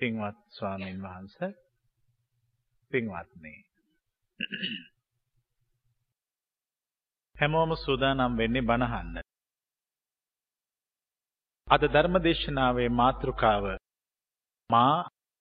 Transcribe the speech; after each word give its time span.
පින්වත් 0.00 0.36
ස්වාමීන් 0.50 1.02
වහන්සේ 1.02 1.50
පින්වත්නි 2.90 3.52
හැමෝම 7.36 7.72
සූදානම් 7.76 8.36
වෙන්නේ 8.36 8.62
බණහන්න. 8.62 9.16
අද 11.68 11.82
ධර්මදේශනාවේ 11.86 12.88
මාතෘකාව 12.90 13.64
මා 14.70 14.96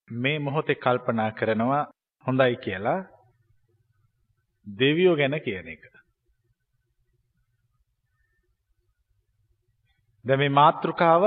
මේ 0.08 0.40
මොහොතේ 0.40 0.76
කල්පනා 0.78 1.32
කරනවා 1.32 1.84
හොඳයි 2.26 2.56
කියලා 2.58 3.00
දෙවියෝ 4.68 5.16
ගැන 5.16 5.36
කියන 5.42 5.68
එක. 5.68 5.84
දැන් 10.26 10.40
මේ 10.40 10.50
මාතෘකාව 10.52 11.24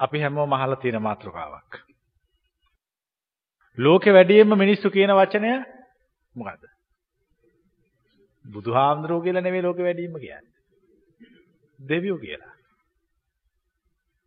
අපි 0.00 0.20
හැමෝම 0.20 0.52
අහලා 0.52 0.76
තියෙන 0.76 1.02
මාතෘකාවක්. 1.02 1.72
ලෝකෙ 3.78 4.12
වැඩියෙන්ම 4.12 4.58
මිනිස්සු 4.58 4.90
කියන 4.90 5.10
වචනය 5.10 5.52
මොකද්ද? 6.34 6.64
බුදුහාමුදුරුවෝ 8.44 9.22
කියලා 9.22 9.42
නෙමෙයි 9.42 9.62
ලෝකෙ 9.62 9.82
වැඩියෙන්ම 9.82 10.20
කියන්නේ. 10.20 10.54
දෙවියෝ 11.78 12.18
කියලා. 12.18 12.54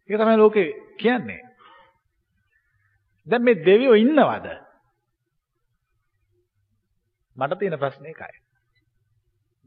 ඒක 0.09 0.19
තමයි 0.19 0.37
ලෝකෙ 0.37 0.63
කියන්නේ. 0.97 1.41
දැන් 3.27 3.43
මේ 3.43 3.65
දෙවියෝ 3.65 3.93
ඉන්නවද? 3.95 4.47
මට 7.35 7.59
තියෙන 7.59 7.79
ප්‍රශ්නේ 7.79 8.09
ඒකයි. 8.09 8.41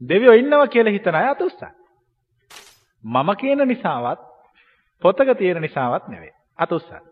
දෙවියෝ 0.01 0.33
ඉන්නවා 0.33 0.67
කියලා 0.67 0.93
හිතන 0.93 1.15
අය 1.15 1.29
අතුස්සන්. 1.29 1.73
මම 3.03 3.35
කියන 3.35 3.67
නිසාවත් 3.67 4.32
පොතක 5.03 5.37
තියෙන 5.37 5.61
නිසාවත් 5.61 6.07
නෙවෙයි. 6.07 6.33
අතුස්සන්. 6.59 7.03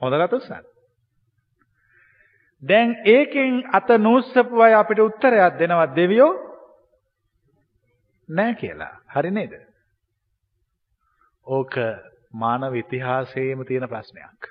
හොඳට 0.00 0.22
අතුස්සන්. 0.22 0.64
දැන් 2.62 2.96
ඒකෙන් 3.06 3.62
අත 3.72 3.88
නූස්සපු 3.98 4.60
අය 4.60 4.74
අපිට 4.74 5.00
උත්තරයක් 5.00 5.58
දෙනවා 5.58 5.94
දෙවියෝ 5.94 6.32
නෑ 8.28 8.54
කියලා. 8.54 8.94
හරි 9.08 9.30
නේද? 9.30 9.54
ඕක 11.46 11.74
මානව 12.32 12.74
ඉතිහාසයේම 12.74 13.64
තියෙන 13.64 13.88
ප්‍රශ්නයක්. 13.88 14.42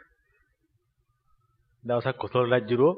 දවසක් 1.83 2.17
කොසල් 2.17 2.45
රජුරෝ 2.53 2.93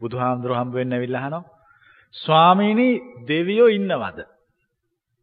බුදුහාමුදුරුවෝ 0.00 0.60
හම්බ 0.60 0.74
වෙන්න 0.74 0.92
ඇවිල්ලා 0.92 1.22
අහනවා 1.22 1.44
ස්වාමීනි 2.14 2.88
දෙවියෝ 3.28 3.68
ඉන්නවද? 3.68 4.18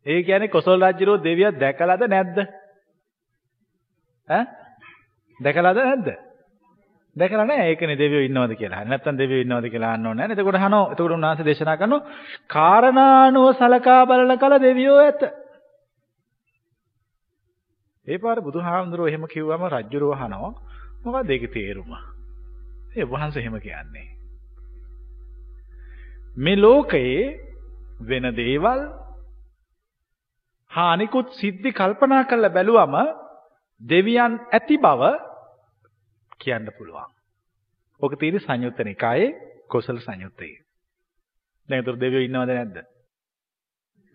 ඒ 0.06 0.24
කියන්නේ 0.24 0.48
කොසල් 0.48 0.82
රජුරෝ 0.84 1.24
දෙවියන් 1.24 1.60
දැකලාද 1.60 2.04
නැද්ද? 2.08 2.38
ඈ? 4.30 4.46
දැකලාද 5.40 5.80
නැද්ද? 5.80 6.10
දැකලා 7.16 7.46
නැහැ. 7.46 7.68
ඒකනේ 7.68 7.98
දෙවියෝ 7.98 8.24
ඉන්නවද 8.24 8.56
කියලා. 8.56 8.80
හරි 8.80 8.90
නැත්නම් 8.90 9.18
දෙවියෝ 9.18 9.44
ඉන්නවද 9.44 9.70
කියලා 9.70 9.92
අහන්න 9.92 10.08
ඕනේ 10.08 10.28
නැහැ. 10.28 10.38
එතකොට 10.38 10.58
අහනවා. 10.58 10.92
එතකොට 10.92 11.12
උන්වහන්සේ 11.12 11.46
දේශනා 11.46 11.78
කරනවා 11.78 12.02
කාරණානුව 12.48 13.48
සලකා 13.56 14.02
බලන 14.06 14.38
කල 14.38 14.58
දෙවියෝ 14.62 15.00
ඇත. 15.00 15.22
ඒ 18.08 18.18
පාර 18.18 18.42
බුදුහාමුදුරුවෝ 18.42 19.10
එහෙම 19.10 19.28
කිව්වම 19.28 19.68
රජුරෝ 19.70 20.14
අහනවා. 20.14 20.54
මොකක්ද 21.04 21.30
ඒකේ 21.30 21.54
තේරුම? 21.54 21.92
ඒ 22.96 23.06
වහන්සේ 23.06 23.42
එහෙම 23.42 23.60
කියන්නේ. 23.60 24.08
මේ 26.38 26.58
ලෝකයේ 26.58 27.24
වෙන 28.02 28.26
දේවල් 28.36 28.82
හා 30.72 30.92
අනිකුත් 30.92 31.34
සිද්ධි 31.34 31.72
කල්පනා 31.72 32.24
කරලා 32.24 32.50
බැලුවම 32.50 32.96
දෙවියන් 33.82 34.40
ඇති 34.52 34.78
බව 34.78 35.02
කියන්න 36.38 36.70
පුළුවන්. 36.78 37.12
ඔක 38.02 38.16
තියෙන්නේ 38.16 38.40
සංයුත්ත 38.42 38.80
නිකායේ 38.82 39.36
කොසල 39.68 39.98
සංයුත්තේ. 39.98 40.56
දැන් 41.70 41.80
ඒතර 41.80 41.96
දෙවියෝ 41.96 42.26
ඉන්නවද 42.26 42.50
නැද්ද? 42.50 42.78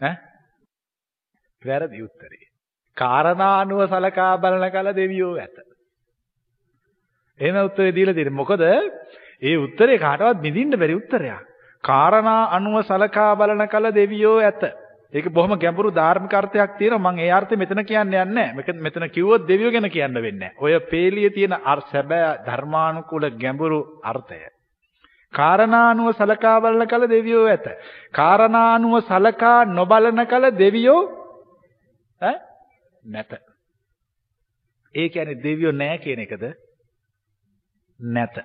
ඈ? 0.00 0.14
වැරදි 1.62 2.02
උත්තරේ. 2.02 2.50
කාරණානුව 2.96 3.80
සලකා 3.86 4.38
බලන 4.38 4.70
කල 4.70 4.92
දෙවියෝ 4.92 5.34
ඇත. 5.36 5.56
එහෙම 7.40 7.64
උත්තරේ 7.64 7.92
දීලා 7.92 8.14
තියෙන්නේ. 8.14 8.36
මොකද 8.36 8.62
ඒ 9.42 9.56
උත්තරේ 9.58 9.98
කාටවත් 9.98 10.42
නිදින්න 10.42 10.78
බැරි 10.78 10.94
උත්තරයක්. 10.94 11.44
කාරණා 11.84 12.42
අනුව 12.50 12.82
සලකා 12.82 13.36
බලන 13.36 13.68
කල 13.68 13.86
දෙවියෝ 13.92 14.38
ඇත. 14.40 14.62
ඒක 15.14 15.28
බොහොම 15.30 15.54
ගැඹුරු 15.56 15.90
ධාර්මික 15.90 16.34
අර්ථයක් 16.34 16.78
තියෙනවා. 16.78 17.12
මම 17.12 17.18
ඒ 17.18 17.30
අර්ථය 17.30 17.56
මෙතන 17.56 17.82
කියන්න 17.82 18.08
යන්නේ 18.08 18.24
නැහැ. 18.26 18.74
මෙතන 18.78 19.06
කිව්වොත් 19.08 19.46
දෙවියෝ 19.48 19.72
ගැන 19.72 19.90
කියන්න 19.90 20.14
වෙන්නේ 20.16 20.40
නැහැ. 20.40 20.58
ඔය 20.58 20.80
පේලියේ 20.90 21.30
තියෙන 21.30 21.54
සැබෑ 21.84 22.32
ධර්මානුකූල 22.46 23.30
ගැඹුරු 23.36 23.80
අර්ථය. 24.04 24.40
කාරණානුව 25.34 26.10
සලකා 26.12 26.56
බලන 26.60 26.86
කල 26.86 27.06
දෙවියෝ 27.08 27.46
ඇත. 27.46 27.66
කාරණානුව 28.12 28.94
සලකා 29.02 29.64
නොබලන 29.70 30.26
කල 30.26 30.50
දෙවියෝ 30.58 31.00
ඈ 32.20 32.36
නැත. 33.04 33.32
ඒ 34.94 35.08
කියන්නේ 35.08 35.42
දෙවියෝ 35.42 35.72
නැහැ 35.74 35.98
කියන 35.98 36.20
එකද? 36.20 36.44
නැත. 38.00 38.36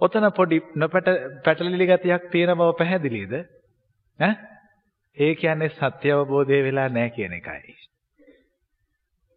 ඔතන 0.00 0.30
පොඩි 0.32 0.62
නොපැට 0.76 1.08
පැටලිලි 1.44 1.86
ගතියක් 1.86 2.30
තියෙන 2.30 2.56
බව 2.56 2.72
පැහැදිලිද? 2.78 3.34
ඈ? 4.18 4.34
ඒ 5.16 5.34
කියන්නේ 5.36 5.70
සත්‍ය 5.70 6.12
අවබෝධය 6.12 6.60
වෙලා 6.62 6.88
නැහැ 6.90 7.10
කියන 7.10 7.32
එකයි. 7.32 7.74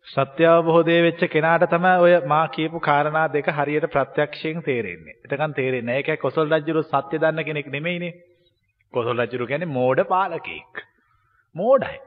සත්‍ය 0.08 0.46
අවබෝධය 0.46 0.98
වෙච්ච 1.02 1.24
කෙනාට 1.30 1.66
තමයි 1.68 1.94
ඔය 2.00 2.14
මා 2.26 2.46
කියපු 2.50 2.82
කාරණා 2.82 3.26
දෙක 3.30 3.50
හරියට 3.52 3.88
ප්‍රත්‍යක්ෂයෙන් 3.90 4.64
තේරෙන්නේ. 4.64 5.18
එතකන් 5.24 5.54
තේරෙන්නේ 5.54 5.88
නැහැ. 5.88 6.04
ඒකයි 6.04 6.18
කොසල් 6.18 6.48
රජුරු 6.52 6.84
සත්‍ය 6.86 7.18
දන්න 7.18 7.44
කෙනෙක් 7.44 7.68
නෙමෙයිනේ. 7.70 8.14
කොසල් 8.94 9.18
රජුරු 9.20 9.48
කියන්නේ 9.48 9.74
මෝඩ 9.74 10.04
පාලකෙක්. 10.06 10.86
මෝඩයි. 11.56 12.00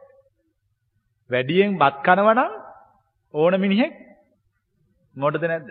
වැඩියෙන් 1.31 1.79
බත් 1.79 2.03
කනවනම් 2.05 2.57
ඕන 3.35 3.61
මිනිහෙක් 3.61 3.95
මෝඩද 5.17 5.45
නැද්ද? 5.45 5.71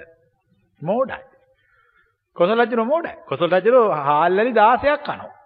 මෝඩයි. 0.81 1.21
කොසල් 2.35 2.61
රජුරු 2.61 2.85
මෝඩයි. 2.85 3.19
කොසල් 3.25 3.51
රජුරු 3.51 3.83
හාල්ලලි 4.03 4.51
16ක් 4.53 5.03
කනවා. 5.05 5.38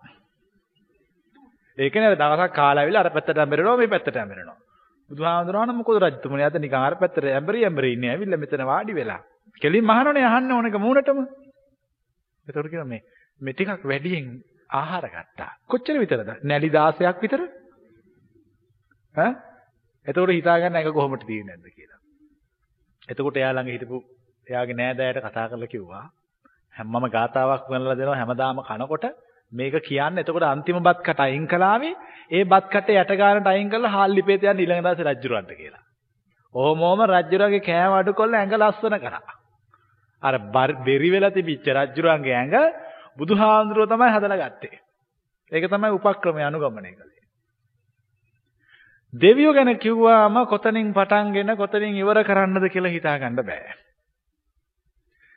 ඒක 1.78 1.96
නේද 1.96 2.16
දවසක් 2.16 2.54
කාලා 2.54 2.84
ඇවිල්ලා 2.84 3.04
අර 3.04 3.12
පැත්තට 3.12 3.38
ඇඹරෙනවා 3.38 3.78
මේ 3.78 3.88
පැත්තට 3.88 4.16
ඇඹරෙනවා. 4.16 4.58
බුදුහාමුදුරහන 5.12 5.76
මොකද 5.76 6.00
රජතුමනි 6.00 6.44
අද 6.44 6.58
නිකන් 6.58 6.76
අර 6.80 6.96
පැත්තට 6.96 7.30
ඇඹරි 7.30 7.64
ඇඹරි 7.64 7.94
ඉන්නේ 7.94 8.12
ඇවිල්ලා 8.12 8.40
මෙතන 8.40 8.66
වාඩි 8.66 8.94
වෙලා. 8.94 9.22
කෙලින් 9.62 9.86
මහනෝනේ 9.86 10.26
අහන්න 10.26 10.52
ඕනක 10.52 10.78
මූණටම. 10.80 11.20
ඒතකොට 12.48 12.70
කියනවා 12.70 12.88
මේ 12.88 13.02
මේ 13.42 13.54
ටිකක් 13.54 13.84
වැඩියෙන් 13.84 14.30
ආහාර 14.72 15.06
ගත්තා. 15.08 15.52
කොච්චර 15.66 15.98
විතරද? 15.98 16.30
නැලි 16.44 16.70
16ක් 16.72 17.18
විතර? 17.22 17.42
ඈ? 19.16 19.32
එතකොට 20.08 20.32
හිතා 20.32 20.60
ගන්න 20.60 20.76
එක 20.78 20.92
කොහොමද 20.92 21.24
තියෙන්නේ 21.24 21.58
නැද්ද 21.58 21.74
කියලා. 21.74 22.00
එතකොට 23.10 23.38
එයා 23.38 23.54
ළඟ 23.54 23.72
හිටපු 23.72 23.98
එයාගේ 24.48 24.76
නෑදෑයට 24.76 25.24
කතා 25.24 25.50
කරලා 25.50 25.70
කිව්වා 25.70 26.06
හැමම 26.76 27.06
ගාතාවක් 27.10 27.70
වනලා 27.70 27.96
දෙනවා 27.96 28.18
හැමදාම 28.18 28.62
කනකොට 28.64 29.06
මේක 29.54 29.76
කියන්නේ 29.82 30.22
එතකොට 30.22 30.46
අන්තිම 30.46 30.82
බත් 30.82 31.00
කට 31.02 31.20
අයින් 31.22 31.48
කළාවේ 31.48 31.96
ඒ 32.32 32.44
බත් 32.46 32.68
කටේ 32.68 33.00
යට 33.00 33.14
ගන්නට 33.14 33.48
අයින් 33.48 33.70
කරලා 33.70 33.92
හාල් 33.92 34.12
ලිපේත 34.12 34.44
යන 34.44 34.60
ඊළඟ 34.60 34.84
දවසේ 34.84 35.06
රජුරවන්ට 35.06 35.54
කියලා. 35.54 35.84
ඕමෝම 36.56 37.00
රජුරගේ 37.06 37.62
කෑම 37.62 37.94
අඩු 37.94 38.14
කරලා 38.14 38.40
ඇඟ 38.40 38.56
ලස්සන 38.58 38.98
කරා. 39.00 39.34
අර 40.24 40.36
බෙරි 40.82 41.10
වෙලා 41.10 41.32
තිබිච්ච 41.32 41.68
රජුරන්ගේ 41.70 42.36
ඇඟ 42.36 42.56
බුදුහාඳුරෝ 43.18 43.88
තමයි 43.88 44.12
හදලා 44.12 44.42
ගත්තේ. 44.44 44.80
ඒක 45.52 45.66
තමයි 45.68 45.92
උපක්‍රමය 45.92 46.44
අනුගමනය 46.44 46.92
කළේ. 46.92 47.24
දෙවියෝ 49.14 49.54
ගැන 49.54 49.78
කිව්වාම 49.78 50.46
කොතනින් 50.48 50.94
පටන්ගෙන 50.94 51.56
කොතනින් 51.56 51.96
ඉවර 51.96 52.24
කරන්නද 52.24 52.66
කියලා 52.68 52.92
හිතා 52.92 53.18
ගන්න 53.18 53.36
බෑ. 53.44 53.76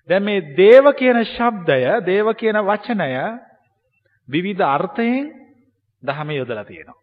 දැන් 0.08 0.24
මේ 0.24 0.46
දේව 0.56 0.88
කියන 0.94 1.20
ශබ්දය, 1.26 1.82
දේව 2.02 2.32
කියන 2.34 2.58
වචනය 2.62 3.12
විවිධ 4.28 4.64
අර්ථයෙන් 4.66 5.24
දහමේ 6.02 6.36
යොදලා 6.36 6.64
තියෙනවා. 6.64 7.02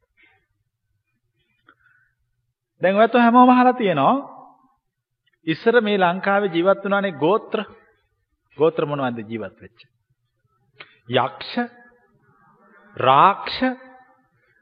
දැන් 2.82 2.96
ඔයත් 2.96 3.14
හැමෝම 3.16 3.50
අහලා 3.50 3.74
තියෙනවා 3.74 4.34
ඉස්සර 5.48 5.82
මේ 5.82 5.98
ලංකාවේ 5.98 6.52
ජීවත් 6.52 6.84
වුණානේ 6.84 7.20
ගෝත්‍ර. 7.20 7.64
ගෝත්‍ර 8.58 8.86
මොනවද 8.86 9.20
ජීවත් 9.24 9.62
වෙච්ච? 9.62 9.80
යක්ෂ, 11.10 11.54
රාක්ෂ, 12.96 13.60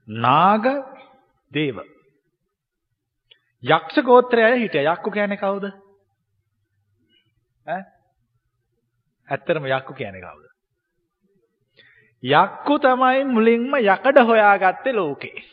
නාග, 0.08 0.66
දේව. 1.52 1.82
යක්ෂ 3.64 4.04
ගෝත්‍රය 4.04 4.46
හිටියා. 4.56 4.96
යක්කු 4.96 5.12
කියන්නේ 5.12 5.38
කවුද? 5.38 5.66
ඈ? 7.66 7.84
ඇත්තටම 9.28 9.70
යක්කු 9.70 9.94
කියන්නේ 9.94 10.24
කවුද? 10.24 10.51
යක්කු 12.24 12.80
තමයි 12.80 13.24
මුලින්ම 13.26 13.74
යකඩ 13.76 14.18
හොයාගත්තේ 14.22 14.94
ලෝකේ. 14.94 15.44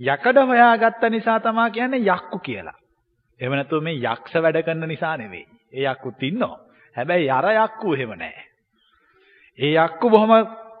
යකඩ 0.00 0.38
හොයාගත්ත 0.40 1.02
නිසා 1.10 1.40
තමයි 1.40 1.70
කියන්නේ 1.70 2.06
යක්කු 2.06 2.38
කියලා. 2.40 2.78
එහෙම 3.40 3.52
නැතුව 3.52 3.82
මේ 3.82 3.94
යක්ෂ 3.94 4.34
වැඩ 4.36 4.62
කරන 4.62 4.88
නිසා 4.88 5.16
නෙවෙයි. 5.16 5.46
ඒ 5.72 5.86
යක්කුත් 5.86 6.22
ඉන්නවා. 6.22 6.58
හැබැයි 6.96 7.30
අර 7.30 7.46
යක්කු 7.46 7.94
එහෙම 7.94 8.12
නැහැ. 8.14 8.44
ඒ 9.58 9.74
යක්කු 9.76 10.10
බොහොම 10.10 10.32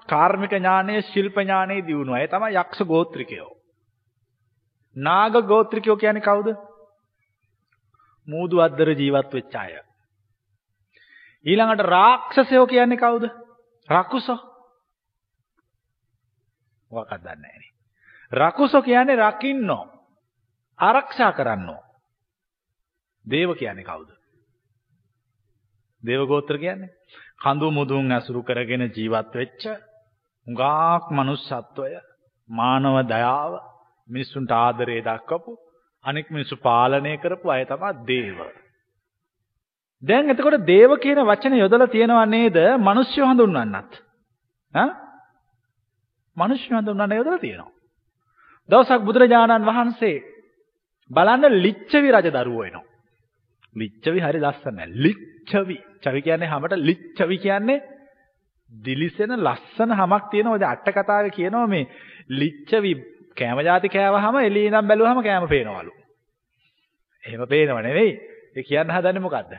කාර්මික 0.08 0.52
ඥානයේ 0.52 1.02
ශිල්ප 1.04 1.36
ඥානයේ 1.36 1.86
දියුණුවා. 1.86 2.20
ඒ 2.20 2.28
තමයි 2.28 2.56
යක්ෂ 2.56 2.82
ගෝත්‍රිකයෝ. 2.84 3.50
නාග 4.96 5.34
ගෝත්‍රිකයෝ 5.44 5.96
කියන්නේ 5.96 6.22
කවුද? 6.22 6.48
මූදු 8.28 8.60
අද්දර 8.60 8.90
ජීවත් 8.92 9.32
වෙච්ච 9.32 9.54
අය. 9.54 9.78
ඊළඟට 11.46 11.86
රාක්ෂසයෝ 11.86 12.66
කියන්නේ 12.66 12.98
කවුද? 12.98 13.43
රකුසෝ. 13.88 14.40
මොකක්ද 16.90 17.22
දන්නේ 17.22 17.36
නැහැ. 17.36 17.72
රකුසෝ 18.32 18.82
කියන්නේ 18.82 19.16
රකින්නෝ. 19.18 19.84
ආරක්ෂා 20.78 21.32
කරන්නෝ. 21.32 21.82
දේව 23.24 23.50
කියන්නේ 23.54 23.84
කවුද? 23.84 24.10
දේව 26.02 26.26
ගෝත්‍ර 26.26 26.58
කියන්නේ 26.58 26.94
කඳු 27.42 27.70
මුදුන් 27.70 28.12
ඇසුරු 28.12 28.42
කරගෙන 28.42 28.84
ජීවත් 28.88 29.34
වෙච්ච 29.34 29.62
හුඟක් 30.46 31.06
manussත්වය 31.10 31.92
මානව 32.48 32.96
දයාව 33.08 33.52
මිනිසුන්ට 34.08 34.50
ආදරය 34.52 34.98
දක්වපු 35.00 35.52
අනෙක් 36.04 36.26
මිනිස්සු 36.30 36.56
පාලනය 36.58 37.12
කරපු 37.16 37.46
අය 37.50 37.64
තමයි 37.64 37.92
දේව. 38.06 38.38
දැන් 40.02 40.30
එතකොට 40.30 40.66
දේව 40.66 40.96
කියන 40.98 41.20
වචනේ 41.22 41.60
යොදලා 41.60 41.88
තියෙනව 41.88 42.20
නේද? 42.26 42.56
මිනිස්සු 42.78 43.22
හඳුන්වන්නත්. 43.22 43.92
ඈ? 44.74 44.90
මිනිස්සු 46.36 46.70
හඳුන්වන්න 46.70 47.12
යොදලා 47.12 47.38
තියෙනවා. 47.38 47.72
දවසක් 48.68 49.00
බුදුරජාණන් 49.00 49.66
වහන්සේ 49.66 50.16
බලන්න 51.10 51.56
ලිච්ඡවි 51.58 52.10
රජ 52.10 52.28
දරුවෝ 52.30 52.64
එනවා. 52.64 52.84
ලිච්ඡවි 53.76 54.20
හරි 54.20 54.40
ලස්සනයි. 54.40 54.86
ලිච්ඡවි. 54.98 55.76
චවි 56.00 56.20
කියන්නේ 56.22 56.48
හැමට 56.48 56.76
ලිච්ඡවි 56.80 57.36
කියන්නේ 57.38 57.84
දිලිසෙන 58.70 59.32
ලස්සන 59.38 59.90
හැමක් 59.92 60.30
තියෙනවා. 60.30 60.60
දැන් 60.60 60.72
අට 60.74 60.88
කතාවේ 60.90 61.30
කියනවා 61.30 61.66
මේ 61.66 61.84
ලිච්ඡවි 62.30 62.92
කෑම 63.34 63.58
જાති 63.62 63.88
කෑවහම 63.88 64.36
එළිය 64.38 64.66
ඉඳන් 64.66 64.88
බැලුවහම 64.88 65.20
කෑම 65.22 65.48
පේනවලු. 65.48 65.92
එහෙම 67.24 67.42
පේනව 67.46 67.78
නෙවෙයි. 67.80 68.12
ඒ 68.56 68.62
කියන්න 68.62 68.90
හදන්නේ 68.90 69.24
මොකද්ද? 69.26 69.52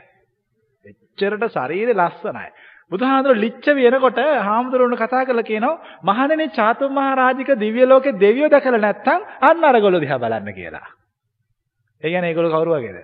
එච්චරට 0.86 1.44
ශරීරය 1.48 1.94
ලස්සනයි. 1.94 2.48
බුදුහාඳුර 2.90 3.34
ලිච්ඡ 3.36 3.68
වෙනකොට 3.76 4.20
හාමුදුරුවෝ 4.40 4.98
කතා 4.98 5.24
කරලා 5.24 5.42
කියනවා 5.42 5.76
මහණෙනි 6.02 6.46
චාතුම් 6.50 6.92
මහරජික 6.92 7.50
දිව්‍ය 7.56 7.82
ලෝකේ 7.84 8.18
දෙවියෝ 8.20 8.50
දැකලා 8.50 8.80
නැත්තම් 8.80 9.20
අන්න 9.40 9.64
අරගොල්ලෝ 9.64 10.00
දිහා 10.00 10.18
බලන්න 10.18 10.54
කියලා. 10.54 10.88
ඒ 12.02 12.08
කියන්නේ 12.10 12.30
ඒගොල්ලෝ 12.30 12.54
කවුරු 12.54 12.76
වගේද? 12.76 12.98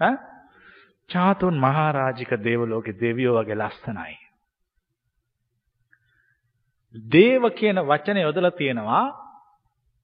ඈ? 0.00 0.14
චාතුන් 1.10 1.56
මහරජික 1.58 2.30
දේව 2.40 2.60
ලෝකේ 2.64 3.00
දෙවියෝ 3.00 3.34
වගේ 3.38 3.56
ලස්සනයි. 3.56 4.14
දේව 6.94 7.42
කියන 7.50 7.78
වචනේ 7.82 8.22
යොදලා 8.22 8.50
තියෙනවා 8.52 9.04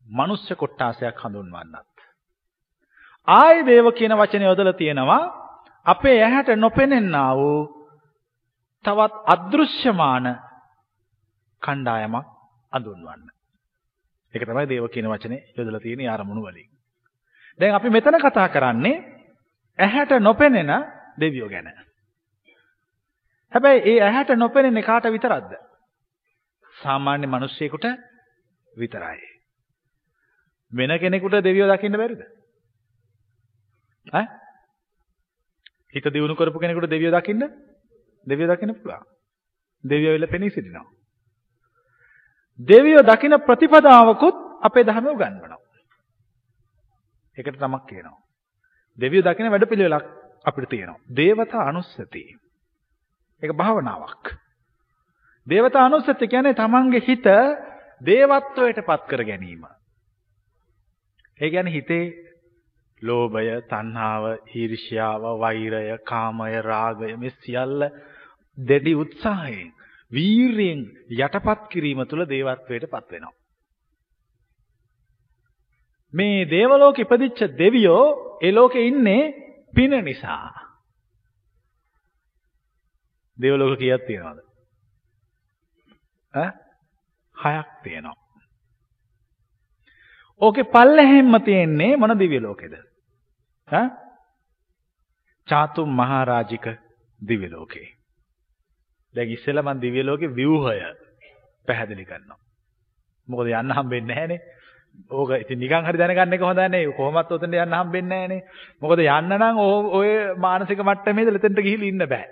මනුෂ්‍ය 0.06 0.54
කොට්ටාසයක් 0.54 1.16
හඳුන්වන්නත්. 1.16 1.94
ආයේ 3.28 3.66
දේව 3.66 3.86
කියන 3.92 4.12
වචනේ 4.14 4.46
යොදලා 4.46 4.72
තියෙනවා 4.74 5.24
අපේ 5.92 6.18
ඇහැට 6.22 6.50
නොපෙනෙන්නා 6.56 7.30
වූ 7.36 7.58
තවත් 8.84 9.14
අදෘශ්‍යමාන 9.26 10.26
කණ්ඩායමක් 11.62 12.26
අඳුන්වන්න. 12.72 13.22
ඒක 14.34 14.44
තමයි 14.44 14.66
දේව 14.66 14.86
කියන 14.88 15.08
වචනේ 15.08 15.40
යොදලා 15.56 15.80
තියෙන 15.80 16.02
ආරමුණු 16.06 16.42
වලින්. 16.42 16.68
දැන් 17.60 17.74
අපි 17.74 17.90
මෙතන 17.90 18.20
කතා 18.20 18.48
කරන්නේ 18.48 18.96
ඇහැට 19.78 20.12
නොපෙනෙන 20.20 20.70
දෙවියෝ 21.20 21.48
ගැන. 21.48 21.68
හැබැයි 23.52 23.82
ඒ 23.86 24.02
ඇහැට 24.02 24.30
නොපෙනෙන්නේ 24.36 24.82
කාට 24.82 25.04
විතරක්ද? 25.06 25.52
සාමාන්‍ය 26.74 27.26
මිනිස්සෙකුට 27.26 27.86
විතරයි. 28.72 29.20
වෙන 30.72 30.92
කෙනෙකුට 31.00 31.44
දෙවියෝ 31.44 31.68
දකින්න 31.68 31.96
බැරිද? 31.96 32.22
ඈ? 34.06 34.26
හිත 35.94 36.04
දියුණු 36.06 36.34
කරපු 36.34 36.58
කෙනෙකුට 36.58 36.90
දෙවියෝ 36.90 37.12
දකින්න 37.12 37.42
දෙවියෝ 38.26 38.50
දකින්න 38.50 38.74
පුළුවන්. 38.74 39.04
දෙවියෝ 39.84 40.14
විල 40.14 40.26
පෙනී 40.26 40.50
සිටිනවා. 40.50 40.86
දෙවියෝ 42.58 43.04
දකින 43.04 43.34
ප්‍රතිපදාවකුත් 43.40 44.36
අපේ 44.62 44.84
ධර්මයේ 44.84 45.12
උගන්වනවා. 45.12 45.58
ඒකට 47.36 47.58
තමක් 47.58 47.86
කියනවා. 47.86 48.20
දෙවියෝ 48.98 49.24
දකින 49.24 49.50
වැඩපිළිවෙලක් 49.50 50.06
අපිට 50.44 50.68
තියෙනවා. 50.68 51.00
දේවතා 51.16 51.62
අනුස්සති. 51.64 52.22
ඒක 53.42 53.52
භාවනාවක්. 53.52 54.24
දේවතා 55.46 55.84
අනුස්සති 55.84 56.28
කියන්නේ 56.28 56.54
තමන්ගේ 56.54 57.06
හිත 57.08 57.26
දේවත්වයට 58.02 58.80
පත් 58.80 59.02
කර 59.06 59.22
ගැනීම. 59.24 59.62
ඒ 61.40 61.50
කියන්නේ 61.50 61.72
හිතේ 61.72 62.04
ලෝභය, 63.02 63.60
තණ්හාව, 63.62 64.24
ඊර්ෂ්‍යාව, 64.52 65.22
වෛරය, 65.38 65.98
කාමය, 66.04 66.54
රාගය 66.62 67.16
මේ 67.16 67.36
සියල්ල 67.38 67.84
දෙඩි 68.58 68.94
උත්සාහයෙන් 68.94 69.72
වීරියෙන් 70.10 70.80
යටපත් 71.16 71.68
කිරීම 71.68 72.02
තුළ 72.06 72.26
දේවත්වයට 72.26 72.86
පත් 72.86 73.10
වෙනවා. 73.10 73.36
මේ 76.14 76.44
දේවලෝක 76.46 76.98
ඉපදිච්ච 76.98 77.40
දෙවියෝ 77.58 78.04
ඒ 78.42 78.52
ලෝකේ 78.52 78.86
ඉන්නේ 78.86 79.22
පින 79.74 79.92
නිසා. 80.04 80.50
දේවලෝක 83.38 83.78
කීයක් 83.78 84.06
තියෙනවද? 84.06 84.40
ඈ 86.34 86.50
හයක් 87.36 87.70
තියෙනවා. 87.82 88.18
ඕකේ 90.40 90.64
පල්ලෙහෙම්ම 90.66 91.34
තියෙන්නේ 91.42 91.96
මොන 91.96 92.18
දිව්‍ය 92.18 92.40
ලෝකෙද? 92.40 92.74
ඈ? 93.70 93.88
චාතුම් 95.48 95.88
මහරජික 95.92 96.66
දිව්‍ය 97.20 97.48
ලෝකේ. 97.48 97.88
දැන් 99.14 99.28
ඉස්සෙල්ලා 99.28 99.64
මම 99.64 99.80
දිව්‍ය 99.80 100.02
ලෝකේ 100.02 100.30
ව්‍යුහය 100.30 100.78
පැහැදිලි 101.68 102.04
කරනවා. 102.04 102.40
මොකද 103.28 103.52
යන්න 103.52 103.72
හම්බෙන්නේ 103.72 104.16
නැහනේ. 104.16 104.40
ඕක 105.10 105.30
ඉතින් 105.36 105.58
නිකන් 105.58 105.84
හරි 105.84 105.98
දැනගන්න 105.98 106.34
එක 106.34 106.42
හොඳ 106.42 106.58
නැහැ. 106.58 106.92
කොහොමත් 106.92 107.30
උතෙන්ට 107.30 107.54
යන්න 107.56 107.74
හම්බෙන්නේ 107.74 108.18
නැහනේ. 108.20 108.44
මොකද 108.80 109.00
යන්න 109.00 109.32
නම් 109.32 109.62
ඔය 109.92 110.10
මානසික 110.38 110.80
මට්ටමේ 110.80 111.24
ඉඳලා 111.24 111.42
එතෙන්ට 111.42 111.60
ගිහිල්ලා 111.60 111.90
ඉන්න 111.90 112.06
බෑ. 112.06 112.26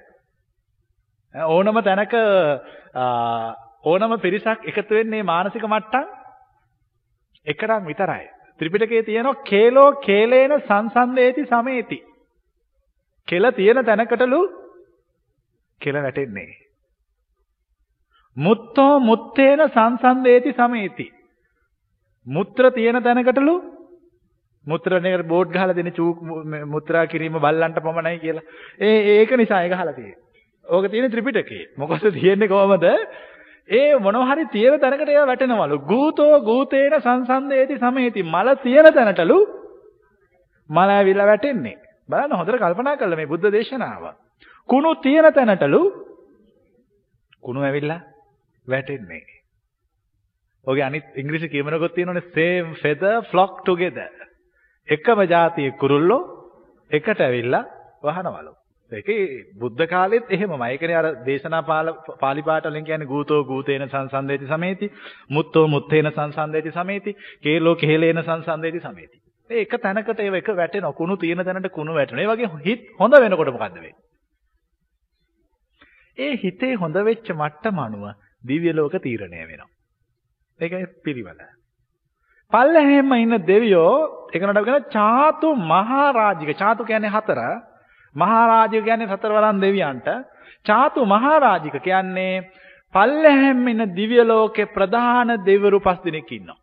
ඕනම 1.34 1.82
තැනක 1.82 2.14
ඕනම 3.84 4.18
පිරිසක් 4.20 4.66
එකතු 4.66 4.94
වෙන්නේ 4.94 5.22
මානසික 5.24 5.64
මට්ටම් 5.64 6.06
එකනම් 7.46 7.86
විතරයි. 7.86 8.26
ත්‍රිපිටකයේ 8.60 9.02
තියෙනවා 9.02 9.42
කේලෝ 9.44 9.90
කේලේන 10.00 10.54
සංසන්දේති 10.60 11.44
සමේති. 11.44 11.98
කෙල 13.28 13.50
තියෙන 13.52 13.84
තැනකටලු 13.84 14.40
කෙල 15.80 15.96
වැටෙන්නේ. 15.98 16.50
මුත්තෝ 18.36 18.92
මුත්තේන 19.00 19.64
සංසන්දේති 19.68 20.52
සමේති. 20.52 21.06
මුත්‍ර 22.26 22.70
තියෙන 22.72 23.02
තැනකටලු 23.02 23.56
මුත්‍රණයකට 24.66 25.28
බෝඩ් 25.28 25.52
ගහලා 25.52 25.74
දෙන 25.74 25.92
චූ 25.92 26.10
මුත්‍රා 26.66 27.06
කිරීම 27.06 27.38
බල්ලන්ට 27.38 27.78
පමණයි 27.80 28.18
කියලා. 28.18 28.48
ඒ 28.80 28.98
ඒක 29.12 29.30
නිසා 29.32 29.62
ඒක 29.62 29.72
ගහලා 29.72 29.92
තියෙන්නේ. 29.92 30.24
ඕක 30.66 30.90
තියෙන 30.90 31.10
ත්‍රිපිටකේ. 31.10 31.64
මොකද 31.76 32.04
තියෙන්නේ 32.12 32.48
කොහමද? 32.48 32.86
ඒ 33.68 33.98
මොනවා 33.98 34.28
හරි 34.28 34.46
තියෙන 34.46 34.80
තැනකට 34.80 35.08
ඒවා 35.08 35.26
වැටෙනවලු. 35.26 35.78
ගූතෝ 35.80 36.40
ගූතේන 36.40 36.94
සංසන්දේති 37.00 37.78
සමේති. 37.78 38.22
මල 38.25 38.48
තියෙන 38.62 38.94
තැනටලු 38.94 39.38
මල 40.70 40.90
ඇවිල්ලා 40.90 41.26
වැටෙන්නේ. 41.26 41.76
බලන්න 42.08 42.32
හොඳට 42.32 42.58
කල්පනා 42.58 42.96
කරලා 42.96 43.16
මේ 43.16 43.26
බුද්ධ 43.26 43.52
දේශනාව. 43.52 44.04
කුණු 44.68 44.94
තියෙන 44.96 45.34
තැනටලු 45.34 45.82
කුණු 47.42 47.60
ඇවිල්ලා 47.62 48.00
වැටෙන්නේ. 48.68 49.25
ඔගේ 50.66 50.84
අනිත් 50.84 51.04
ඉංග්‍රීසි 51.16 51.48
කියමනකොත් 51.48 51.94
තියෙනවනේ 51.94 52.28
same 52.28 52.75
feather 52.82 53.22
flock 53.22 53.64
together. 53.64 54.12
එකම 54.88 55.20
જાතියේ 55.26 55.78
කුරුල්ලෝ 55.80 56.22
එකට 56.90 57.20
ඇවිල්ලා 57.20 57.64
වහනවලු. 58.02 58.57
ඒකේ 58.92 59.21
බුද්ධ 59.54 59.87
කාලෙත් 59.87 60.30
එහෙමමයි. 60.30 60.68
ඒකනේ 60.68 60.97
අර 60.97 61.09
දේශනා 61.25 61.62
පාලි 62.21 62.42
පාඨ 62.42 62.68
වලින් 62.68 62.85
කියන්නේ 62.85 63.07
ගූතෝ 63.07 63.40
ගූතේන 63.45 63.87
සංසන්දේති 63.87 64.47
සමේති, 64.47 64.92
මුත්තෝ 65.30 65.66
මුත්තේන 65.68 66.11
සංසන්දේති 66.11 66.73
සමේති, 66.73 67.16
කේලෝ 67.40 67.75
කේලේන 67.76 68.23
සංසන්දේති 68.23 68.80
සමේති. 68.80 69.16
මේ 69.50 69.61
එක 69.61 69.75
තැනකට 69.78 70.21
ඒව 70.21 70.35
එක 70.35 70.52
වැටෙනවා. 70.54 70.92
කුණු 70.95 71.16
තියෙන 71.16 71.45
තැනට 71.45 71.71
කුණු 71.71 71.95
වැටෙනවා. 71.95 72.25
ඒ 72.25 72.30
වගේ 72.35 72.64
හිත 72.64 72.87
හොඳ 72.99 73.14
වෙනකොට 73.16 73.50
මොකද්ද 73.50 73.75
වෙන්නේ? 73.76 73.97
ඒ 76.18 76.33
හිතේ 76.37 76.75
හොඳ 76.76 76.97
වෙච්ච 77.02 77.28
මට්ටම 77.33 77.78
අනුව 77.80 78.04
දිව්‍ය 78.45 78.73
ලෝක 78.73 78.95
තීරණය 78.99 79.40
වෙනවා. 79.42 79.71
ඒකයි 80.61 80.87
පිළිවෙල. 81.04 81.40
පල්ලෙහෙම 82.52 83.12
ඉන්න 83.14 83.37
දෙවියෝ 83.47 83.95
ඒකනට 84.30 84.61
කියන 84.62 84.87
චාතු 84.90 85.49
මහරජික 85.64 86.50
චාතු 86.57 86.83
කියන්නේ 86.85 87.11
හතර 87.11 87.40
මහරජික 88.14 88.84
කියන්නේ 88.84 89.08
සතරවරන් 89.08 89.60
දෙවියන්ට. 89.60 90.08
චාතු 90.66 91.06
මහරජික 91.06 91.76
කියන්නේ 91.80 92.44
පල්ලෙහෙම 92.94 93.68
ඉන්න 93.68 93.94
දිව්‍ය 93.94 94.24
ලෝකේ 94.24 94.66
ප්‍රධාන 94.68 95.28
දෙවිවරු 95.40 95.80
පස් 95.80 96.00
දෙනෙක් 96.00 96.30
ඉන්නවා. 96.30 96.58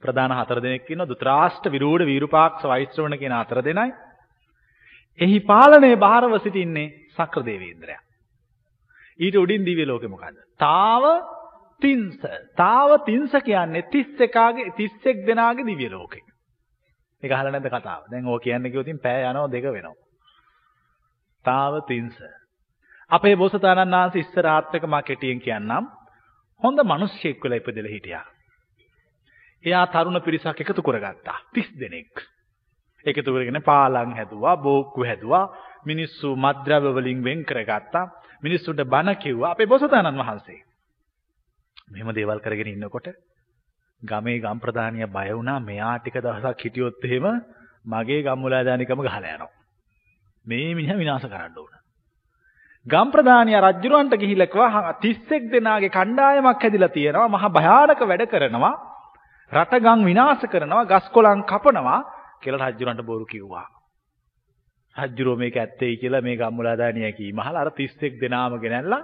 ප්‍රධාන 0.00 0.32
හතර 0.32 0.60
දෙනෙක් 0.60 0.88
ඉන්නවා. 0.88 1.08
දුතරාෂ්ට 1.08 1.64
විරූඪ 1.66 2.04
වීරුපාක්ෂ 2.04 2.64
වෛශ්‍රවණ 2.64 3.18
කියන 3.18 3.34
හතර 3.34 3.62
දෙනයි. 3.62 3.92
එහි 5.20 5.38
පාලනයේ 5.42 5.96
බාරව 5.98 6.32
සිටින්නේ 6.38 6.92
සක්‍ර 7.10 7.42
දේවේන්ද්‍රයා 7.42 8.04
ඊට 9.18 9.36
උඩින් 9.36 9.64
දිව්‍ය 9.64 9.86
ලෝකෙ 9.86 10.08
මොකද්ද? 10.08 10.36
තාව 10.58 11.04
තින්ස. 11.82 12.18
තාව 12.56 13.04
තින්ස 13.04 13.32
කියන්නේ 13.40 13.82
31ගේ 13.84 14.72
31 14.72 15.26
දෙනාගේ 15.26 15.66
දිව්‍ය 15.66 15.88
ලෝකේ. 15.88 16.22
ඒක 17.22 17.32
අහලා 17.32 17.52
නැද්ද 17.52 17.68
කතාව? 17.70 18.02
දැන් 18.10 18.26
ඕක 18.26 18.42
කියන්න 18.42 18.64
කිව්වොත් 18.64 18.86
ඉතින් 18.86 19.00
පෑ 19.00 19.24
යනවා 19.24 19.50
දෙක 19.50 19.64
වෙනවා. 19.66 19.96
තාව 21.44 21.74
තින්ස. 21.86 22.16
අපේ 23.10 23.34
බෝසතාණන් 23.36 23.94
වහන්සේ 23.94 24.20
ඉස්සර 24.20 24.46
ආත්මක 24.46 24.84
මා 24.86 25.02
කෙටියෙන් 25.02 25.40
කියන්නම්. 25.40 25.90
හොඳ 26.62 26.78
මිනිස්සෙක් 26.84 27.38
වෙලා 27.40 27.58
ඉපදෙලා 27.58 27.90
හිටියා. 27.90 28.24
එයා 29.64 29.86
තරුණ 29.88 30.20
පිරිසක් 30.20 30.60
එකතු 30.60 30.82
කරගත්තා. 30.82 31.38
30 31.52 31.80
දෙනෙක්. 31.80 32.12
එකතු 33.06 33.30
කරගෙන 33.30 33.62
පාලම් 33.62 34.10
හැදුවා, 34.12 34.56
බෝක්කු 34.58 35.00
හැදුවා, 35.02 35.46
මිනිස්සු 35.84 36.36
මද්ද්‍රව්‍ය 36.36 36.90
වලින් 36.92 37.24
වෙන් 37.24 37.44
කරගත්තා. 37.44 38.10
මිනිස්සුන්ට 38.42 38.84
බණ 38.84 39.16
කිව්වා 39.16 39.50
අපේ 39.50 39.66
බෝසතාණන් 39.66 40.20
වහන්සේ. 40.20 40.60
මෙහෙම 41.90 42.10
දේවල් 42.12 42.40
කරගෙන 42.40 42.68
ඉන්නකොට 42.68 43.08
ගමේ 44.04 44.38
ගම් 44.38 44.58
ප්‍රධානියා 44.58 45.08
බය 45.08 45.28
වුණා 45.30 45.58
මෙයා 45.60 45.98
ටික 45.98 46.16
දවසක් 46.18 46.60
හිටියොත් 46.60 47.04
එහෙම 47.04 47.26
මගේ 47.84 48.20
ගම්මුලාදානිකම 48.22 49.00
ගහලා 49.00 49.20
යනවා. 49.28 49.52
මේ 50.44 50.74
මිනිහා 50.74 50.98
විනාශ 50.98 51.26
කරන්න 51.26 51.58
ඕන. 51.58 51.74
ගම් 52.86 53.08
ප්‍රධානියා 53.10 53.62
රජුරවන්ට 53.66 54.16
ගිහිල්ලා 54.16 54.46
කිව්වා 54.46 54.82
31 54.94 55.52
දෙනාගේ 55.52 55.90
කණ්ඩායමක් 55.90 56.62
හැදිලා 56.62 56.90
තියෙනවා 56.90 57.28
මහා 57.28 57.50
භයානක 57.50 58.00
වැඩ 58.04 58.26
කරනවා 58.28 58.74
රට 59.52 59.80
ගම් 59.80 60.04
විනාශ 60.04 60.44
කරනවා 60.46 60.84
ගස් 60.86 61.06
කොළන් 61.10 61.44
කපනවා 61.44 62.00
කියලා 62.40 62.70
රජුරවන්ට 62.70 63.02
බොරු 63.02 63.26
කිව්වා. 63.26 63.66
රජුරෝ 64.96 65.36
මේක 65.36 65.56
ඇත්තයි 65.56 65.96
කියලා 65.96 66.20
මේ 66.20 66.36
ගම්මුලාදානියා 66.36 67.12
කීමහල 67.12 67.56
අර 67.56 67.70
31 67.72 68.20
දෙනාම 68.20 68.58
ගෙනල්ලා 68.60 69.02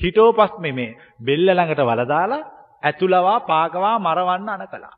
හිටෝපස් 0.00 0.58
මේ 0.60 0.88
බෙල්ල 1.20 1.48
ළඟට 1.48 1.82
වල 1.82 2.04
දාලා 2.06 2.42
ඇතුළවා 2.82 3.38
පාකවා 3.42 3.96
මරවන්න 3.98 4.48
අන 4.50 4.68
කළා. 4.68 4.96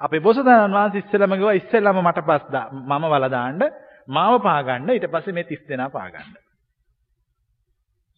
අපේ 0.00 0.20
බොසතාණන් 0.20 0.74
වහන්සේ 0.74 1.00
ඉස්සෙල්ලම 1.00 1.32
කිව්වා 1.32 1.52
ඉස්සෙල්ලම 1.54 1.98
මට 2.00 2.20
පස් 2.22 2.44
දා 2.48 2.66
මම 2.72 3.04
වල 3.06 3.26
දාන්න 3.28 3.60
මාව 4.08 4.34
පාගන්න 4.40 4.90
ඊට 4.90 5.06
පස්සේ 5.08 5.32
මේ 5.32 5.44
30 5.44 5.68
දෙනා 5.68 5.90
පාගන්න. 5.90 6.32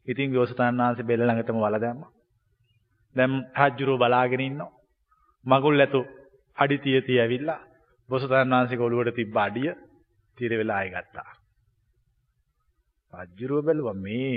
ඉතින් 0.07 0.33
බොසතාණන් 0.33 0.81
වහන්සේ 0.81 1.04
බෙල්ල 1.04 1.23
ළඟටම 1.23 1.59
වල 1.59 1.78
දැම්මා. 1.78 2.11
දැන් 3.16 3.33
රජුරෝ 3.69 3.99
බලාගෙන 3.99 4.40
ඉන්නවා. 4.40 4.73
මගුල් 5.47 5.81
ඇතු 5.81 6.00
අඩි 6.59 6.78
තිය 6.78 6.99
තිය 7.00 7.21
ඇවිල්ලා 7.21 7.61
බොසතාණන් 8.09 8.54
වහන්සේගේ 8.54 8.87
ඔළුවට 8.87 9.16
තිබ්බ 9.16 9.37
අඩිය 9.38 9.71
තිර 10.38 10.52
වෙලා 10.52 10.76
ආයෙ 10.76 10.90
ගත්තා. 10.92 11.31
රජුරෝ 13.12 13.62
බැලුවා 13.62 13.99
මේ 13.99 14.37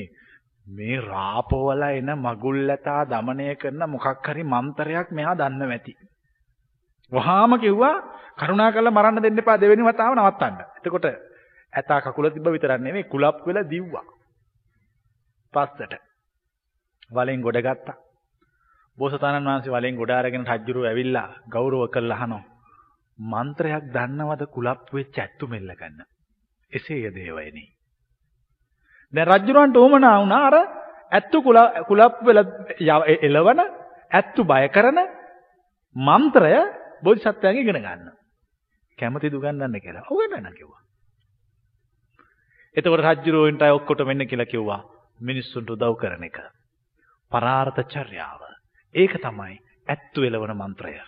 මේ 0.68 0.98
රාපවල 1.02 1.84
එන 1.84 2.10
මගුල්ලතා 2.18 3.06
দমনය 3.06 3.56
කරන 3.56 3.82
මොකක් 3.88 4.26
හරි 4.26 4.44
මන්ත්‍රයක් 4.46 5.12
මෙයා 5.12 5.36
දන්නව 5.36 5.72
ඇති. 5.72 5.94
වහාම 7.12 7.52
කිව්වා 7.60 7.96
කරුණාකරලා 8.36 8.92
මරන්න 8.92 9.22
දෙන්න 9.22 9.38
එපා 9.38 9.58
දෙවෙනි 9.58 9.84
වතාව 9.84 10.14
නවත්තන්න. 10.16 10.56
එතකොට 10.78 11.06
ඇතා 11.74 12.02
කකුල 12.02 12.30
තිබ්බ 12.30 12.48
විතරක් 12.48 12.82
නෙමෙයි 12.82 13.06
කුලප් 13.06 13.46
වෙලා 13.46 13.64
දිව්වා. 13.66 14.06
පස්සට. 15.54 15.94
වලෙන් 17.12 17.42
ගොඩ 17.42 17.60
ගත්තා. 17.60 18.02
බෝසතාණන් 18.98 19.46
වහන්සේ 19.46 19.72
වලෙන් 19.72 19.96
ගොඩ 19.96 20.12
අරගෙන 20.12 20.48
රජුරු 20.48 20.82
ඇවිල්ලා 20.84 21.30
ගෞරව 21.48 21.82
කරලා 21.90 22.18
අහනවා. 22.18 22.44
මන්ත්‍රයක් 23.20 23.86
දන්නවද 23.94 24.44
කුලප් 24.48 24.90
වෙච්ච 24.92 25.16
ඇත්තු 25.18 25.48
මෙල්ල 25.48 25.72
ගන්න. 25.74 26.02
එසේය 26.72 27.06
දේවයනි. 27.12 27.75
දැන් 29.14 29.28
රජුරවන්ට 29.30 29.78
උවමනා 29.78 30.20
වුණා 30.20 30.48
අර 30.48 30.58
ඇත්තු 31.12 31.42
කුලප් 31.42 32.16
වෙල 32.22 32.40
එලවන 33.22 33.62
ඇත්තු 34.12 34.44
බය 34.44 34.66
කරන 34.70 35.00
මන්ත්‍රය 35.96 36.56
බෝධිසත්වයන්ගෙන් 37.04 37.62
ඉගෙන 37.62 37.78
ගන්න. 37.78 38.12
කැමතිද 38.98 39.34
උගන්වන්න 39.34 39.78
කියලා. 39.78 40.08
උගන්වන්න 40.08 40.54
කිව්වා. 40.54 40.82
එතකොට 42.76 43.02
රජුරෝන්ට 43.02 43.62
ඔක්කොට 43.70 44.06
මෙන්න 44.06 44.28
කියලා 44.28 44.46
කිව්වා. 44.48 44.82
මිනිස්සුන්ට 45.20 45.70
උදව් 45.70 45.96
කරන 45.96 46.24
එක. 46.24 46.38
පරාර්ථ 47.32 47.82
චර්යාව. 47.86 48.42
ඒක 48.96 49.14
තමයි 49.18 49.60
ඇත්තු 49.88 50.24
එලවන 50.24 50.56
මන්ත්‍රය. 50.56 51.00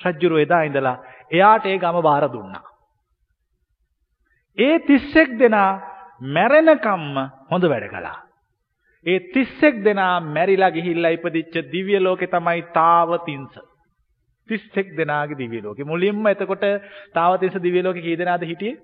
රජුරෝ 0.00 0.38
එදා 0.38 0.62
ඉඳලා 0.62 0.96
එයාට 1.30 1.66
ඒ 1.66 1.78
ගම 1.78 2.02
බාර 2.02 2.28
දුන්නා. 2.28 2.73
ඒ 4.58 4.78
31 4.80 5.38
දෙනා 5.38 5.70
මැරෙනකම්ම 6.28 7.16
හොඳ 7.50 7.64
වැඩ 7.64 7.88
කළා. 7.88 8.18
ඒ 9.06 9.18
31 9.28 9.84
දෙනා 9.84 10.20
මැරිලා 10.28 10.70
ගිහිල්ලා 10.70 11.10
ඉපදිච්ච 11.10 11.54
දිව්‍ය 11.72 12.00
ලෝකේ 12.00 12.28
තමයි 12.28 12.62
තාවතින්ස. 12.74 13.54
31 14.48 14.96
දෙනාගේ 14.96 15.38
දිව්‍ය 15.38 15.62
ලෝකේ. 15.62 15.84
මුලින්ම 15.84 16.26
එතකොට 16.26 16.66
තාවතින්ස 17.14 17.56
දිව්‍ය 17.62 17.82
ලෝකේ 17.82 18.02
කී 18.02 18.18
දෙනාද 18.18 18.42
හිටියේ? 18.42 18.78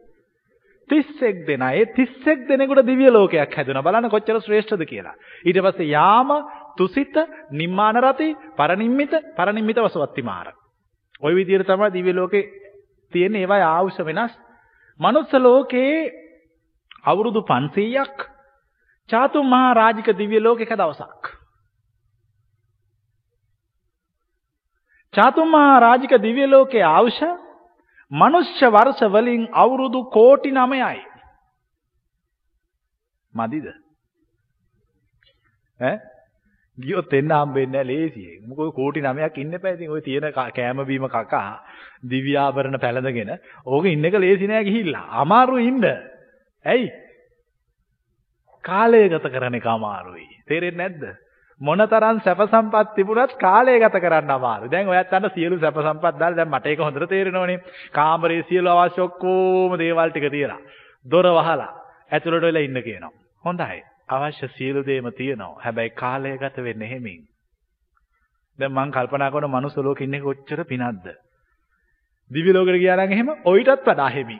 31 0.90 1.46
දෙනා. 1.46 1.72
ඒ 1.72 1.86
31 1.88 2.48
දෙනෙකුට 2.48 2.86
දිව්‍ය 2.86 3.10
ලෝකයක් 3.10 3.56
හැදුණා. 3.56 3.82
බලන්න 3.82 4.10
කොච්චර 4.10 4.40
ශ්‍රේෂ්ඨද 4.40 4.84
කියලා. 4.84 5.14
ඊට 5.44 5.62
පස්සේ 5.62 5.88
යාම, 5.88 6.30
තුසිත, 6.76 7.14
නිම්මාන 7.52 7.96
රති, 7.96 8.34
පරනිම්මිත, 8.56 9.12
පරනිම්මිත 9.36 9.78
වසවත්තිමාර. 9.78 10.52
ওই 11.22 11.32
විදිහට 11.34 11.66
තමයි 11.66 11.92
දිව්‍ය 11.92 12.12
ලෝකේ 12.12 12.48
තියෙන 13.12 13.36
ඒවා 13.36 13.64
ආවුෂ 13.68 13.98
වෙනස්. 14.04 14.32
මනුස්ස 15.00 15.32
ලෝකයේ 15.38 15.98
අවුරුදු 17.04 17.40
500ක් 17.48 18.30
චාතුම් 19.08 19.46
මහා 19.46 19.74
රාජික 19.74 20.08
දිව්‍ය 20.14 20.38
ලෝකයක 20.38 20.72
දවසක්. 20.72 21.30
චාතුම් 25.14 25.48
මහා 25.48 25.80
රාජික 25.80 26.16
දිව්‍ය 26.18 26.46
ලෝකයේ 26.46 26.86
අවශ්‍ය 26.90 27.30
මනුෂ්‍ය 28.10 28.66
වර්ෂ 28.68 29.00
වලින් 29.08 29.42
අවුරුදු 29.54 30.04
කෝටි 30.10 30.50
9යි. 30.52 31.02
මදිද? 33.34 33.66
ඈ 35.80 35.96
ගියොත් 36.80 37.12
එන්න 37.12 37.32
හම්බෙන්නේ 37.32 37.72
නැහැ 37.74 37.86
ලේසියෙන්. 37.86 38.42
මොකද 38.48 38.74
කෝටි 38.74 39.00
9ක් 39.02 39.38
ඉන්න 39.38 39.54
එපා. 39.54 39.72
ඉතින් 39.72 39.90
ওই 39.90 40.02
තියෙන 40.02 40.32
කෑම 40.32 40.84
බීම 40.86 41.06
කකා 41.08 41.62
දිව්‍ය 42.04 42.36
ආභරණ 42.36 42.78
පැලඳගෙන 42.78 43.32
ඕක 43.66 43.86
ඉන්න 43.86 44.04
එක 44.04 44.14
ලේසි 44.16 44.46
නෑ 44.46 44.64
ගිහිල්ලා. 44.64 45.06
අමාරු 45.22 45.56
ඉන්න. 45.62 45.88
ඇයි? 46.64 46.92
කාලය 48.64 49.08
ගත 49.08 49.26
කරන 49.28 49.54
එක 49.54 49.66
අමාරුයි. 49.68 50.28
තේරෙන්නේ 50.46 50.88
නැද්ද? 50.88 51.04
මොනතරම් 51.60 52.20
සැප 52.20 52.42
සම්පත් 52.44 52.94
තිබුණත් 52.94 53.36
කාලය 53.36 53.78
ගත 53.78 53.96
කරන්න 53.98 54.30
අමාරුයි. 54.30 54.70
දැන් 54.70 54.88
ඔයත් 54.88 55.12
අන්න 55.12 55.30
සියලු 55.34 55.58
සැප 55.58 55.76
සම්පත් 55.76 56.16
දාලා 56.16 56.36
දැන් 56.36 56.50
මට 56.50 56.66
ඒක 56.66 56.80
හොඳට 56.80 57.08
තේරෙනවනේ. 57.08 57.60
කාමරේ 57.92 58.42
සියලු 58.48 58.70
අවශ්‍ය 58.70 59.02
ඔක්කොම 59.02 59.78
දේවල් 59.78 60.10
ටික 60.10 60.30
තියලා. 60.30 60.60
දොර 61.06 61.26
වහලා 61.30 61.70
ඇතුළට 62.10 62.42
වෙලා 62.42 62.62
ඉන්න 62.62 62.82
කියනවා. 62.82 63.16
හොඳයි. 63.44 63.82
අවශ්‍ය 64.10 64.48
සියලු 64.48 64.80
දේම 64.82 65.06
තියෙනවා. 65.12 65.60
හැබැයි 65.62 65.90
කාලය 65.92 66.36
ගත 66.38 66.56
වෙන්නේ 66.58 66.88
හැමින්. 66.88 67.20
දැන් 68.58 68.72
මං 68.72 68.92
කල්පනා 68.92 69.30
කරන 69.30 69.50
මනුස්ස 69.50 69.76
ලෝකෙ 69.78 70.04
ඉන්නේ 70.04 70.20
කොච්චර 70.20 70.64
පිනක්ද? 70.64 71.06
දිව්‍ය 72.30 72.52
ලෝකෙට 72.52 72.80
ගියා 72.80 72.96
නම් 72.98 73.12
එහෙම 73.12 73.30
ඔయితත් 73.44 73.86
වඩා 73.86 74.10
හැමි. 74.10 74.38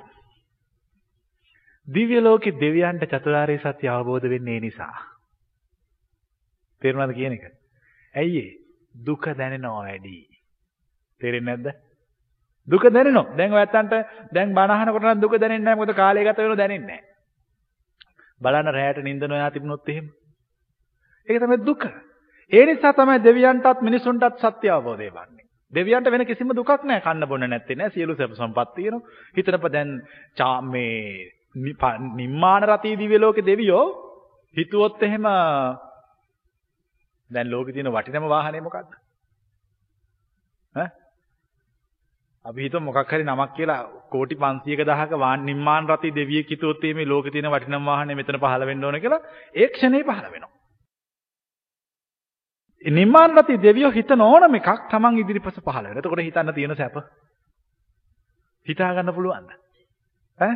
දිව්‍ය 1.89 2.21
ලෝකේ 2.21 2.59
දෙවියන්ට 2.61 3.07
චතුරාර්ය 3.07 3.59
සත්‍ය 3.59 3.89
අවබෝධ 3.89 4.29
වෙන්නේ 4.29 4.57
ඒ 4.57 4.61
නිසා. 4.61 4.97
තේරුණාද 6.83 7.15
කියන 7.15 7.33
එක? 7.33 7.45
ඇයි 8.15 8.45
දුක 9.07 9.25
දැනෙනවා 9.35 9.85
වැඩි. 9.85 10.17
තේරෙන්නේ 11.21 11.57
නැද්ද? 11.57 11.79
දුක 12.69 12.85
දැනෙනවා. 12.89 13.37
දැන් 13.37 13.53
ඔයත්තන්ට 13.53 13.95
දැන් 14.35 14.55
බණ 14.55 14.71
අහනකොට 14.73 15.03
නම් 15.05 15.23
දුක 15.23 15.35
දැනෙන්නේ 15.35 15.65
නැහැ. 15.65 15.81
මොකද 15.81 15.97
කාලය 15.97 16.25
ගත 16.25 16.39
වෙනව 16.39 16.57
දැනෙන්නේ 16.57 16.89
නැහැ. 16.89 17.10
බලන්න 18.41 18.73
රැයට 18.73 19.03
නිින්ද 19.03 19.23
නොයා 19.25 19.51
තිබුණොත් 19.51 19.89
එහෙම. 19.89 20.07
ඒක 21.29 21.41
තමයි 21.41 21.61
දුක. 21.63 21.85
ඒ 22.53 22.65
නිසා 22.67 22.93
තමයි 22.93 23.19
දෙවියන්ටත් 23.21 23.83
මිනිසුන්ටත් 23.83 24.39
සත්‍ය 24.39 24.69
අවබෝධය 24.69 25.11
වන්නේ. 25.11 25.45
දෙවියන්ට 25.73 26.11
වෙන 26.11 26.27
කිසිම 26.27 26.53
දුකක් 26.53 26.85
නැහැ. 26.85 27.03
කන්න 27.03 27.29
බොන්න 27.29 27.47
නැත්තේ 27.47 27.77
නෑ. 27.77 27.91
සියලු 27.91 28.17
සැප 28.17 28.33
සම්පත් 28.33 28.75
තියෙනවා. 28.75 29.07
හිතනප 29.37 29.65
දැන් 29.69 29.91
මේ 30.65 31.33
නිම්මාන 32.15 32.63
රතී 32.65 32.97
දිව්‍ය 32.97 33.19
ලෝකේ 33.19 33.47
දෙවියෝ 33.47 33.85
හිතුවොත් 34.57 35.03
එහෙම 35.03 35.27
දැන් 37.31 37.51
ලෝකේ 37.51 37.73
තියෙන 37.73 37.93
වටිනම 37.93 38.29
වාහනේ 38.29 38.61
මොකද්ද? 38.61 38.93
ඈ? 40.75 40.89
අපි 42.45 42.61
හිතමු 42.63 42.81
මොකක් 42.83 43.11
හරි 43.11 43.25
නමක් 43.25 43.51
කියලා 43.55 43.81
කෝටි 44.11 44.37
500ක 44.37 44.85
දහක 44.85 45.19
වාන් 45.19 45.45
නිම්මාන 45.45 45.89
රති 45.89 46.11
දෙවියෙක් 46.13 46.49
හිතුවොත් 46.49 46.85
මේ 46.93 47.07
ලෝකේ 47.07 47.33
තියෙන 47.33 47.51
වටිනම 47.51 47.85
වාහනේ 47.87 48.17
මෙතන 48.17 48.39
පහළ 48.39 48.67
වෙන්න 48.67 48.85
ඕන 48.85 49.01
කියලා 49.01 49.21
ඒ 49.55 49.69
ක්ෂණේ 49.69 50.03
පහළ 50.03 50.29
වෙනවා. 50.29 50.53
ඒ 52.85 52.93
නිම්මාන 52.93 53.37
රති 53.37 53.59
දෙවියෝ 53.59 53.93
හිතන 53.93 54.21
ඕනම 54.23 54.55
එකක් 54.55 54.89
Taman 54.91 55.19
ඉදිරිපස 55.19 55.59
පහළ 55.59 55.85
වෙනවා. 55.85 55.99
එතකොට 55.99 56.21
හිතන්න 56.21 56.55
තියෙන 56.55 56.77
සැප 56.77 56.97
හිතා 58.67 58.95
ගන්න 58.95 59.15
පුළුවන්ද? 59.15 59.51
ඈ? 60.39 60.55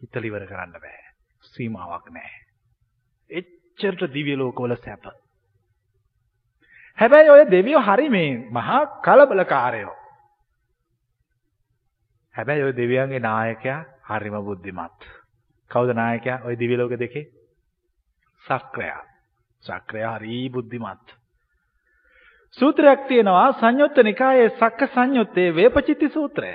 හිතලා 0.00 0.28
ඉවර 0.30 0.46
කරන්න 0.46 0.74
බෑ. 0.78 1.04
සීමාවක් 1.50 2.08
නැහැ. 2.10 2.40
එච්චරට 3.30 4.08
දිව්‍ය 4.14 4.34
ලෝකවල 4.36 4.76
සැප. 4.78 5.04
හැබැයි 6.98 7.30
ඔය 7.30 7.46
දෙවියෝ 7.50 7.82
හරි 7.82 8.10
මේ 8.10 8.32
මහා 8.50 8.82
කලබලකාරයෝ. 9.04 9.94
හැබැයි 12.35 12.63
ওই 12.63 12.75
දෙවියන්ගේ 12.75 13.19
නායකයා 13.21 13.79
හරිම 14.09 14.37
බුද්ධිමත්. 14.41 14.99
කවුද 15.71 15.93
නායකයා? 15.93 16.43
ওই 16.45 16.55
දිව්‍ය 16.55 16.77
ලෝක 16.77 16.93
දෙකේ? 16.95 17.25
සක්‍රයා. 18.43 19.01
සක්‍රයා 19.63 20.15
හරි 20.17 20.49
බුද්ධිමත්. 20.49 21.05
සූත්‍රයක් 22.57 23.07
තියෙනවා 23.07 23.53
සංයුත්ත 23.53 23.97
නිකායේ 23.99 24.49
සක්ක 24.51 24.89
සංයුත්තේ 24.93 25.55
වේපචිත්ති 25.55 26.09
සූත්‍රය. 26.09 26.51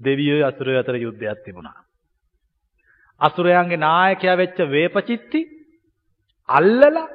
දෙවියෝ 0.00 0.46
අසුරයෝ 0.46 0.80
අතර 0.80 0.96
යුද්ධයක් 0.96 1.44
තිබුණා. 1.44 1.78
අසුරයන්ගේ 3.20 3.76
නායකයා 3.78 4.36
වෙච්ච 4.36 4.58
වේපචිත්ති 4.70 5.40
අල්ලලා 6.48 7.08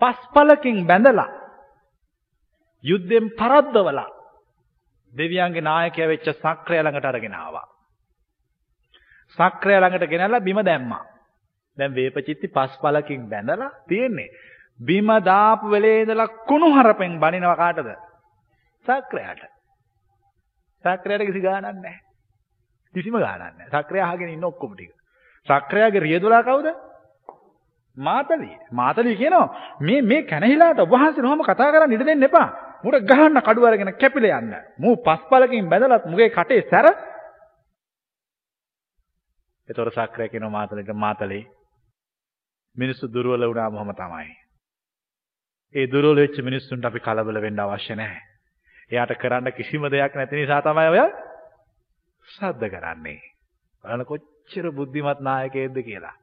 පස්පලකින් 0.00 0.86
බැඳලා 0.86 1.30
යුද්ධෙන් 2.84 3.26
පරද්දවලා 3.30 4.08
දෙවියන්ගේ 5.13 5.61
නායකයා 5.63 6.07
වෙච්ච 6.07 6.27
සක්‍රය 6.35 6.77
ළඟට 6.77 7.05
අරගෙන 7.05 7.35
ආවා. 7.35 7.65
සක්‍රය 9.37 9.75
ළඟට 9.75 10.09
ගෙනල්ලා 10.09 10.41
බිම 10.41 10.59
දැම්මා. 10.61 11.03
දැන් 11.77 11.95
වේපචිත්ති 11.95 12.47
පස්පලකින් 12.49 13.29
බැඳලා 13.29 13.71
තියෙන්නේ. 13.87 14.29
බිම 14.79 15.09
දාපු 15.23 15.69
වෙලේ 15.69 16.01
ඉඳලා 16.01 16.27
කුණු 16.47 16.69
හරපෙන් 16.73 17.19
බනිනවා 17.19 17.55
කාටද? 17.55 17.89
සක්‍රයාට. 18.85 19.43
සක්‍රයාට 20.83 21.25
කිසි 21.25 21.41
ගාණක් 21.41 21.77
නැහැ. 21.77 21.99
කිසිම 22.93 23.15
ගාණක් 23.15 23.57
නැහැ. 23.57 23.71
සක්‍රයා 23.75 24.09
අහගෙන 24.09 24.29
ඉන්න 24.29 24.43
ඔක්කොම 24.43 24.73
ටික. 24.73 24.91
සක්‍රයාගේ 25.47 25.99
රියදුලා 25.99 26.43
කවුද? 26.43 26.67
මාතලී. 27.97 28.57
මාතලී 28.71 29.15
කියනවා 29.15 29.47
මේ 29.81 30.01
මේ 30.03 30.21
කැනහිලාට 30.23 30.79
ඔබ 30.79 30.91
වහන්සේ 30.91 31.21
නොහම 31.21 31.43
කතා 31.43 31.71
කරන්න 31.71 31.93
ඉඩ 31.93 32.05
දෙන්න 32.05 32.23
එපා. 32.23 32.49
මුට 32.83 32.99
ගහන්න 33.03 33.39
කඩුව 33.39 33.65
අරගෙන 33.65 33.93
කැපිලා 33.95 34.39
යන්න. 34.39 34.53
මූ 34.77 34.95
පස්පලකින් 34.97 35.69
බැඳලත් 35.69 36.05
මුගේ 36.05 36.29
කටේ 36.29 36.61
සැර. 36.65 36.87
ඒතොර 39.69 39.91
සක්‍රය 39.91 40.29
කියනවා 40.29 40.51
මාතලට 40.51 40.93
මාතලේ 40.95 41.43
මිනිස්සු 42.75 43.07
දුර්වල 43.07 43.43
වුණාම 43.43 43.75
ඔහම 43.75 43.93
තමයි. 43.93 44.31
ඒ 45.75 45.87
දුර්වල 45.87 46.17
වෙච්ච 46.17 46.37
මිනිස්සුන්ට 46.41 46.85
අපි 46.85 46.99
කලබල 46.99 47.41
වෙන්න 47.41 47.59
අවශ්‍ය 47.59 47.95
නැහැ. 47.95 48.21
එයාට 48.91 49.15
කරන්න 49.17 49.51
කිසිම 49.51 49.87
දෙයක් 49.87 50.15
නැති 50.15 50.35
නිසා 50.35 50.61
තමයි 50.61 50.89
ඔය 50.89 51.01
සද්ද 52.27 52.63
කරන්නේ. 52.69 53.21
බලන්න 53.83 54.05
කොච්චර 54.05 54.71
බුද්ධිමත් 54.71 55.19
නායකයෙක්ද 55.21 55.77
කියලා. 55.81 56.15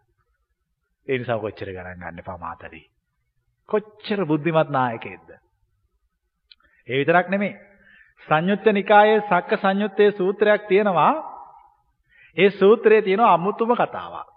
ඒ 1.07 1.19
නිසා 1.19 1.39
කොච්චර 1.39 1.69
ගණන් 1.69 2.01
ගන්න 2.01 2.21
එපා 2.21 2.39
මාතලේ. 2.39 2.85
කොච්චර 3.69 4.27
බුද්ධිමත් 4.27 4.71
නායකයෙක්ද? 4.71 5.31
ඒ 6.89 6.99
විතරක් 6.99 7.29
නෙමෙයි. 7.29 7.55
සංයුත්ත 8.29 8.67
නිකායේ 8.69 9.21
සක්ක 9.23 9.51
සංයුත්තේ 9.59 10.11
සූත්‍රයක් 10.13 10.67
තියෙනවා. 10.69 11.13
ඒ 12.37 12.51
සූත්‍රයේ 12.53 13.03
තියෙන 13.03 13.21
අමුතුම 13.27 13.75
කතාවක්. 13.75 14.29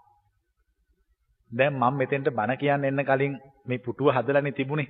දැන් 1.50 1.74
මම 1.74 1.94
මෙතෙන්ට 1.94 2.28
බණ 2.30 2.56
කියන්න 2.56 2.84
එන්න 2.84 3.04
කලින් 3.04 3.34
මේ 3.66 3.78
පුටුව 3.78 4.08
හදලානේ 4.10 4.52
තිබුණේ. 4.52 4.88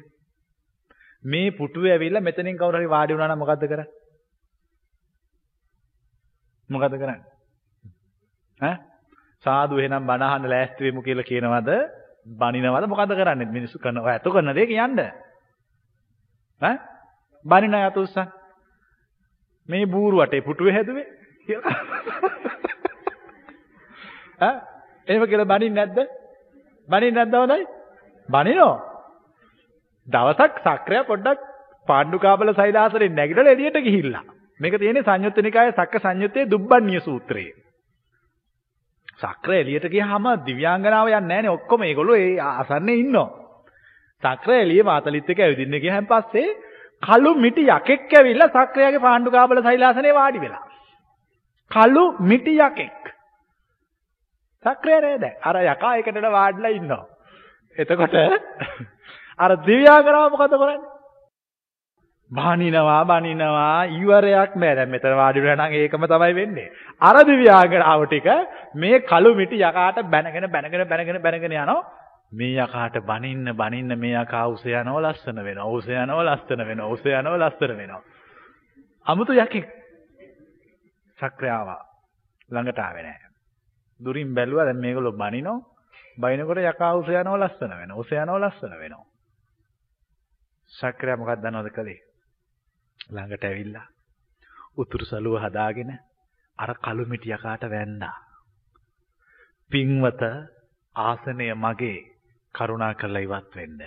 මේ 1.24 1.50
පුටුවේ 1.50 1.92
ඇවිල්ලා 1.92 2.20
මෙතනින් 2.20 2.56
කවුරු 2.56 2.78
හරි 2.78 2.88
වාඩි 2.88 3.14
වුණා 3.14 3.28
නම් 3.28 3.38
මොකද්ද 3.38 3.64
කරන්නේ? 3.64 3.90
මොකද්ද 6.70 6.94
කරන්නේ? 6.94 7.20
ඈ? 8.60 8.76
සාදු 9.44 9.78
එහෙනම් 9.78 10.06
බණ 10.06 10.22
අහන්න 10.22 10.50
ලෑස්ති 10.50 10.84
වෙමු 10.84 11.02
කියලා 11.02 11.24
කියනවද? 11.24 11.70
බනිනවද 12.38 12.88
මොකද්ද 12.88 13.12
කරන්නේ? 13.12 13.48
මිනිස්සු 13.48 13.78
කරන 13.78 13.98
ඔය 13.98 14.12
අත 14.12 14.26
කරන 14.26 14.54
දේ 14.54 14.66
කියන්න. 14.66 15.00
ඈ? 16.60 16.76
බනින 17.44 17.74
අත 17.76 17.96
උස්සන්. 17.96 18.28
මේ 19.68 19.86
බූරු 19.86 20.16
වටේ 20.18 20.40
පුටුවේ 20.40 20.72
හැදුවේ 20.72 21.06
කියලා. 21.48 21.76
ඈ? 24.40 24.54
එහෙම 25.08 25.26
කියලා 25.26 25.46
බනින්නේ 25.46 25.86
නැද්ද? 25.86 25.98
බනින්නේ 26.88 27.18
නැද්ද 27.18 27.36
හොඳයි? 27.36 27.66
බනිනෝ. 28.28 28.74
දවසක් 30.08 30.62
සක්‍රය 30.68 31.02
පොඩ්ඩක් 31.04 31.50
පාණ්ඩුකාබල 31.88 32.54
සෛලාසරෙන් 32.54 33.14
නැගිටලා 33.14 33.52
එළියට 33.52 33.78
ගිහිල්ලා. 33.80 34.24
මේක 34.60 34.78
තියෙන්නේ 34.78 35.02
සංයුත්ත 35.02 35.38
නිකායේ 35.38 35.72
සක්ක 35.72 35.94
සංයුත්තේ 36.00 36.50
දුබ්බන්‍ය 36.50 37.00
සූත්‍රයේ. 37.00 37.54
සක්‍ර 39.18 39.52
එළියට 39.52 39.88
ගියාම 39.88 40.26
දිව්‍යාංගනාව 40.46 41.08
යන්නේ 41.08 41.28
නැහනේ 41.28 41.50
ඔක්කොම 41.50 41.82
ඒගොල්ලෝ 41.82 42.16
ඒ 42.16 42.38
ආසන්නේ 42.42 42.96
ඉන්නවා. 42.96 43.28
සක්‍ර 44.22 44.50
එළිය 44.54 44.82
මාතලිත් 44.82 45.30
එක්ක 45.30 45.40
ඇවිදින්න 45.40 45.80
ගියහන් 45.80 46.06
පස්සේ 46.06 46.48
කළු 47.04 47.34
මිටි 47.36 47.66
යකෙක් 47.68 48.12
ඇවිල්ලා 48.12 48.50
සක්‍රයාගේ 48.50 49.00
පාණ්ඩුකාබල 49.00 49.62
සෛලාසනේ 49.62 50.14
වාඩි 50.14 50.40
වෙලා. 50.40 50.64
කළු 51.70 52.04
මිටි 52.22 52.54
යකෙක්. 52.58 53.12
සක්‍රය 54.64 55.00
නේද? 55.00 55.24
අර 55.42 55.56
යකා 55.64 55.94
එකටට 55.96 56.32
වාඩිලා 56.32 56.72
ඉන්නවා. 56.72 57.04
එතකොට 57.76 58.18
අර 59.38 59.50
දිව්‍යාංගනාව 59.62 60.30
මොකද 60.30 60.54
කරන්නේ? 60.54 60.82
බානිනවා 62.30 63.00
බනිනවා 63.04 63.86
ඊවරයක් 63.90 64.54
නෑ 64.56 64.76
දැන් 64.76 64.90
මෙතන 64.90 65.16
වාඩි 65.16 65.40
වෙලා 65.40 65.58
නම් 65.58 65.74
ඒකම 65.74 66.06
තමයි 66.06 66.34
වෙන්නේ 66.34 66.70
අර 67.00 67.16
දිව්‍යාංගනාව 67.24 68.06
ටික 68.06 68.28
මේ 68.76 69.02
කළු 69.02 69.34
මිටි 69.34 69.60
යකාට 69.60 70.00
බැනගෙන 70.06 70.48
බැනගෙන 70.48 70.88
බැනගෙන 70.88 71.20
බැනගෙන 71.20 71.52
යනවා 71.54 71.82
මේ 72.34 72.58
යකාට 72.58 72.96
බනින්න 73.02 73.52
බනින්න 73.54 73.98
මේ 73.98 74.14
යකා 74.16 74.46
උස 74.48 74.64
යනවා 74.64 75.02
ලස්සන 75.02 75.38
වෙනවා. 75.38 75.68
උස 75.68 75.86
යනවා 75.86 76.24
ලස්සන 76.26 76.60
වෙනවා. 76.60 76.88
උස 76.88 77.02
යනවා 77.02 77.38
ලස්සන 77.38 77.76
වෙනවා. 77.76 78.02
අමුතු 79.06 79.32
යකෙක් 79.34 79.68
සක්‍රියාව 81.18 81.68
ළඟට 82.50 82.78
ආවේ 82.78 83.02
නෑ 83.02 83.30
දුරින් 84.00 84.34
බැලුවා 84.34 84.64
දැන් 84.64 84.78
මේගොල්ලෝ 84.78 85.12
බනිනෝ. 85.14 85.58
බයිනකොට 86.18 86.62
යකා 86.64 86.94
උස 86.94 87.08
යනවා 87.10 87.38
ලස්සන 87.38 87.72
වෙනවා. 87.72 87.98
උස 87.98 88.10
යනවා 88.12 88.40
ලස්සන 88.40 88.74
වෙනවා. 88.78 89.06
සක්‍රියා 90.72 91.16
මොකක්ද 91.16 91.42
දන්නවද 91.42 91.70
කලේ? 91.70 92.00
ළඟට 93.10 93.44
ඇවිල්ලා 93.44 93.86
උතුරු 94.76 95.04
සලුව 95.04 95.38
හදාගෙන 95.38 95.90
අර 96.58 96.70
කළු 96.76 97.04
මිටි 97.06 97.32
යකාට 97.32 97.64
වැන්දා. 97.66 98.16
පින්වත 99.70 100.22
ආසනය 100.96 101.46
මගේ 101.56 102.13
කරුණා 102.54 102.94
කරලා 102.94 103.22
ඉවත් 103.22 103.56
වෙන්න. 103.56 103.80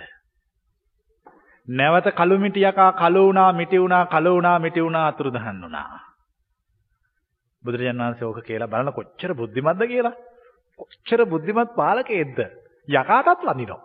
නැවත 1.68 2.06
කළු 2.12 2.38
මිටි 2.38 2.60
යකා 2.62 2.92
කළු 2.94 3.24
වුණා 3.26 3.52
මිටි 3.52 3.78
වුණා 3.78 4.06
කළු 4.06 4.34
වුණා 4.34 4.58
මිටි 4.58 4.82
වුණා 4.82 5.06
අතුරුදහන් 5.06 5.60
වුණා. 5.62 6.00
බුදුරජාණන් 7.64 8.02
වහන්සේ 8.02 8.26
ඕක 8.26 8.40
කියලා 8.42 8.68
බලන 8.68 8.92
කොච්චර 8.92 9.34
බුද්ධිමත්ද 9.34 9.82
කියලා. 9.86 10.16
කොච්චර 10.78 11.20
බුද්ධිමත් 11.26 11.76
පාලකයෙක්ද? 11.76 12.38
යකාටත් 12.88 13.44
වදිනවා. 13.44 13.80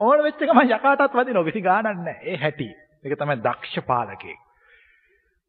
ඕන 0.00 0.22
වෙච්ච 0.22 0.40
ගමන් 0.42 0.70
යකාටත් 0.70 1.14
වදිනවා. 1.14 1.44
කිසි 1.44 1.62
ගාණක් 1.62 2.00
නැහැ. 2.00 2.26
ඒ 2.26 2.36
හැටි. 2.36 2.68
ඒක 3.04 3.18
තමයි 3.18 3.36
දක්ෂ 3.38 3.86
පාලකයෙක්. 3.86 4.40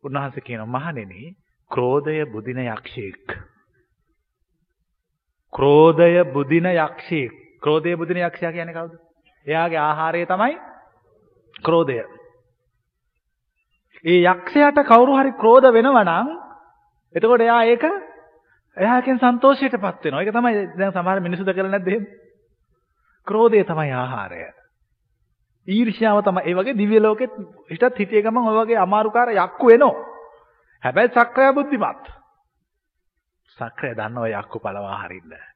උන්වහන්සේ 0.03 0.41
කියනවා 0.41 0.73
මහණෙනි 0.75 1.35
ක්‍රෝධය 1.71 2.25
බුදින 2.27 2.59
යක්ෂයෙක්. 2.59 3.37
ක්‍රෝධය 5.53 6.23
බුදින 6.33 6.67
යක්ෂයෙක්. 6.67 7.33
ක්‍රෝධය 7.63 7.95
බුදින 7.95 8.17
යක්ෂයා 8.19 8.51
කියන්නේ 8.51 8.73
කවුද? 8.73 8.93
එයාගේ 9.45 9.79
ආහාරය 9.79 10.25
තමයි 10.25 10.55
ක්‍රෝධය. 11.63 11.97
ඒ 14.05 14.21
යක්ෂයාට 14.25 14.79
කවුරු 14.85 15.17
හරි 15.17 15.31
ක්‍රෝධ 15.33 15.67
වෙනවා 15.69 16.03
නම් 16.03 16.31
එතකොට 17.15 17.41
එයා 17.41 17.63
ඒක 17.65 17.83
එයාගෙන් 18.77 19.19
සන්තෝෂයටපත් 19.19 20.05
වෙනවා. 20.05 20.21
ඒක 20.21 20.33
තමයි 20.33 20.53
දැන් 20.77 20.93
සමහර 20.93 21.19
මිනිස්සුද 21.19 21.49
කරන්නේ 21.49 21.71
නැද්ද 21.71 21.87
එහෙම? 21.87 22.05
ක්‍රෝධය 23.27 23.63
තමයි 23.63 23.93
ආහාරය. 23.93 24.41
ඊර්ෂ්‍යාව 25.67 26.23
තමයි. 26.23 26.41
ඒ 26.43 26.55
වගේ 26.55 26.77
දිව්‍ය 26.77 26.99
ලෝකෙත් 26.99 27.33
හිටත් 27.69 27.99
හිටිය 27.99 28.23
ගමන් 28.23 28.47
ඔය 28.47 28.57
වගේ 28.59 28.79
අමාරුකාර 28.79 29.33
යක්කු 29.35 29.69
එනවා. 29.69 29.93
හැබැයි 30.83 31.13
සක්‍රය 31.13 31.53
බුද්ධිමත්. 31.53 32.05
සක්‍රය 33.57 33.93
දන්න 33.93 34.17
ඔය 34.17 34.33
යක්කු 34.33 34.59
පළවා 34.59 35.01
හරින්න. 35.03 35.50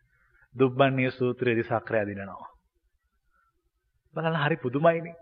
දුබ්බන්නිය 0.55 1.11
සූත්‍රයේදී 1.11 1.63
සක්‍රය 1.65 2.03
දිනනවා. 2.05 2.49
බලන්න 4.15 4.37
හරි 4.37 4.57
පුදුමයිනේ. 4.57 5.15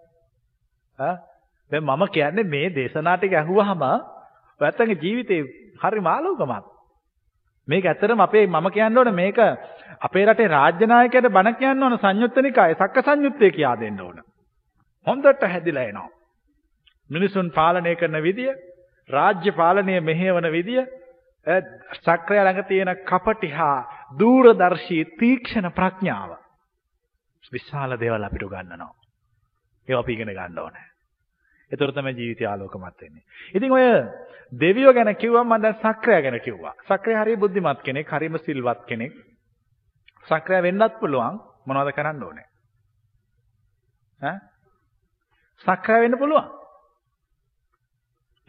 ආ 1.00 1.15
දැන් 1.72 1.84
මම 1.86 2.04
කියන්නේ 2.10 2.43
මේ 2.46 2.67
දේශනා 2.72 3.17
ටික 3.17 3.34
ඇහුවාම 3.34 3.84
ඔයත්තගේ 4.62 4.98
ජීවිතේ 4.98 5.41
හරි 5.82 6.02
මාළුකමක්. 6.02 6.65
මේක 7.67 7.86
ඇත්තටම 7.86 8.22
අපේ 8.22 8.46
මම 8.48 8.67
කියන්න 8.72 8.98
ඕන 8.98 9.13
මේක 9.13 9.39
අපේ 10.02 10.26
රටේ 10.26 10.48
රාජ්‍ය 10.48 10.86
නායකයට 10.86 11.30
බණ 11.30 11.56
කියන්න 11.56 11.84
ඕන 11.84 11.98
සංයුත්තනිකායේ 11.98 12.76
සක්ක 12.76 12.98
සංයුත්තේ 13.02 13.52
කියා 13.52 13.76
දෙන්න 13.78 14.02
ඕන. 14.02 14.17
හොඳට 15.08 15.43
හැදිලා 15.46 15.84
එනවා. 15.84 16.10
මිනිසුන් 17.10 17.52
පාලනය 17.52 17.96
කරන 17.96 18.17
විදිය, 18.22 18.52
රාජ්‍ය 19.10 19.52
පාලනය 19.52 20.00
මෙහෙයවන 20.02 20.48
විදිය, 20.52 20.86
සක්‍රය 21.98 22.38
ළඟ 22.38 22.63
තියෙන 22.63 22.91
කපටි 23.04 23.50
හා 23.50 23.80
දූරදර්ශී 24.13 25.04
තීක්ෂණ 25.17 25.71
ප්‍රඥාව. 25.71 26.32
විශාල 27.52 27.99
දේවල් 27.99 28.23
අපිට 28.23 28.45
ගන්නනවා. 28.45 28.93
ඒවා 29.88 30.02
අපි 30.02 30.13
ඉගෙන 30.13 30.28
ගන්න 30.30 30.60
ඕනේ. 30.60 30.86
ඒතර 31.71 31.91
තමයි 31.91 32.13
ජීවිතය 32.13 32.45
ආලෝකමත් 32.45 33.02
වෙන්නේ. 33.02 33.23
ඉතින් 33.54 33.71
ඔය 33.71 33.86
දෙවියෝ 34.60 34.93
ගැන 34.93 35.15
කිව්වම 35.15 35.47
මම 35.47 35.62
දැන් 35.62 35.76
සක්‍රය 35.76 36.21
ගැන 36.21 36.39
කිව්වා. 36.39 36.73
සක්‍රය 36.88 37.13
හරිය 37.13 37.38
බුද්ධිමත් 37.38 37.82
කෙනෙක්, 37.82 38.10
හරිම 38.10 38.38
සිල්වත් 38.39 38.86
කෙනෙක්. 38.86 39.13
සක්‍රය 40.28 40.62
වෙන්නත් 40.62 40.99
පුළුවන්. 40.99 41.39
මොනවද 41.65 41.93
කරන්න 41.93 42.23
ඕනේ? 42.23 42.47
ඈ? 44.19 44.39
සක්‍රය 45.65 45.99
වෙන්න 46.02 46.17
පුළුවන්. 46.17 46.49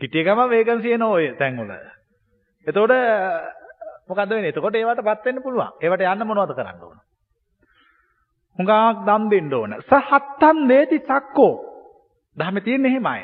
හිටිය 0.01 0.25
ගම 0.25 0.49
වේකන්සි 0.49 0.93
එන 0.93 1.03
ඔය 1.05 1.29
තැන්වල. 1.39 1.75
එතකොට 2.67 2.93
මොකද්ද 4.09 4.31
වෙන්නේ? 4.31 4.49
එතකොට 4.49 4.75
ඒවටපත් 4.75 5.25
වෙන්න 5.25 5.43
පුළුවන්. 5.43 5.71
ඒවට 5.81 6.05
යන්න 6.05 6.27
මොනවද 6.27 6.55
කරන්න 6.55 6.83
ඕන? 6.83 6.99
හුඟක් 8.59 9.05
දම් 9.07 9.31
දෙන්න 9.31 9.53
ඕන. 9.53 9.77
සහත්තන් 9.83 10.67
නේති 10.67 10.99
සක්කෝ. 11.01 11.55
දහමේ 12.37 12.61
තියෙන්නේ 12.61 12.91
එහෙමයි. 12.91 13.23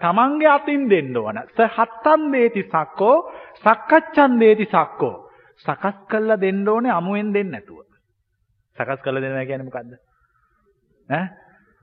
තමන්ගේ 0.00 0.50
අතින් 0.50 0.88
දෙන්න 0.90 1.16
ඕන. 1.16 1.42
සහත්තන් 1.50 2.30
නේති 2.30 2.62
සක්කෝ, 2.64 3.16
සක්කච්ඡන් 3.56 4.38
නේති 4.38 4.66
සක්කෝ. 4.66 5.14
සකස් 5.58 5.96
කළා 6.08 6.40
දෙන්න 6.40 6.68
ඕනේ 6.68 6.92
අමුවෙන් 6.92 7.32
දෙන්නේ 7.34 7.60
නැතුව. 7.60 7.86
සකස් 8.76 9.00
කළා 9.02 9.22
දෙනවා 9.22 9.44
කියන්නේ 9.44 9.64
මොකද්ද? 9.64 9.94
ඈ? 11.08 11.26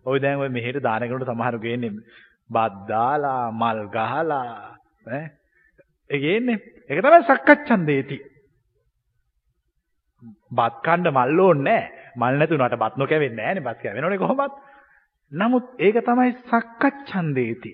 ඔය 0.06 0.17
දැන් 0.19 0.39
ඔය 0.39 0.50
මෙහෙට 0.50 0.84
දාන 0.84 1.02
කෙනෙකුට 1.02 1.28
සමහරු 1.28 1.60
ගේන්නේ 1.60 1.91
බත් 2.50 2.74
දාලා, 2.88 3.52
මල් 3.54 3.80
ගහලා 3.88 4.41
ඈ 5.08 5.26
ඒ 6.10 6.19
ගේන්නේ. 6.19 6.58
ඒක 6.91 7.01
තමයි 7.01 7.23
සක්කච්ඡන් 7.23 7.86
දේති. 7.86 8.17
බත් 10.51 10.75
කන්න 10.84 11.08
මල් 11.10 11.39
ඕනේ 11.39 11.63
නැහැ. 11.63 11.89
මල් 12.15 12.38
නැතුණාට 12.38 12.75
බත් 12.75 12.97
නොකැවෙන්නේ 12.97 13.45
නැහනේ. 13.45 13.63
බත් 13.63 13.80
කැවෙනවනේ 13.84 14.17
කොහොමත්. 14.17 14.60
නමුත් 15.32 15.65
ඒක 15.80 16.01
තමයි 16.06 16.36
සක්කච්ඡන් 16.41 17.34
දේති. 17.36 17.73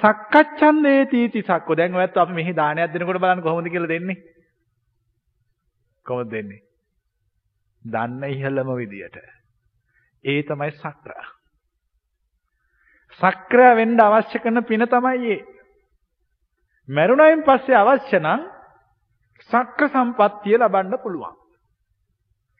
සක්කච්ඡන් 0.00 0.82
දේති 0.82 1.24
इति 1.24 1.42
සක්කෝ. 1.42 1.76
දැන් 1.76 1.94
ඔයත් 1.94 2.16
අපි 2.16 2.32
මෙහි 2.32 2.52
දානයක් 2.52 2.92
දෙනකොට 2.92 3.20
බලන්න 3.20 3.42
කොහොමද 3.42 3.70
කියලා 3.70 3.88
දෙන්නේ? 3.88 4.22
කොහොමද 6.06 6.30
දෙන්නේ? 6.30 6.62
දන්න 7.84 8.24
ඉහළම 8.26 8.76
විදියට. 8.76 9.16
ඒ 10.24 10.42
තමයි 10.42 10.70
සක්‍ර. 10.72 11.12
සක්‍ර 13.20 13.60
වෙන්න 13.76 14.00
අවශ්‍ය 14.00 14.38
කරන 14.38 14.64
පින 14.64 14.86
තමයි 14.86 15.30
ඒ. 15.30 15.57
මරුණයින් 16.88 17.42
පස්සේ 17.42 17.76
අවශ්‍ය 17.76 18.18
නම් 18.18 18.40
සක්‍ර 19.50 19.88
සම්පත්තිය 19.88 20.56
ලබන්න 20.56 20.94
පුළුවන්. 20.98 21.34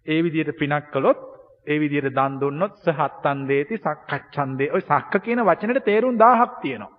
ඒ 0.07 0.21
විදිහට 0.21 0.59
පිනක් 0.59 0.87
කළොත් 0.93 1.19
ඒ 1.67 1.81
විදිහට 1.81 2.14
දන් 2.14 2.35
දුන්නොත් 2.41 2.75
සහත්තන් 2.79 3.41
දේති 3.49 3.77
සක්කච්ඡන්දේ. 3.79 4.73
ඔය 4.73 4.83
සක්ක 4.83 5.14
කියන 5.21 5.41
වචනෙට 5.43 5.85
තේරුම් 5.85 6.17
1000ක් 6.17 6.61
තියෙනවා. 6.62 6.93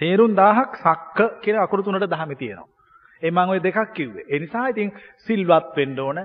තේරුම් 0.00 0.32
1000ක් 0.34 0.72
සක්ක 0.84 1.18
කියන 1.42 1.56
අකුරු 1.58 1.82
තුනට 1.82 2.06
දහමේ 2.06 2.36
තියෙනවා. 2.36 2.68
ඒ 3.22 3.30
මම 3.30 3.48
ওই 3.48 3.60
දෙකක් 3.60 3.92
කිව්වේ. 3.92 4.24
ඒ 4.28 4.38
නිසා 4.38 4.68
ඉතින් 4.68 4.92
සිල්වත් 5.18 5.76
වෙන්න 5.76 5.98
ඕන. 6.00 6.18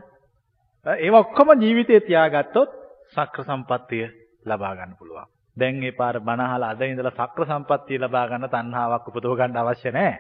ඒව 0.86 1.14
ඔක්කොම 1.16 1.50
ජීවිතේ 1.58 2.00
තියාගත්තොත් 2.02 2.70
සක්‍ර 3.10 3.44
සම්පත්තිය 3.44 4.06
ලබා 4.46 4.76
ගන්න 4.76 4.98
පුළුවන්. 5.00 5.39
දැන් 5.60 5.84
ඒ 5.84 5.92
පාර 5.94 6.20
බණ 6.20 6.42
අහලා 6.42 6.70
අද 6.70 6.82
ඉඳලා 6.84 7.14
සක්‍ර 7.14 7.46
සම්පත්තිය 7.46 8.00
ලබා 8.00 8.28
ගන්න 8.28 8.50
තණ්හාවක් 8.50 9.08
උපදව 9.08 9.36
ගන්න 9.36 9.58
අවශ්‍ය 9.58 9.92
නැහැ. 9.92 10.14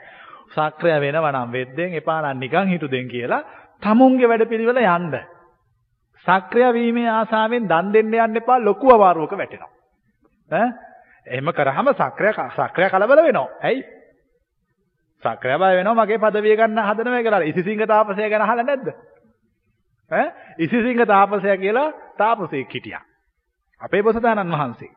සක්‍රය 0.49 0.93
වෙනවා 0.97 1.31
නම් 1.31 1.51
වෙද්දෙන් 1.51 1.93
එපා 1.95 2.21
නම් 2.23 2.39
නිකන් 2.39 2.67
හිටු 2.67 2.87
දෙන් 2.87 3.07
කියලා 3.07 3.43
තමුන්ගේ 3.81 4.27
වැඩපිළිවෙල 4.27 4.79
යන්න. 4.79 5.15
සක්‍රිය 6.25 6.73
වීමේ 6.73 7.09
ආසාවෙන් 7.09 7.67
දන් 7.67 7.93
දෙන්න 7.93 8.13
යන්න 8.15 8.37
එපා 8.37 8.59
ලොකු 8.59 8.91
අවාරුවක 8.91 9.33
වැටෙනවා. 9.33 9.71
ඈ 10.51 10.69
එහෙම 11.27 11.53
කරාම 11.53 11.93
සක්‍රිය 11.93 12.33
සක්‍රිය 12.51 12.89
කලබල 12.89 13.21
වෙනවා. 13.21 13.47
ඇයි? 13.61 13.83
සක්‍රිය 15.23 15.57
බය 15.57 15.71
වෙනවා 15.73 15.97
මගේ 15.97 16.19
পদවිය 16.19 16.55
ගන්න 16.55 16.79
හදනවා 16.81 17.21
කියලා. 17.21 17.43
ඉසිසිංහ 17.43 17.85
තාපසය 17.85 18.21
ගැන 18.25 18.41
අහලා 18.41 18.63
නැද්ද? 18.63 18.87
ඈ 20.11 20.27
ඉසිසිංහ 20.59 21.05
තාපසය 21.05 21.57
කියලා 21.57 21.89
තාපසයෙක් 22.17 22.71
හිටියා. 22.71 23.03
අපේ 23.81 24.03
බොසතාණන් 24.03 24.51
වහන්සේ. 24.53 24.91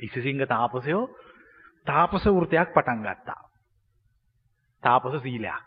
ඉසිසිංහ 0.00 0.44
තාපසයෝ 0.46 1.02
තාපස 1.86 2.24
වෘතයක් 2.26 2.72
පටන් 2.72 3.02
ගත්තා. 3.02 3.42
තාපස 4.82 5.22
සීලයක්. 5.22 5.62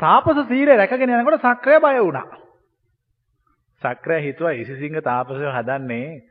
තාපස 0.00 0.48
සීලය 0.48 0.72
රැකගෙන 0.72 1.10
යනකොට 1.10 1.40
සක්‍රය 1.42 1.78
බය 1.78 1.98
වුණා. 1.98 2.26
සක්‍රය 3.82 4.20
හිතුවා 4.22 4.54
ඉසිසිංහ 4.54 5.00
තාපසයෝ 5.02 5.52
හදන්නේ 5.52 6.22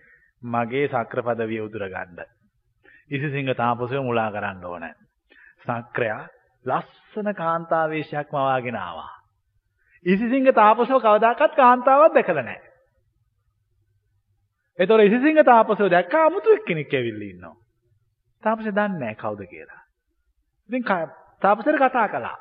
මගේ 0.41 0.87
සක්‍ර 0.87 1.19
පදවිය 1.21 1.61
උදුර 1.61 1.87
ගන්න. 1.87 2.23
ඉසිසිංහ 3.09 3.51
තාපසයෝ 3.55 4.03
මුලා 4.03 4.31
කරන්න 4.31 4.65
ඕන. 4.65 4.85
සක්‍රය 5.63 6.09
ලස්සන 6.65 7.33
කාන්තාවේශයක් 7.33 8.31
මවාගෙන 8.31 8.75
ආවා. 8.77 9.15
ඉසිසිංහ 10.05 10.49
තාපසෝ 10.53 10.99
කවදාකවත් 10.99 11.55
කාන්තාවක් 11.55 12.13
දැකලා 12.13 12.43
නැහැ. 12.43 12.64
එතකොට 14.79 15.01
ඉසිසිංහ 15.01 15.43
තාපසව 15.43 15.89
දැක්කා 15.89 16.25
අමුතු 16.25 16.49
එක්කෙනෙක් 16.51 16.93
ඇවිල්ලා 16.93 17.29
ඉන්නවා. 17.29 17.55
තාපසය 18.43 18.71
දන්නේ 18.71 18.99
නැහැ 18.99 19.15
කවුද 19.15 19.41
කියලා. 19.45 19.81
ඉතින් 20.69 20.83
තාපසයට 21.41 21.77
කතා 21.77 22.07
කළා. 22.07 22.37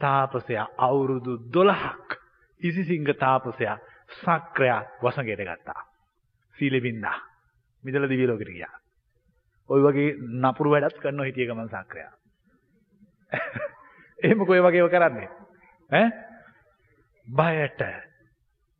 තාපසයා 0.00 0.66
අවුරුදු 0.78 1.36
12ක් 1.50 2.20
ඉසිසිංහ 2.60 3.14
තාපසයා 3.16 3.78
සක්‍රයා 4.14 4.82
වසඟයට 5.02 5.44
ගත්තා. 5.44 5.80
සීලෙවින්නා. 6.56 7.18
මිදල 7.84 8.08
දිව්‍ය 8.08 8.26
ලෝකෙට 8.26 8.50
ගියා. 8.50 8.74
ওই 9.70 9.80
වගේ 9.82 10.10
නපුරු 10.40 10.70
වැඩත් 10.70 11.00
කරනවා 11.00 11.26
හිටිය 11.26 11.46
ගමන් 11.46 11.68
සක්‍රයා. 11.70 12.12
එහෙම 14.24 14.46
කොයි 14.46 14.62
වගේව 14.62 14.90
කරන්නේ? 14.90 15.28
ඈ? 15.90 16.08
බයට 17.28 18.07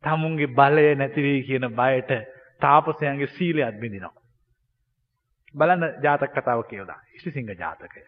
තමුන්ගේ 0.03 0.47
බලය 0.49 0.95
නැති 0.95 1.21
වෙයි 1.21 1.43
කියන 1.43 1.67
බයට 1.71 2.11
තාපසයන්ගේ 2.61 3.27
සීලයක් 3.29 3.75
බිඳිනවා. 3.77 4.15
බලන්න 5.55 5.83
ජාතක 6.01 6.33
කතාව 6.33 6.63
කියවලා. 6.63 6.99
ඉසිසිංහ 7.13 7.51
ජාතකය. 7.55 8.01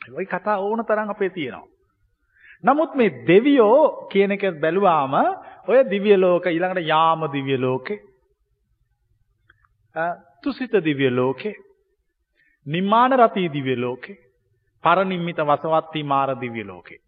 ওই 0.00 0.26
කතා 0.26 0.58
ඕන 0.58 0.84
තරම් 0.84 1.10
අපේ 1.10 1.30
තියෙනවා. 1.30 1.68
නමුත් 2.64 2.94
මේ 2.94 3.10
දෙවියෝ 3.26 4.08
කියන 4.08 4.32
එක 4.32 4.44
බැලුවාම 4.56 5.14
ඔය 5.66 5.78
දිව්‍ය 5.86 6.16
ලෝක 6.16 6.46
ඊළඟට 6.46 6.86
යාම 6.86 7.20
දිව්‍ය 7.28 7.56
ලෝකේ 7.58 7.98
තුසිත 10.42 10.74
දිව්‍ය 10.80 11.10
ලෝකේ 11.10 11.54
නිම්මාන 12.66 13.12
රතී 13.14 13.48
දිව්‍ය 13.48 13.76
ලෝකේ 13.76 14.20
පරනිම්මිත 14.84 15.38
වසවත්ති 15.42 16.02
මාර 16.04 16.30
දිව්‍ය 16.36 16.64
ලෝකේ 16.64 17.00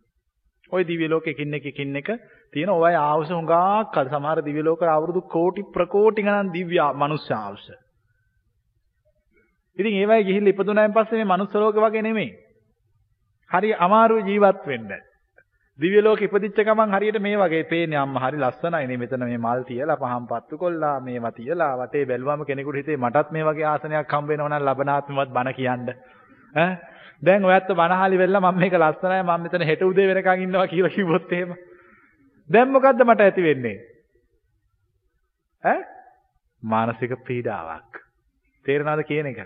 ওই 0.73 0.85
දිව්‍ය 0.85 1.09
ලෝකෙකින් 1.09 1.55
එකකින් 1.55 1.97
එක 1.97 2.09
තියෙන 2.53 2.71
ඔය 2.71 2.95
ආවුස 2.97 3.31
හුඟක් 3.31 3.53
අද 3.95 4.09
සමහර 4.09 4.43
දිව්‍ය 4.43 4.63
ලෝක 4.63 4.83
අවුරුදු 4.83 5.21
කෝටි 5.29 5.63
ප්‍රකෝටි 5.71 6.23
ගණන් 6.23 6.53
දිව්‍ය 6.53 6.79
මනුෂ්‍ය 6.95 7.35
ආවුස. 7.35 7.67
ඉතින් 9.79 9.95
ඒවයි 9.95 10.25
ගිහිල්ලා 10.25 10.51
ඉපදුනායින් 10.51 10.95
පස්සේ 10.95 11.19
මේ 11.19 11.33
මනුස්ස 11.33 11.55
ලෝක 11.57 11.77
වගේ 11.79 12.03
නෙමෙයි. 12.03 12.31
හරි 13.51 13.71
අමාරු 13.79 14.19
ජීවත් 14.21 14.67
වෙන්න. 14.67 14.91
දිව්‍ය 15.79 16.01
ලෝකෙ 16.01 16.25
ඉපදිච්ච 16.25 16.59
ගමන් 16.59 16.91
හරියට 16.91 17.21
මේ 17.21 17.37
වගේ 17.37 17.65
පේන්නේ 17.65 17.99
අම්මා 17.99 18.25
හරි 18.25 18.39
ලස්සනයි 18.39 18.87
නේ 18.87 18.97
මෙතන 18.97 19.23
මේ 19.23 19.39
මල් 19.39 19.63
තියලා 19.65 19.97
පහන් 19.97 20.27
පත්තු 20.27 20.59
කොල්ලා 20.59 20.95
මේවා 21.01 21.33
තියලා 21.33 21.73
වටේ 21.77 22.05
බැලුවම 22.07 22.45
කෙනෙකුට 22.45 22.77
හිතේ 22.77 22.97
මටත් 22.99 23.31
මේ 23.31 23.45
වගේ 23.45 23.67
ආසනයක් 23.67 24.13
හම්බ 24.13 24.29
වෙනවා 24.29 24.49
නම් 24.51 24.65
ලබනාත්මවත් 24.65 25.31
බණ 25.31 25.55
කියන්න. 25.55 25.91
ඈ? 26.55 26.96
දැන් 27.23 27.45
ඔයත් 27.45 27.69
බණහලි 27.73 28.19
වෙලා 28.19 28.41
මම 28.43 28.59
මේක 28.59 28.75
ලස්සනයි 28.75 29.23
මම 29.23 29.43
මෙතන 29.43 29.63
හෙට 29.63 29.83
උදේ 29.83 30.09
වෙනකන් 30.09 30.43
ඉන්නවා 30.43 30.67
කියලා 30.67 30.91
කිව්වොත් 30.91 31.33
එහෙම. 31.33 31.55
දැන් 32.51 32.69
මොකද්ද 32.71 33.05
මට 33.05 33.21
ඇති 33.21 33.43
වෙන්නේ? 33.43 33.77
ඈ? 35.65 35.81
මානසික 36.63 37.17
පීඩාවක්. 37.25 38.03
තේරෙනවද 38.67 39.05
කියන 39.05 39.27
එක? 39.27 39.41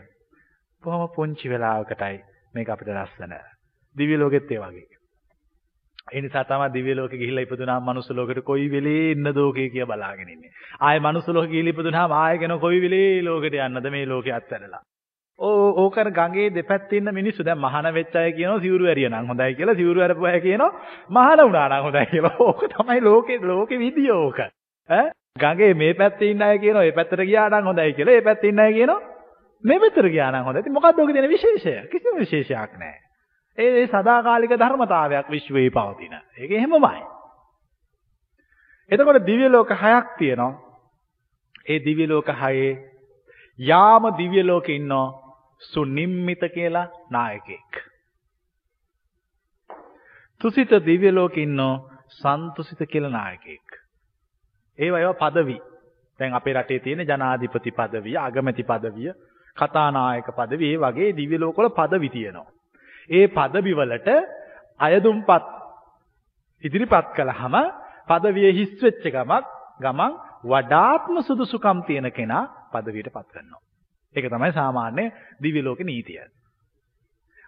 බොහොම 0.83 1.09
පුංචි 1.15 1.49
වෙලාවකටයි 1.49 2.23
මේක 2.55 2.69
අපිට 2.69 2.91
ලස්සන. 2.91 3.37
දිව්‍ය 3.97 4.19
ලෝකෙත් 4.19 4.51
ඒ 4.51 4.61
වගේ. 4.61 5.01
ඒ 6.09 6.21
නිසා 6.21 6.45
තමයි 6.45 6.73
දිව්‍ය 6.75 6.95
ලෝකෙ 6.95 7.17
ගිහිල්ලා 7.17 7.45
ඉපදුනාම 7.45 7.85
මනුස්ස 7.85 8.11
ලෝකෙට 8.11 8.45
කොයි 8.45 8.71
වෙලේ 8.71 9.11
ඉන්න 9.13 9.35
දෝකේ 9.35 9.69
කිය 9.71 9.87
බලාගෙන 9.87 10.29
ඉන්නේ. 10.29 10.51
ආයේ 10.81 11.01
මනුස්ස 11.01 11.29
ලෝකෙ 11.29 11.53
ගිහිල්ලා 11.53 11.75
ඉපදුනාම 11.75 12.15
ආයෙ 12.15 12.39
කෙන 12.39 12.55
කොයි 12.59 12.81
වෙලේ 12.83 13.23
ලෝකෙට 13.23 13.59
යන්නද 13.59 13.91
මේ 13.91 14.07
ලෝකේ 14.07 14.35
අත්හැරලා. 14.35 14.83
ඕ 15.41 15.69
ඕකර 15.77 16.11
ගඟේ 16.11 16.49
දෙපැත්තේ 16.51 16.99
ඉන්න 16.99 17.13
මිනිස්සු 17.13 17.45
දැන් 17.45 17.59
මහාන 17.59 17.89
වෙච්ච 17.91 18.17
අය 18.17 18.33
කියනවා 18.33 18.61
සිවුරු 18.61 18.87
ඇරිය 18.87 19.09
නම් 19.09 19.27
හොඳයි 19.27 19.55
කියලා 19.55 19.75
සිවුරු 19.75 20.01
ඇරපු 20.01 20.27
අය 20.27 20.41
කියනවා 20.41 20.73
මහාන 21.11 21.41
වුණා 21.41 21.69
නම් 21.69 21.85
හොඳයි 21.85 22.07
කියලා. 22.07 22.35
ඕක 22.47 22.65
තමයි 22.67 23.01
ලෝකේ 23.03 23.39
ලෝකේ 23.45 23.79
විදිය 23.79 24.11
ඕක. 24.13 24.41
ඈ 24.41 25.07
ගඟේ 25.39 25.75
මේ 25.75 25.95
පැත්තේ 25.95 26.31
ඉන්න 26.31 26.43
අය 26.43 26.59
කියනවා 26.59 26.83
මේ 26.83 26.93
පැත්තට 26.93 27.23
ගියා 27.23 27.49
නම් 27.51 27.65
හොඳයි 27.65 27.93
කියලා. 27.93 28.15
ඒ 28.15 28.23
පැත්තේ 28.23 28.51
ඉන්න 28.51 28.61
අය 28.61 28.73
කියනවා 28.73 29.01
මේ 29.65 29.79
පැත්තට 29.79 30.09
ගියා 30.09 30.33
නම් 30.33 30.45
හොඳයි. 30.45 30.61
ඉතින් 30.61 30.73
මොකක්ද 30.73 30.99
ඔකේ 30.99 31.15
තියෙන 31.15 31.31
විශේෂය? 31.31 31.75
කිසිම 31.89 32.19
විශේෂයක් 32.19 32.77
නැහැ. 32.77 33.01
ඒ 33.59 33.87
සදාකාලික 33.87 34.53
ධර්මතාවයක් 34.57 35.31
විශ්වයේ 35.31 35.71
පවතින. 35.71 36.15
ඒක 36.37 36.51
එහෙමමයි. 36.53 37.01
එතකොට 38.91 39.27
දිව්‍ය 39.27 39.49
ලෝක 39.49 39.73
හයක් 39.77 40.13
තියෙනවා. 40.19 40.53
ඒ 41.67 41.81
දිව්‍ය 41.81 42.07
ලෝක 42.07 42.29
හයේ 42.35 42.71
යාම 43.59 44.13
දිව්‍ය 44.17 44.43
ලෝකේ 44.43 44.77
ඉන්නෝ 44.77 45.07
සුනිම්මිත 45.63 46.43
කියලා 46.55 46.89
නායකයෙක්. 47.11 47.73
තුසිත 50.41 50.71
දිව්‍ය 50.87 51.11
ලෝකේ 51.11 51.43
ඉන්නෝ 51.43 51.75
සන්තුසිත 52.11 52.81
කියලා 52.89 53.11
නායකයෙක්. 53.11 53.69
ඒවා 54.79 55.01
ඒවා 55.01 55.21
පදවි. 55.23 55.57
දැන් 56.21 56.35
අපේ 56.35 56.55
රටේ 56.55 56.79
තියෙන 56.79 57.07
ජනාධිපති 57.07 57.71
පදවිය, 57.73 58.17
අගමැති 58.19 58.65
පදවිය, 58.65 59.13
කතානායක 59.57 60.29
පදවිය, 60.33 60.73
ඒ 60.73 60.79
වගේ 60.79 61.17
දිව්‍ය 61.17 61.37
ලෝකවල 61.39 61.69
පදවි 61.71 62.09
තියෙනවා. 62.09 62.51
ඒ 63.11 63.27
පදවි 63.29 63.73
වලට 63.75 64.09
අයදුම්පත් 64.81 65.47
ඉදිරිපත් 66.65 67.09
කළාම 67.15 67.57
පදවිය 68.09 68.53
හිස් 68.53 68.73
වෙච්ච 68.83 69.05
ගමක් 69.07 69.45
ගමන් 69.81 70.13
වඩාත්ම 70.45 71.17
සුදුසුකම් 71.23 71.79
තියෙන 71.83 72.13
කෙනා 72.13 72.45
පදවියට 72.73 73.13
පත් 73.13 73.29
කරනවා. 73.29 73.70
ඒක 74.15 74.27
තමයි 74.27 74.53
සාමාන්‍ය 74.53 75.05
දිව්‍ය 75.43 75.63
ලෝක 75.63 75.81
නීතිය. 75.81 76.21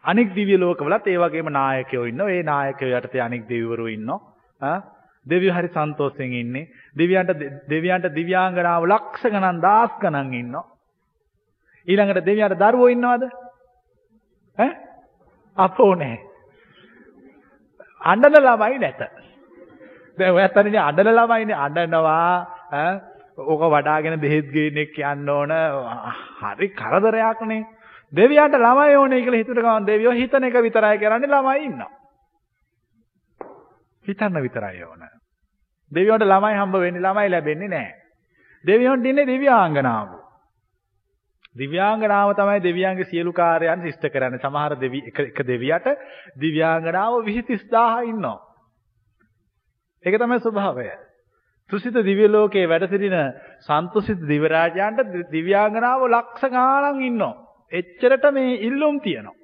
අනෙක් 0.04 0.34
දිව්‍ය 0.34 0.56
ලෝකවලත් 0.56 1.06
ඒ 1.06 1.18
වගේම 1.18 1.48
නායකයෝ 1.50 2.04
ඉන්නවා. 2.04 2.30
ඒ 2.30 2.42
නායකයෝ 2.44 2.98
යටතේ 2.98 3.20
අනෙක් 3.20 3.48
දෙවිවරු 3.48 3.86
ඉන්නවා. 3.88 4.82
දෙවියෝ 5.26 5.54
හරි 5.54 5.68
සන්තෝෂයෙන් 5.68 6.32
ඉන්නේ. 6.34 6.68
දෙවියන්ට 6.96 7.32
දෙවියන්ට 7.68 8.14
දිව්‍යාංගනාව 8.14 8.86
ලක්ෂ 8.86 9.22
ගණන් 9.26 9.62
දහස් 9.62 9.92
ගණන් 10.00 10.34
ඉන්නවා. 10.34 10.64
ඊළඟට 11.88 12.26
දෙවියන්ට 12.26 12.58
දරුවෝ 12.58 12.88
ඉන්නවද? 12.88 13.24
ඈ 14.58 14.70
අපෝ 15.56 15.94
නැහැ. 15.94 16.20
අඬන 18.00 18.40
ළමයි 18.40 18.78
නැත. 18.78 19.00
දැන් 20.18 20.34
ඔයත් 20.34 20.56
අනේ 20.56 20.78
අඬන 20.80 21.14
ළමයිනේ 21.14 21.58
අඬනවා 21.58 22.36
ඈ 22.72 22.92
ඕක 23.38 23.62
වඩාගෙන 23.64 24.20
බෙහෙත් 24.20 24.50
ගේන්නෙක් 24.52 24.98
යන්න 24.98 25.28
ඕන 25.28 25.52
හරි 26.40 26.68
කරදරයක්නේ. 26.70 27.64
දෙවියන්ට 28.12 28.56
ළමයි 28.56 28.96
ඕනේ 28.96 29.22
කියලා 29.22 29.40
හිතුවට 29.40 29.62
ගමන් 29.62 29.86
දෙවියෝ 29.86 30.12
හිතන 30.12 30.44
එක 30.44 30.56
විතරයි 30.60 30.98
කරන්නේ 30.98 31.28
ළමයි 31.28 31.64
ඉන්නවා. 31.64 31.90
හිතන්න 34.04 34.42
විතරයි 34.42 34.82
ඕන. 34.84 35.06
දෙවියන්ට 35.92 36.24
ළමයි 36.24 36.58
හම්බ 36.58 36.74
වෙන්නේ 36.76 37.00
ළමයි 37.00 37.30
ලැබෙන්නේ 37.30 37.68
නැහැ. 37.68 37.94
දෙවියන්ට 38.64 39.06
ඉන්නේ 39.06 39.26
දිව්‍යාංගනාවෝ. 39.26 40.20
දිව්‍යාංගනාව 41.56 42.34
තමයි 42.34 42.62
දෙවියන්ගේ 42.62 43.04
සියලු 43.04 43.32
කාර්යයන් 43.32 43.86
ඉෂ්ට 43.86 44.08
කරන්නේ. 44.08 44.40
සමහර 44.40 44.76
දෙවි 44.76 45.04
එක 45.08 45.18
එක 45.20 45.46
දෙවියට 45.46 45.88
දිව්‍යාංගනාව 46.36 47.24
23000 47.24 48.04
ඉන්නවා. 48.04 48.38
ඒක 50.04 50.18
තමයි 50.18 50.40
ස්වභාවය. 50.40 50.88
තුසිත 51.72 51.96
දිව්‍ය 52.02 52.26
ලෝකයේ 52.28 52.66
වැඩ 52.66 52.86
සිටින 52.86 53.16
සන්තුසිත 53.60 54.20
දිව 54.24 54.44
රාජයන්ට 54.46 55.30
දිව්‍යාංගනාව 55.30 56.02
ලක්ෂ 56.06 56.50
ගාණක් 56.50 57.00
ඉන්නවා. 57.02 57.34
එච්චරට 57.72 58.26
මේ 58.32 58.58
ඉල්ලුම් 58.62 59.00
තියෙනවා. 59.00 59.38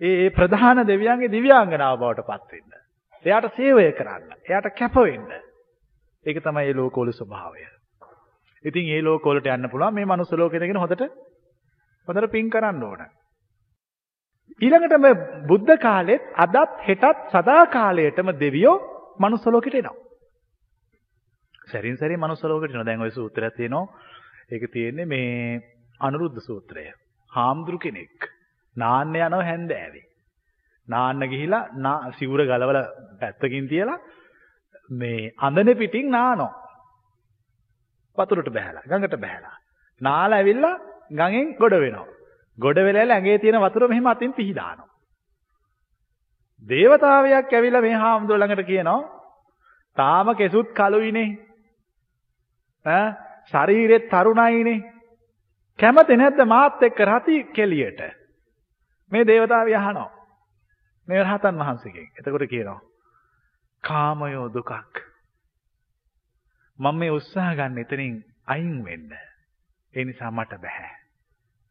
ඒ 0.00 0.14
ඒ 0.16 0.30
ප්‍රධාන 0.30 0.80
දෙවියන්ගේ 0.84 1.30
දිව්‍යාංගනාව 1.30 1.98
බවට 1.98 2.26
පත් 2.26 2.50
වෙන්න. 2.52 2.72
එයාට 3.24 3.48
සේවය 3.54 3.86
කරන්න. 3.92 4.32
එයාට 4.42 4.68
කැප 4.72 4.96
වෙන්න. 4.98 5.30
ඒක 6.26 6.40
තමයි 6.40 6.54
මේ 6.56 6.74
ලෝකවල 6.74 7.12
ස්වභාවය. 7.12 7.62
ඉතින් 8.64 8.88
ඒ 8.88 9.02
ලෝකවලට 9.02 9.48
යන්න 9.48 9.70
පුළුවන් 9.70 9.94
මේ 9.94 10.06
මනුස්ස 10.06 10.32
ලෝකෙ 10.32 10.58
ඉඳගෙන 10.58 10.78
හොඳට 10.78 11.06
හොඳට 12.08 12.30
පින් 12.30 12.50
කරන්න 12.50 12.82
ඕන. 12.82 13.06
ඊළඟට 14.60 14.98
මේ 14.98 15.14
බුද්ධ 15.46 15.78
කාලෙත් 15.78 16.28
අදත් 16.36 16.76
හෙටත් 16.82 17.24
සදා 17.30 17.62
කාලයටම 17.68 18.34
දෙවියෝ 18.36 18.76
මනුස්ස 19.18 19.46
ලෝකෙට 19.48 19.74
එනවා. 19.76 20.07
සැරින් 21.68 21.96
සැරේ 21.96 22.16
මනුස්ස 22.16 22.44
ලෝකෙට 22.44 22.70
එනවා. 22.70 22.84
දැන් 22.84 23.00
ওই 23.00 23.10
සූත්‍රයක් 23.10 23.54
තියෙනවා. 23.54 23.86
ඒක 24.50 24.64
තියෙන්නේ 24.72 25.06
මේ 25.06 25.60
අනුරුද්ධ 26.00 26.40
සූත්‍රය. 26.40 26.84
හාමුදුරු 27.32 27.78
කෙනෙක් 27.78 28.30
නාන්න 28.76 29.16
යනව 29.16 29.42
හැන්දෑවේ. 29.42 30.06
නාන්න 30.88 31.20
ගිහිලා 31.28 32.12
සිවුර 32.18 32.40
ගලවලා 32.42 32.84
පැත්තකින් 33.20 33.68
තියලා 33.68 33.98
මේ 34.90 35.32
අඳන 35.38 35.76
පිටින් 35.76 36.10
නානවා. 36.10 36.52
වතුරට 38.18 38.50
බහැලා 38.50 38.86
ගඟට 38.86 39.16
බහැලා. 39.16 39.56
නාලා 40.00 40.38
ඇවිල්ලා 40.38 40.76
ගඟෙන් 41.10 41.56
ගොඩ 41.56 41.74
වෙනවා. 41.76 42.06
ගොඩ 42.58 42.78
වෙලා 42.78 43.08
ඇඟේ 43.08 43.38
තියෙන 43.38 43.60
වතුර 43.60 43.88
මෙහෙම 43.88 44.06
අතින් 44.06 44.32
පිහි 44.32 44.54
දානවා. 44.54 44.88
දේවතාවයක් 46.64 47.52
ඇවිල්ලා 47.52 47.80
මේ 47.80 47.94
හාමුදුර 47.94 48.38
ළඟට 48.38 48.66
කියනවා 48.66 49.00
තාම 49.96 50.34
කෙසුත් 50.34 50.72
කළුයිනේ. 50.72 51.28
ඈ 52.86 53.08
ශරීරෙත් 53.46 54.08
තරුණයිනේ. 54.08 54.80
කැමති 55.78 56.16
නැද්ද 56.16 56.44
මාත් 56.46 56.82
එක්ක 56.82 57.00
රති 57.02 57.44
කෙලියට? 57.46 58.00
මේ 59.12 59.26
දේවතාවිය 59.26 59.76
අහනවා. 59.76 60.10
මේ 61.08 61.22
රහතන් 61.22 61.58
වහන්සේගෙන්. 61.58 62.08
එතකොට 62.18 62.48
කියනවා 62.48 62.80
කාමයෝ 63.84 64.48
දුකක්. 64.48 64.94
මම 66.78 66.94
මේ 66.94 67.10
උත්සාහ 67.10 67.54
ගන්න 67.54 67.78
එතනින් 67.78 68.24
අයින් 68.46 68.84
වෙන්න. 68.84 69.12
ඒ 69.94 70.04
නිසා 70.04 70.30
මට 70.30 70.60
බෑ. 70.60 70.90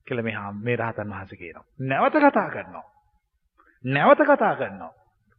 කියලා 0.08 0.24
මේ 0.24 0.38
මේ 0.62 0.76
රහතන් 0.76 1.10
වහන්සේ 1.10 1.38
කියනවා. 1.38 1.66
නැවත 1.82 2.16
කතා 2.16 2.50
කරනවා. 2.50 2.86
නැවත 3.84 4.20
කතා 4.22 4.56
කරනවා. 4.56 4.94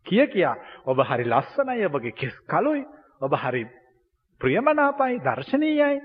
කිය 0.06 0.26
කියා 0.26 0.56
ඔබ 0.84 0.98
හරි 1.00 1.24
ලස්සනයි 1.26 1.86
ඔබගේ 1.86 2.12
කෙස් 2.12 2.36
කළුයි. 2.46 2.84
ඔබ 3.20 3.32
හරි 3.34 3.66
ප්‍රියමනාපයි 4.40 5.20
දර්ශනීයයි. 5.20 6.00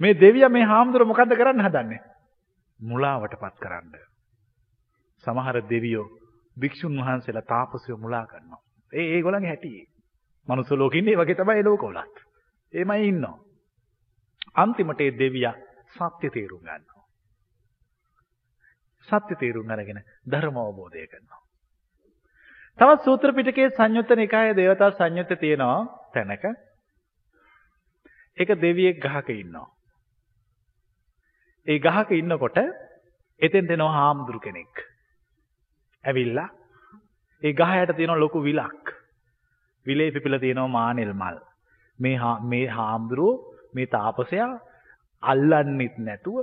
මේ 0.00 0.14
දෙවියා 0.16 0.48
මේ 0.48 0.64
හාමුදුර 0.64 1.04
මොකද්ද 1.04 1.32
කරන්න 1.34 1.60
හදන්නේ? 1.60 2.00
මුලාවටපත් 2.80 3.56
කරන්න. 3.58 3.92
සමහර 5.24 5.56
දෙවියෝ 5.70 6.06
භික්ෂුන් 6.56 6.98
වහන්සේලා 6.98 7.42
තාපසයෝ 7.44 7.98
මුලා 7.98 8.26
කරනවා. 8.26 8.60
ඒ 8.92 9.06
ඒගොල්ලන්ගේ 9.10 9.48
හැටි. 9.48 9.86
මනුස්ස 10.48 10.70
ලෝකෙ 10.72 10.98
ඉන්නේ 10.98 11.16
වගේ 11.16 11.34
තමයි 11.34 11.64
ලෝකවලත්. 11.64 12.16
එමයි 12.72 13.08
ඉන්නවා. 13.08 13.38
අන්තිමට 14.54 15.00
ඒ 15.00 15.18
දෙවියා 15.18 15.54
සත්‍ය 15.94 16.30
තේරුම් 16.30 16.60
ගන්නවා. 16.60 17.04
සත්‍ය 19.08 19.34
තේරුම් 19.36 19.70
අරගෙන 19.70 20.00
ධර්ම 20.26 20.56
අවබෝධය 20.58 21.06
කරනවා. 21.06 21.42
තවත් 22.78 23.04
සූත්‍ර 23.04 23.32
පිටකයේ 23.32 23.70
සංයුත්ත 23.70 24.10
නිකායේ 24.12 24.56
දේවතා 24.56 24.90
සංයුත්ත 24.92 25.32
තියෙනවා 25.40 25.80
තැනක. 26.14 26.44
ඒක 28.38 28.50
දෙවියෙක් 28.56 29.00
ගහක 29.00 29.28
ඉන්නවා. 29.34 29.68
ඒ 31.66 31.78
ගහක 31.78 32.10
ඉන්නකොට 32.12 32.58
එතෙන් 33.40 33.68
දෙනවා 33.68 33.92
හාමුදුරු 33.92 34.40
කෙනෙක්. 34.40 34.74
ඇවිල්ලා 36.04 36.48
ඒ 37.42 37.52
ගහ 37.52 37.72
යට 37.74 37.96
තියෙන 37.96 38.20
ලොකු 38.20 38.38
විලක්. 38.40 38.84
විලේ 39.86 40.10
පිපිලා 40.10 40.38
තියෙනවා 40.38 40.68
මානෙල් 40.68 41.12
මල්. 41.14 41.38
මේ 41.98 42.16
මේ 42.44 42.66
හාමුදුරුවෝ 42.68 43.42
මේ 43.74 43.86
තාපසයා 43.88 44.52
අල්ලන්නෙත් 45.22 45.96
නැතුව 45.98 46.38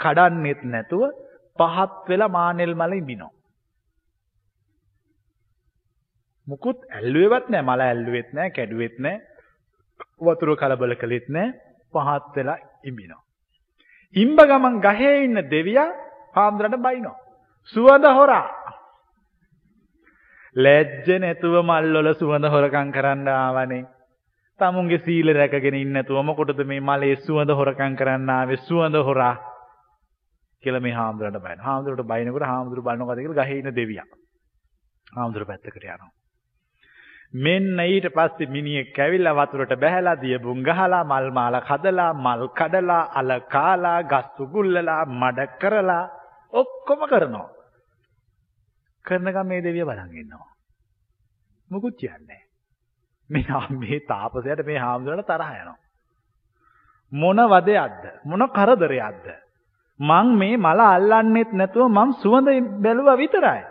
කඩන්නෙත් 0.00 0.62
නැතුව 0.64 1.02
පහත් 1.58 2.08
වෙලා 2.08 2.28
මානෙල් 2.30 2.74
මල 2.74 2.92
ඉඳිනවා. 2.92 3.32
මුකුත් 6.46 6.78
ඇල්ලුවේවත් 6.90 7.46
නැහැ 7.48 7.66
මල 7.66 7.80
ඇල්ලුවෙත් 7.82 8.28
නැහැ 8.32 8.50
කැඩුවෙත් 8.50 8.96
නැහැ 8.98 9.37
වතුර 10.20 10.56
කලබල 10.56 10.94
කළෙත් 10.94 11.26
නැහැ 11.28 11.54
පහත් 11.94 12.36
වෙලා 12.36 12.58
ඉඹිනවා. 12.84 13.22
ඉම්බ 14.14 14.38
ගමන් 14.42 14.80
ගහේ 14.80 15.14
ඉන්න 15.20 15.42
දෙවියා 15.46 15.88
හාමුදුරන්ට 16.34 16.78
බයිනවා. 16.78 17.16
සුවඳ 17.74 18.04
හොරා. 18.12 18.46
ලැජ්ජ 20.56 21.08
නැතුව 21.18 21.54
මල්වල 21.62 22.08
සුවඳ 22.14 22.44
හොරකම් 22.46 22.90
කරන්න 22.90 23.28
ආවනේ. 23.30 23.84
තමුන්ගේ 24.60 24.98
සීල 25.00 25.32
රැකගෙන 25.32 25.74
ඉන්නේ 25.74 25.94
නැතුව 25.94 26.24
මොකටද 26.24 26.64
මේ 26.64 26.80
මලේ 26.82 27.16
සුවඳ 27.18 27.50
හොරකම් 27.52 27.94
කරන්න 27.94 28.30
ආවේ 28.30 28.62
සුවඳ 28.62 28.96
හොරා 29.02 29.34
කියලා 30.62 30.80
මේ 30.80 30.94
හාමුදුරන්ට 30.94 31.40
බයන. 31.40 31.58
හාමුදුරට 31.60 32.04
බයනකොට 32.04 32.42
හාමුදුරු 32.44 32.82
බලනකොට 32.82 33.18
කියලා 33.18 33.44
ගහේ 33.44 33.58
ඉන්න 33.58 33.74
දෙවියා. 33.74 34.08
හාමුදුර 35.12 35.44
පැත්තකට 35.44 35.76
යනවා. 35.76 36.17
මෙන්න 37.34 37.78
ඊට 37.80 38.08
පස්සේ 38.08 38.48
මිනිහෙක් 38.48 38.98
ඇවිල්ලා 38.98 39.34
වතුරට 39.36 39.72
බැහැලා 39.76 40.16
දියබුන් 40.16 40.62
ගහලා 40.62 41.04
මල් 41.04 41.30
මාලා 41.30 41.60
කදලා 41.62 42.12
මල් 42.14 42.48
කඩලා 42.50 43.10
අල 43.12 43.30
කාලා 43.48 44.02
ගස් 44.04 44.40
උගුල්ලලා 44.40 45.04
මඩ 45.06 45.48
කරලා 45.58 46.04
ඔක්කොම 46.52 47.00
කරනවා. 47.06 47.48
කරනකම් 49.04 49.46
මේ 49.46 49.62
දෙවිය 49.62 49.84
බලන් 49.84 50.12
ඉන්නවා. 50.14 50.52
මුකුත් 51.70 51.96
කියන්නේ 51.96 52.42
මේ 53.30 53.44
මේ 53.72 54.00
තාපසයට 54.02 54.64
මේ 54.64 54.78
හාමුදුරන්ට 54.78 55.26
තරහ 55.26 55.52
යනවා. 55.52 55.78
මොන 57.12 57.36
වදයක්ද? 57.46 58.04
මොන 58.24 58.48
කරදරයක්ද? 58.48 59.26
මං 60.00 60.26
මේ 60.34 60.56
මල 60.58 60.80
අල්ලන්නෙත් 60.82 61.52
නැතුව 61.52 61.88
මං 61.88 62.12
සුවඳ 62.14 62.48
බැලුවා 62.82 63.16
විතරයි. 63.16 63.62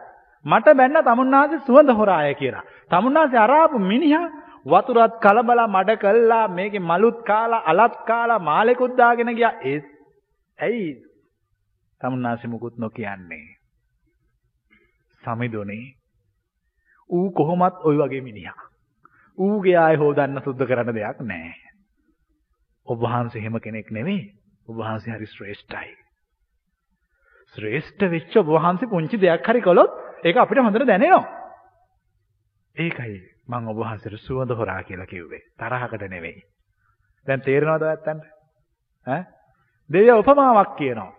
මට 0.46 0.68
බැන්න 0.74 1.04
තමුන්නාසේ 1.04 1.66
සුවඳ 1.66 1.90
හොරාය 1.92 2.36
කියලා. 2.36 2.64
තමුන්නාසේ 2.92 3.40
අරාපු 3.40 3.80
මිනිහා 3.82 4.28
වතුරත් 4.66 5.20
කලබලා 5.20 5.68
මඩ 5.68 5.98
කළා 5.98 6.48
මේකේ 6.50 6.80
මලුත් 6.82 7.20
කාලා 7.24 7.66
අලත් 7.66 7.96
කාලා 8.06 8.40
මාලෙකුත් 8.42 8.98
දාගෙන 8.98 9.36
ගියා. 9.36 9.54
ඒ 9.64 9.80
ඇයි 10.60 10.88
තමුන්නාසේ 12.02 12.50
මුකුත් 12.50 12.78
නොකියන්නේ? 12.78 13.46
සමිදුනේ 15.24 15.86
ඌ 17.10 17.32
කොහොමත් 17.32 17.78
ওই 17.84 17.96
වගේ 17.98 18.22
මිනිහා. 18.22 18.68
ඌගේ 19.38 19.78
ආය 19.78 19.96
හොදන්න 19.96 20.42
සුද්ධ 20.42 20.66
කරන්න 20.66 20.96
දෙයක් 20.96 21.20
නැහැ. 21.22 21.56
ඔබ 22.88 23.00
වහන්සේ 23.02 23.42
එහෙම 23.42 23.60
කෙනෙක් 23.60 23.92
නෙවෙයි. 23.92 24.22
ඔබ 24.68 24.76
වහන්සේ 24.78 25.14
හරි 25.14 25.28
ශ්‍රේෂ්ඨයි. 25.28 25.92
ශ්‍රේෂ්ඨ 27.56 28.06
වෙච්ච 28.10 28.38
ඔබ 28.38 28.48
වහන්සේ 28.50 28.90
පුංචි 28.90 29.18
දෙයක් 29.18 29.44
හරි 29.46 29.62
කළොත් 29.62 29.92
ඒක 30.24 30.38
අපිට 30.38 30.60
හොඳට 30.60 30.88
දැනෙනවා. 30.88 31.26
ඒකයි 32.78 33.18
මම 33.48 33.68
ඔබ 33.68 33.78
වහන්සේට 33.78 34.20
සුවඳ 34.20 34.52
හොරා 34.52 34.84
කියලා 34.84 35.06
කිව්වේ. 35.08 35.42
තරහකට 35.58 36.10
නෙවෙයි. 36.10 36.42
දැන් 37.28 37.42
තේරෙනවද 37.42 37.84
ඔයත්තන්ට? 37.84 38.26
ඈ? 39.08 39.24
දෙවිය 39.90 40.12
උපමාවක් 40.14 40.76
කියනවා. 40.76 41.12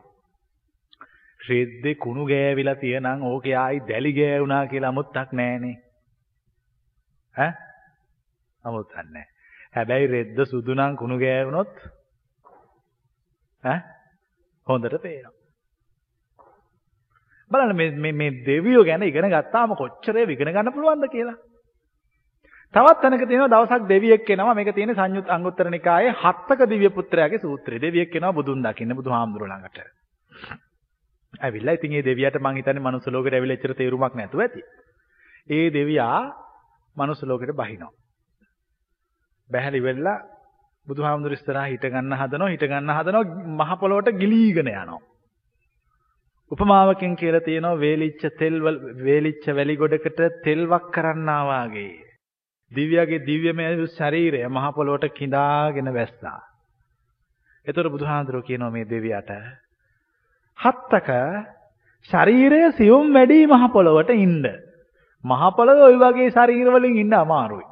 රෙද්දේ 1.40 1.94
කුණු 1.96 2.26
ගෑවිලා 2.26 2.76
තියනනම් 2.76 3.24
ඕකේ 3.24 3.56
ආයි 3.56 3.86
දැලි 3.88 4.12
ගෑවුනා 4.12 4.66
කියලා 4.66 4.88
අමුත්තක් 4.88 5.32
නැහනේ. 5.32 5.76
ඈ? 7.36 7.52
අමුත්තක් 8.64 8.96
නැහැ. 8.96 9.26
හැබැයි 9.74 10.06
රෙද්ද 10.08 10.44
සුදු 10.46 10.74
නම් 10.74 10.96
කුණු 10.96 11.18
ගෑවුනොත් 11.18 11.74
ඈ 13.64 13.80
හොඳට 14.66 15.02
පේනවා. 15.02 15.34
බලන්න 17.50 17.76
මේ 17.76 17.90
මේ 17.96 18.12
මේ 18.14 18.32
දෙවියෝ 18.46 18.84
ගැන 18.84 19.02
ඉගෙන 19.04 19.30
ගත්තාම 19.30 19.76
කොච්චර 19.76 20.16
ඉගෙන 20.18 20.52
ගන්න 20.52 20.72
පුළුවන්ද 20.72 21.10
කියලා. 21.10 21.38
තවත් 22.74 23.00
තැනක 23.02 23.22
තියෙනවා 23.24 23.50
දවසක් 23.50 23.88
දෙවියෙක් 23.88 24.30
එනවා 24.30 24.54
මේක 24.54 24.70
තියෙන්නේ 24.70 24.96
සංයුත් 24.96 25.28
අංගුත්තර 25.28 25.68
නිකායේ 25.68 26.12
හත්ක 26.14 26.60
දිව්‍ය 26.66 26.90
පුත්‍රයාගේ 26.90 27.40
සූත්‍රය. 27.40 27.76
දෙවියෙක් 27.78 28.14
එනවා 28.14 28.32
බුදුන් 28.32 28.62
දකින්න 28.62 28.94
බුදුහාමුදුරුවෝ 28.94 29.50
ළඟට. 29.50 29.78
ඇවිල්ලා 31.40 31.74
ඉතින් 31.74 31.92
ඒ 31.92 32.02
දෙවියට 32.02 32.36
මං 32.38 32.56
හිතන්නේ 32.56 32.80
මනුස්ස 32.80 33.08
ලෝකෙට 33.08 33.34
ඇවිල්ලා 33.34 33.56
එච්චර 33.56 33.74
තේරුමක් 33.74 34.14
නැතුව 34.14 34.40
ඇති. 34.40 34.60
ඒ 35.50 35.66
දෙවියා 35.70 36.20
මනුස්ස 36.96 37.22
ලෝකෙට 37.24 37.54
බහිනවා. 37.54 37.92
බැහැලි 39.50 39.80
වෙලා 39.82 40.18
බුදුහාමුදුර 40.86 41.32
ඉස්සරහා 41.32 41.66
හිට 41.66 41.86
ගන්න 41.86 42.12
හදනවා 42.14 42.50
හිට 42.50 42.64
ගන්න 42.64 42.92
හදනවා 42.92 43.24
මහ 43.58 43.78
පොළොවට 43.80 44.12
ගිලීගෙන 44.14 44.68
යනවා. 44.68 45.00
උපමාවකින් 46.50 47.16
කියලා 47.16 47.40
තියෙනවා 47.42 47.80
වේලිච්ච 47.80 48.22
තෙල් 48.38 48.60
වේලිච්ච 49.00 49.48
වැලි 49.52 49.76
ගොඩකට 49.76 50.20
තෙල්වක් 50.44 50.86
කරන්නා 50.90 51.40
වාගේ. 51.46 52.07
දිව්‍යගේ 52.72 53.18
දිව්‍යමය 53.20 53.86
ශරීරය 53.88 54.40
මහ 54.46 54.66
පොළොවට 54.72 55.14
කිඳාගෙන 55.14 55.88
වැස්සා. 55.90 56.40
එතකොට 57.66 57.88
බුදුහාඳුරෝ 57.88 58.42
කියනවා 58.42 58.70
මේ 58.70 58.84
දෙවියට 58.86 59.30
හත්තක 60.58 61.10
ශරීරය 62.10 62.60
සියුම් 62.72 63.12
වැඩි 63.12 63.46
මහ 63.46 63.64
පොළොවට 63.70 64.10
ඉන්න. 64.16 64.44
මහ 65.24 65.42
පොළොව 65.56 65.78
ওই 65.80 65.96
වගේ 65.96 66.30
ශරීර 66.30 66.68
වලින් 66.68 66.96
ඉන්න 66.96 67.14
අමාරුයි. 67.14 67.66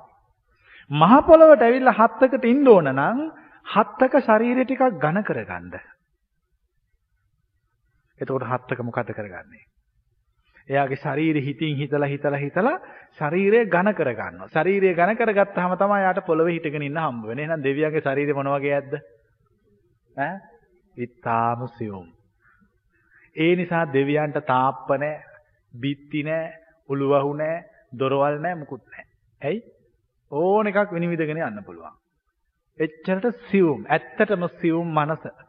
මහ 0.91 1.13
පොළොවට 1.23 1.63
ඇවිල්ලා 1.63 1.95
හත්තකට 1.95 2.45
ඉන්න 2.45 2.69
ඕන 2.69 2.89
නම් 2.89 3.21
හත්තක 3.67 4.15
ශරීරය 4.23 4.65
ටිකක් 4.65 4.99
ඝන 4.99 5.23
කරගන්න. 5.23 5.73
එතකොට 8.21 8.45
හත්තක 8.45 8.81
මොකද 8.83 9.13
කරගන්නේ? 9.13 9.65
එයාගේ 10.69 10.97
ශරීරය 10.97 11.41
හිතින් 11.41 11.77
හිතලා 11.77 12.09
හිතලා 12.09 12.39
හිතලා 12.39 12.77
ශරීරය 13.19 13.61
ඝන 13.67 13.93
කරගන්නවා. 13.95 14.49
ශරීරය 14.49 14.95
ඝන 14.95 15.17
කරගත්තාම 15.17 15.77
තමයි 15.77 16.01
යාට 16.01 16.21
පොළවේ 16.27 16.55
හිටගෙන 16.55 16.83
ඉන්න 16.83 16.99
හම්බ 16.99 17.27
වෙන්නේ. 17.27 17.45
එහෙනම් 17.45 17.63
දෙවියන්ගේ 17.63 18.03
ශරීරය 18.03 18.35
මොන 18.35 18.51
වගේ 18.51 18.75
ඇද්ද? 18.75 18.99
ඈ? 20.17 20.35
ඉතාම 20.97 21.69
සියුම්. 21.69 22.07
ඒ 23.37 23.53
නිසා 23.57 23.85
දෙවියන්ට 23.93 24.39
තාප්ප 24.47 24.91
නැහැ, 24.97 25.23
බිත්ති 25.75 26.23
නැහැ, 26.23 26.53
උළුවහු 26.89 27.33
නැහැ, 27.35 27.65
දොරවල් 27.99 28.39
නැහැ, 28.39 28.61
මුකුත් 28.63 28.85
නැහැ. 28.87 29.07
ඇයි? 29.41 29.63
ඕන 30.33 30.67
එකක් 30.67 30.93
විනිවිදගෙන 30.93 31.43
යන්න 31.43 31.65
පුළුවන්. 31.65 31.95
එච්චරට 32.79 33.45
සියුම්, 33.51 33.85
ඇත්තටම 33.89 34.49
සියුම් 34.57 34.89
මනස. 34.93 35.46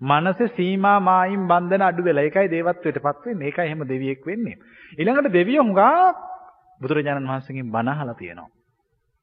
මනසේ 0.00 0.48
සීමා 0.50 1.00
මායිම් 1.00 1.48
බන්ධන 1.48 1.82
අඩු 1.82 2.04
වෙලා 2.04 2.22
ඒකයි 2.22 2.50
දේවත්වයටපත් 2.50 3.26
වෙන්නේ. 3.26 3.46
ඒකයි 3.46 3.64
එහෙම 3.64 3.82
දෙවියෙක් 3.84 4.26
වෙන්නේ. 4.26 4.56
ඊළඟට 4.98 5.32
දෙවියෝ 5.32 5.64
හුඟා 5.64 6.14
බුදුරජාණන් 6.80 7.28
වහන්සේගෙන් 7.28 7.72
බණ 7.72 7.88
අහලා 7.90 8.14
තියෙනවා. 8.14 8.50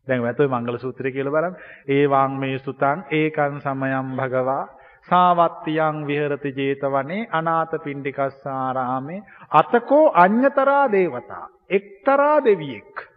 දැන් 0.08 0.24
වැතොයි 0.24 0.50
මංගල 0.50 0.78
සූත්‍රය 0.78 1.12
කියලා 1.12 1.32
බලන්න. 1.32 1.56
ඒ 1.88 2.10
වාං 2.10 2.32
මේ 2.34 2.58
සුතං 2.60 3.06
ඒකං 3.12 3.62
සමයං 3.62 4.12
භගවා 4.18 4.64
සාවත්තියං 5.08 5.98
විහෙරති 6.08 6.52
제තවනේ 6.54 7.28
අනාථ 7.32 7.76
පිණ්ඩිකස්සාරාමේ 7.80 9.24
අතකෝ 9.52 10.06
අඤ්‍යතරා 10.16 10.86
දේවතා 10.92 11.46
එක්තරා 11.70 12.38
දෙවියෙක් 12.44 13.08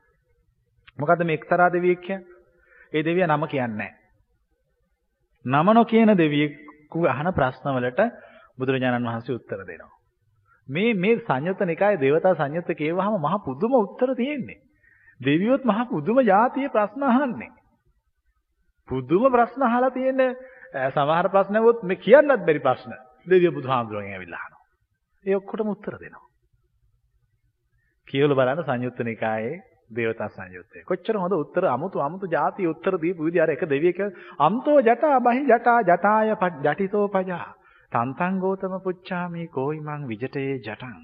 මොකද්ද 0.99 1.25
මේ 1.25 1.35
එක්තරා 1.35 1.73
දෙවියෙක් 1.73 2.01
කියන්නේ? 2.01 2.27
ඒ 2.93 3.05
දෙවියා 3.05 3.29
නම 3.29 3.49
කියන්නේ 3.49 3.93
නම 5.45 5.69
නොකියන 5.73 6.17
දෙවියෙකු 6.17 6.68
අහන 6.93 7.29
ප්‍රශ්නවලට 7.33 8.01
බුදුරජාණන් 8.59 9.07
වහන්සේ 9.07 9.35
උත්තර 9.35 9.61
දෙනවා. 9.61 9.95
මේ 10.69 10.95
මේ 10.95 11.21
සංයුත්ත 11.21 11.61
නිකායේ 11.63 12.01
දේවතා 12.01 12.35
සංයුත්ත 12.35 12.71
කියවහම 12.73 13.15
මහ 13.19 13.35
පුදුම 13.45 13.73
උත්තර 13.75 14.15
තියෙන්නේ. 14.15 14.61
දෙවියොත් 15.21 15.65
මහ 15.65 15.79
පුදුම 15.89 16.19
જાතියේ 16.23 16.69
ප්‍රශ්න 16.69 17.03
අහන්නේ. 17.05 17.53
පුදුම 18.89 19.23
ප්‍රශ්න 19.33 19.63
අහලා 19.63 19.91
තියෙන 19.91 20.21
සමහර 20.91 21.27
ප්‍රශ්න 21.29 21.57
වොත් 21.61 21.83
මේ 21.83 21.97
කියන්නත් 21.99 22.45
බැරි 22.45 22.61
ප්‍රශ්න. 22.61 22.93
දෙවියෝ 23.27 23.53
බුදුහාමුදුරන්ගෙන් 23.53 24.13
ඇවිල්ලා 24.13 24.41
අහනවා. 24.41 24.65
ඒ 25.25 25.37
ඔක්කොටම 25.37 25.69
උත්තර 25.69 25.95
දෙනවා. 25.97 26.27
කියවල 28.09 28.35
බලන්න 28.35 28.65
සංයුත්ත 28.65 28.99
නිකායේ 29.01 29.57
දේවතා 29.91 30.29
සංයුත්තේ. 30.29 30.83
කොච්චර 30.83 31.17
හොඳ 31.17 31.35
උත්තර 31.35 31.65
අමුතු 31.67 31.99
අමුතු 31.99 32.27
ಜಾති 32.27 32.67
උත්තර 32.67 32.95
දීපු 32.99 33.25
විදිහ 33.25 33.43
අර 33.43 33.51
එක 33.51 33.63
දෙවියෙක් 33.65 34.01
අම්තෝ 34.39 34.79
ජටා 34.81 35.19
බහි 35.21 35.43
ජටා 35.45 35.79
ජටාය 35.83 36.29
ජටිතෝ 36.65 37.07
පජා. 37.09 37.47
තන්තං 37.93 38.35
ගෝතම 38.39 38.75
පුච්චාමි 38.85 39.47
කෝයි 39.49 39.81
මං 39.81 40.09
විජටේ 40.09 40.51
ජටං. 40.59 40.99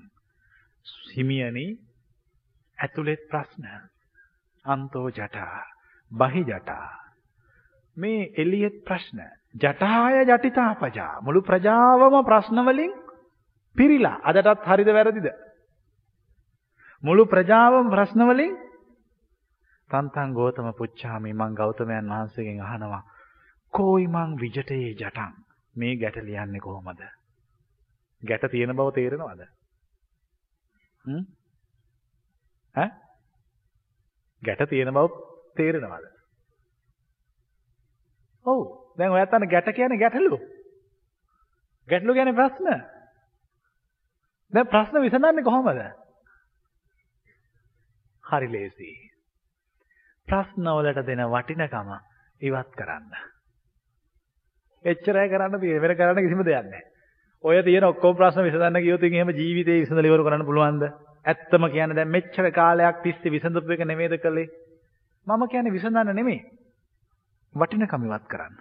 හිමියනි 1.16 1.66
ඇතුළෙත් 2.79 3.23
ප්‍රශ්න. 3.31 3.64
අන්තෝ 4.64 5.09
ජටා 5.11 5.57
බහි 6.12 6.42
ජටා. 6.42 6.90
මේ 7.97 8.20
එළියෙත් 8.37 8.77
ප්‍රශ්න. 8.85 9.18
ජටාය 9.55 10.25
ජටිතා 10.25 10.73
පජා. 10.75 11.14
මුළු 11.23 11.40
ප්‍රජාවම 11.42 12.16
ප්‍රශ්න 12.25 12.59
වලින් 12.66 12.92
පිරීලා. 13.77 14.18
අදටත් 14.23 14.66
හරිද 14.66 14.88
වැරදිද? 14.88 15.29
මුළු 17.03 17.25
ප්‍රජාවම 17.27 17.90
ප්‍රශ්න 17.90 18.20
වලින් 18.29 18.53
තන්තං 19.90 20.32
ගෝතම 20.32 20.68
පුච්චාමි 20.74 21.32
මං 21.32 21.54
ගෞතමයන් 21.54 22.08
වහන්සේගෙන් 22.08 22.62
අහනවා 22.62 23.02
කෝයි 23.72 24.06
මං 24.08 24.37
විජටේ 24.37 24.90
ජටං? 24.92 25.32
මේ 25.76 25.96
ගැට 25.96 26.16
ලියන්නේ 26.18 26.60
කොහොමද? 26.60 27.00
ගැට 28.22 28.44
තියෙන 28.50 28.72
බව 28.72 28.88
තේරෙනවද? 28.92 29.42
හ්ම්? 31.04 31.24
ඈ? 32.74 32.90
ගැට 34.42 34.68
තියෙන 34.68 34.92
බව 34.92 35.06
තේරෙනවද? 35.56 36.06
ඔව්. 38.46 38.60
දැන් 38.98 39.12
ඔයත් 39.12 39.35
අන්න 39.35 39.48
ගැට 39.48 39.72
කියන්නේ 39.72 39.98
ගැටලු. 39.98 40.38
ගැටලු 41.88 42.14
කියන්නේ 42.14 42.35
ප්‍රශ්න. 42.35 42.70
දැන් 44.52 44.66
ප්‍රශ්න 44.68 45.02
විසඳන්නේ 45.02 45.42
කොහොමද? 45.42 45.82
හරි 48.24 48.52
ලේසියි. 48.52 49.13
ප්‍රශ්නවලට 50.35 51.06
දෙන 51.06 51.22
වටිනකම 51.28 51.94
ඉවත් 52.40 52.74
කරන්න. 52.74 53.14
එච්චරයි 54.85 55.28
කරන්න 55.28 55.60
තියෙන්නේ. 55.60 55.82
වෙන 55.82 55.96
කරන්න 55.96 56.22
කිසිම 56.22 56.42
දෙයක් 56.42 56.64
නැහැ. 56.64 56.82
ඔය 57.44 57.62
තියෙන 57.62 57.85
ඔක්කොම 57.85 58.16
ප්‍රශ්න 58.16 58.42
විසඳන්න 58.42 58.80
ගියොත් 58.80 59.02
එහෙම 59.04 59.30
ජීවිතේ 59.30 59.80
විසඳලා 59.80 60.10
ඉවර 60.10 60.22
කරන්න 60.22 60.46
පුළුවන්ද? 60.46 60.85
ඇත්තම 61.26 61.66
කියන්නේ 61.68 61.96
දැන් 61.96 62.10
මෙච්චර 62.10 62.50
කාලයක් 62.52 63.02
තිස්සේ 63.02 63.30
විසඳපු 63.30 63.72
එක 63.72 63.85
නෙමෙයිද 63.85 64.18
කළේ? 64.18 64.48
මම 65.26 65.48
කියන්නේ 65.48 65.72
විසඳන්න 65.72 66.12
නෙමෙයි. 66.12 66.40
වටිනකම 67.54 68.04
ඉවත් 68.04 68.26
කරන්න. 68.26 68.56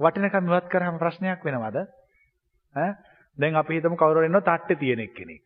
වටිනකම 0.00 0.48
ඉවත් 0.48 0.68
කරාම 0.68 0.98
ප්‍රශ්නයක් 0.98 1.44
වෙනවද? 1.44 1.78
ඈ 2.74 2.90
දැන් 3.38 3.56
අපි 3.56 3.74
හිතමු 3.74 3.96
කවුරු 3.96 4.20
හරි 4.20 4.26
ඉන්නවා 4.26 4.48
තට්ටේ 4.50 4.76
තියෙන 4.76 5.06
කෙනෙක්. 5.10 5.42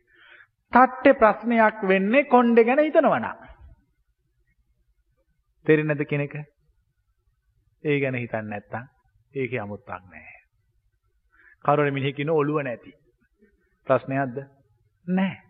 තට්ටේ 0.73 1.15
ප්‍රශ්නයක් 1.17 1.85
වෙන්නේ 1.85 2.25
කොණ්ඩේ 2.27 2.65
ගැන 2.65 2.81
හිතනවා 2.81 3.21
නම්. 5.69 5.75
තේරෙන්නේ 5.75 5.95
නැද්ද 5.95 6.09
කෙනෙක්? 6.09 6.35
ඒ 7.85 8.01
ගැන 8.01 8.15
හිතන්නේ 8.15 8.43
නැත්තම් 8.43 8.85
ඒකේ 9.35 9.61
අමුත්තක් 9.61 9.89
නැහැ. 9.89 10.39
කවුරු 11.65 11.83
හරි 11.83 11.91
මිනිහෙක් 11.91 12.19
ඉන්න 12.19 12.31
ඔළුව 12.31 12.63
නැති. 12.63 12.93
ප්‍රශ්නයක්ද? 13.87 14.37
නැහැ. 15.07 15.49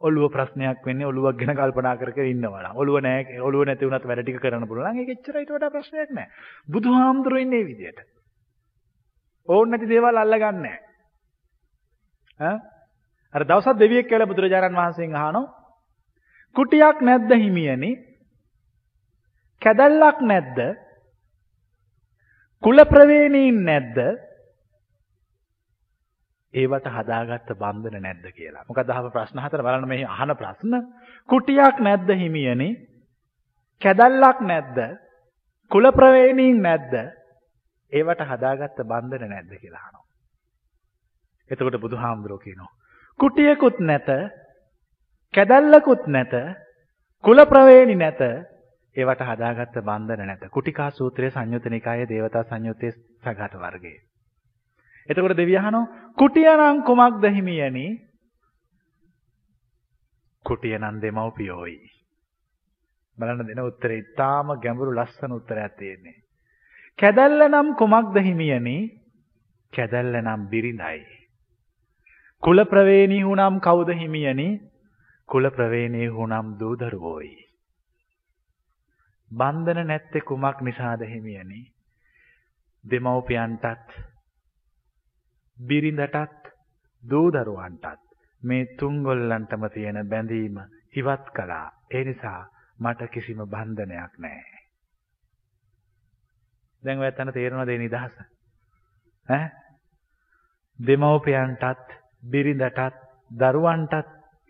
ඔළුව 0.00 0.32
ප්‍රශ්නයක් 0.32 0.86
වෙන්නේ 0.86 1.06
ඔළුවක් 1.06 1.36
ගැන 1.36 1.56
කල්පනා 1.56 1.96
කර 1.96 2.12
කර 2.12 2.24
ඉන්නවා 2.24 2.62
නම්. 2.62 2.76
ඔළුව 2.76 3.00
නැහැ 3.00 3.40
ඔළුව 3.40 3.66
නැති 3.66 3.86
වුණත් 3.86 4.04
වැඩ 4.04 4.22
ටික 4.22 4.40
කරන්න 4.40 4.68
පුළුවන්. 4.68 4.92
නම් 4.92 5.00
ඒක 5.00 5.08
එච්චර 5.08 5.36
ඊට 5.36 5.50
වඩා 5.50 5.70
ප්‍රශ්නයක් 5.70 6.10
නැහැ. 6.10 6.30
බුදුහාමුදුරුවෝ 6.68 7.42
ඉන්නේ 7.42 7.64
මේ 7.64 7.66
විදියට. 7.66 7.98
ඕන් 9.48 9.70
නැති 9.70 9.88
දේවල් 9.88 10.16
අල්ලගන්නේ 10.16 10.78
නැහැ. 12.40 12.60
අර 13.34 13.44
දවසක් 13.44 13.78
දෙවියෙක් 13.78 14.08
කියලා 14.08 14.26
බුදුරජාණන් 14.26 14.76
වහන්සේගෙන් 14.76 15.16
අහනවා 15.16 15.46
කුටියක් 16.56 17.00
නැද්ද 17.00 17.32
හිමියනි? 17.34 18.13
කැදල්ලක් 19.62 20.20
නැද්ද? 20.22 20.58
කුල 22.62 22.84
ප්‍රවේණීන් 22.84 23.64
නැද්ද? 23.64 23.98
ඒවට 26.54 26.88
හදාගත්ත 26.88 27.50
බන්ධන 27.54 28.02
නැද්ද 28.02 28.26
කියලා. 28.30 28.64
මොකද 28.68 28.90
අහපු 28.90 29.10
ප්‍රශ්න 29.10 29.40
හතර 29.40 29.62
බලන්න 29.62 29.88
මේ 29.88 30.06
අහන 30.06 30.36
ප්‍රශ්න. 30.36 30.78
කුටියක් 31.28 31.80
නැද්ද 31.80 32.08
හිමියනි? 32.14 32.70
කැදල්ලක් 33.82 34.40
නැද්ද? 34.42 34.78
කුල 35.70 35.90
ප්‍රවේණීන් 35.92 36.62
නැද්ද? 36.62 36.94
ඒවට 37.92 38.24
හදාගත්ත 38.24 38.80
බන්ධන 38.84 39.28
නැද්ද 39.28 39.52
කියලා 39.54 39.82
අහනවා. 39.82 40.04
එතකොට 41.50 41.80
බුදුහාමුදුරුවෝ 41.80 42.44
කියනවා 42.44 42.72
කුටියකුත් 43.20 43.78
නැත 43.80 44.08
කැදල්ලකුත් 45.34 46.06
නැත 46.06 46.32
කුල 47.24 47.38
ප්‍රවේණි 47.46 47.94
නැත 47.96 48.20
ඒවට 48.96 49.22
හදාගත්ත 49.24 49.78
බන්ධන 49.82 50.26
නැත 50.26 50.50
කුටිකා 50.50 50.90
සූත්‍රයේ 50.92 51.30
සංයුත 51.30 51.70
නිකායේ 51.70 52.08
දේවතා 52.08 52.44
සංයුත්තේ 52.44 52.96
සගත 53.22 53.54
වර්ගයේ 53.58 54.00
එතකොට 55.08 55.36
දෙවිය 55.36 55.56
අහනවා 55.56 55.86
කුටියනම් 56.14 56.82
කුමක්ද 56.82 57.24
හිමියනි? 57.28 57.86
කුටියනම් 60.46 61.00
දෙමව්පියෝයි. 61.02 61.78
බලන්න 63.18 63.46
දෙන 63.46 63.60
උත්තරේ 63.60 63.98
ඉතාම 63.98 64.54
ගැඹුරු 64.56 64.92
ලස්සන 64.92 65.32
උත්තරයක් 65.32 65.76
තියෙන්නේ. 65.78 66.22
කැදැල්ල 66.98 67.48
නම් 67.48 67.74
කුමක්ද 67.74 68.16
හිමියනි? 68.18 68.76
කැදැල්ල 69.72 70.16
නම් 70.16 70.48
බිරිඳයි. 70.48 71.04
කුල 72.42 72.64
ප්‍රවේණී 72.64 73.24
වුනම් 73.24 73.60
කවුද 73.60 73.92
හිමියනි? 73.92 74.48
කුල 75.28 75.50
ප්‍රවේණී 75.50 76.08
වුනම් 76.10 76.56
දූ 76.58 76.74
දරුවෝයි. 76.76 77.43
බන්ධන 79.30 79.86
නැත්තේ 79.86 80.20
කුමක් 80.22 80.60
නිසාද 80.60 81.00
හිමියනි? 81.04 81.60
දෙමව්පියන්ටත් 82.84 83.90
බිරිඳටත් 85.58 86.50
දූ 87.04 87.30
දරුවන්ටත් 87.30 88.02
මේ 88.42 88.66
තුන්ගොල්ලන්ටම 88.76 89.64
තියෙන 89.68 89.98
බැඳීම 90.06 90.56
ඉවත් 90.94 91.26
කළා. 91.30 91.68
ඒ 91.90 92.04
නිසා 92.04 92.40
මට 92.78 93.10
කිසිම 93.10 93.40
බන්ධනයක් 93.46 94.18
නැහැ. 94.18 94.60
දැන් 96.82 96.98
ඔය 96.98 97.06
ඇත්තට 97.06 97.34
තේරෙනවද 97.34 97.66
මේ 97.68 97.78
නිදහස? 97.78 98.16
ඈ 99.28 99.46
දෙමව්පියන්ටත් 100.78 101.94
බිරිඳටත් 102.26 103.02
දරුවන්ටත් 103.30 104.08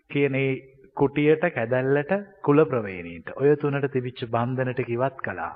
කියන 0.09 0.35
ඒ 0.35 0.53
කුටියට 0.95 1.45
කැදැල්ලට 1.51 2.11
කුල 2.41 2.65
ප්‍රවේණීන්ට 2.65 3.31
ඔය 3.35 3.55
තුනට 3.57 3.87
තිබිච්ච 3.91 4.25
බන්ධන 4.27 4.73
ටික 4.73 4.89
ඉවත් 4.89 5.17
කළා. 5.21 5.53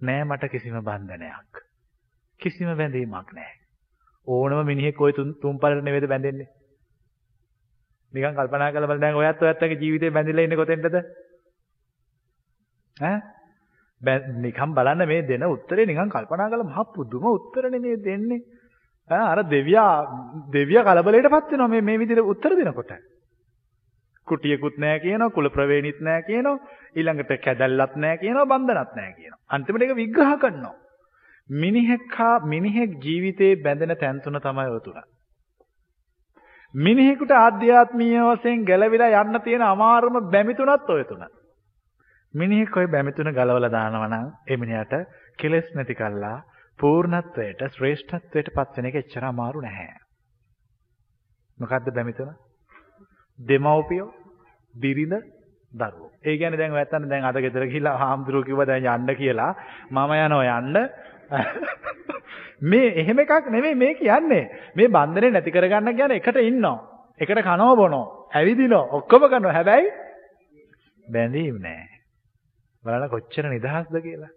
නෑ 0.00 0.24
මට 0.24 0.50
කිසිම 0.50 0.76
බන්ධනයක්. 0.80 1.62
කිසිම 2.40 2.72
බැඳීමක් 2.74 3.32
නෑ. 3.32 3.52
ඕනම 4.28 4.66
මිනිහෙක් 4.66 5.00
ওই 5.00 5.12
තුන් 5.12 5.34
තුන්පලට 5.42 5.84
නෙවෙයිද 5.84 6.08
බැඳෙන්නේ. 6.08 6.48
නිකන් 8.12 8.34
කල්පනා 8.34 8.72
කරලා 8.72 8.88
බලන්න 8.88 9.00
දැන් 9.00 9.16
ඔයත් 9.16 9.42
ඔයත්ගේ 9.42 9.80
ජීවිතේ 9.80 10.10
බැඳිලා 10.10 10.44
ඉන්නේ 10.44 10.56
කොතෙන්ද? 10.56 10.86
ඈ 12.96 13.16
නිකන් 14.38 14.74
බලන්න 14.74 15.08
මේ 15.08 15.22
දෙන 15.24 15.44
උත්තරේ 15.46 15.86
නිකන් 15.86 16.10
කල්පනා 16.10 16.48
කරලා 16.48 16.66
මහ 16.66 16.86
පුදුම 16.94 17.26
උත්තරනේ 17.28 17.80
මේ 17.80 17.96
දෙන්නේ. 17.98 18.40
ඈ 19.10 19.26
අර 19.32 19.44
දෙවියා 19.46 19.92
දෙවියා 20.52 20.86
කලබලයටපත් 20.86 21.52
වෙනවා 21.52 21.68
මේ 21.68 21.80
මේ 21.82 21.98
විදිහට 21.98 22.24
උත්තර 22.24 22.56
දෙනකොට. 22.56 22.92
කුටියකුත් 24.26 24.78
නැහැ 24.78 25.00
කියනවා 25.00 25.30
කුල 25.30 25.48
ප්‍රවේණිත් 25.50 26.00
නැහැ 26.00 26.22
කියනවා 26.22 26.56
ඊළඟට 26.94 27.32
කැදල්ලත් 27.40 27.96
නැහැ 27.96 28.18
කියනවා 28.18 28.46
බන්ධනත් 28.46 28.92
නැහැ 28.94 29.14
කියනවා. 29.14 29.40
අන්තිමට 29.50 29.82
ඒක 29.82 29.96
විග්‍රහ 29.96 30.34
කරනවා. 30.38 30.74
මිනිහෙක් 31.50 32.08
හා 32.12 32.40
මිනිහෙක් 32.46 32.96
ජීවිතේ 33.00 33.52
බැඳෙන 33.58 33.96
තැන් 33.96 34.20
තුන 34.20 34.40
තමයි 34.40 34.68
ඔය 34.68 34.80
තුන. 34.80 34.98
මිනිහෙකුට 36.74 37.30
ආධ්‍යාත්මීය 37.32 38.22
වශයෙන් 38.22 38.64
ගැලවිලා 38.64 39.22
යන්න 39.22 39.40
තියෙන 39.40 39.62
අමාරුම 39.64 40.18
බැමි 40.30 40.54
තුනත් 40.54 40.90
ඔය 40.90 41.04
තුන. 41.04 41.22
මිනිහෙක් 42.34 42.76
ඔය 42.76 42.86
බැමි 42.88 43.12
තුන 43.12 43.32
ගලවලා 43.32 43.70
දානවා 43.70 44.08
නම් 44.08 44.26
ඒ 44.46 44.56
මිනිහට 44.56 44.94
කෙලෙස් 45.38 45.68
නැති 45.74 45.94
කළා 45.94 46.38
පූර්ණත්වයට 46.78 47.62
ශ්‍රේෂ්ඨත්වයට 47.68 48.50
පත් 48.50 48.76
වෙන 48.76 48.90
එක 48.90 48.96
එච්චර 48.96 49.24
අමාරු 49.24 49.62
නැහැ. 49.62 49.94
මොකද්ද 51.58 51.94
බැමි 51.94 52.12
තුන? 52.12 52.34
දෙමව්පියෝ, 53.38 54.12
බිරිඳ, 54.74 55.14
දරුවෝ. 55.72 56.10
ඒ 56.24 56.36
කියන්නේ 56.36 56.58
දැන් 56.58 56.72
ඔයත්තන් 56.72 57.08
දැන් 57.10 57.24
අද 57.24 57.38
ගෙදර 57.38 57.66
ගිහිල්ලා 57.66 57.96
හාමුදුරුවෝ 57.96 58.44
කිව්වා 58.44 58.66
දැන් 58.66 58.86
යන්න 58.86 59.16
කියලා 59.16 59.52
මම 59.90 60.12
යනවා 60.16 60.58
යන්න 60.58 60.76
මේ 62.62 62.88
එහෙම 62.94 63.18
එකක් 63.18 63.48
නෙමෙයි 63.48 63.74
මේ 63.76 63.94
කියන්නේ. 63.94 64.44
මේ 64.76 64.88
බන්ධනේ 64.88 65.30
නැති 65.30 65.50
කරගන්න 65.50 65.96
කියන්නේ 65.96 66.16
එකට 66.16 66.40
ඉන්නවා. 66.42 66.78
එකට 67.20 67.42
කනව 67.42 67.76
බොනවා. 67.76 68.06
ඇවිදිනවා. 68.32 68.88
ඔක්කොම 68.92 69.22
කරනවා. 69.24 69.52
හැබැයි 69.52 69.90
බැඳීම් 71.06 71.58
නැහැ. 71.60 72.00
බලන්න 72.84 73.10
කොච්චර 73.10 73.44
නිදහස්ද 73.46 73.96
කියලා. 74.00 74.32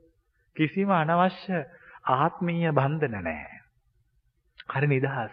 කිසිම 0.56 0.92
අනවශ්‍ය 0.92 1.64
ආත්මීය 2.08 2.72
බන්ධන 2.72 3.16
නැහැ. 3.20 3.60
හරි 4.70 4.88
නිදහස්. 4.88 5.32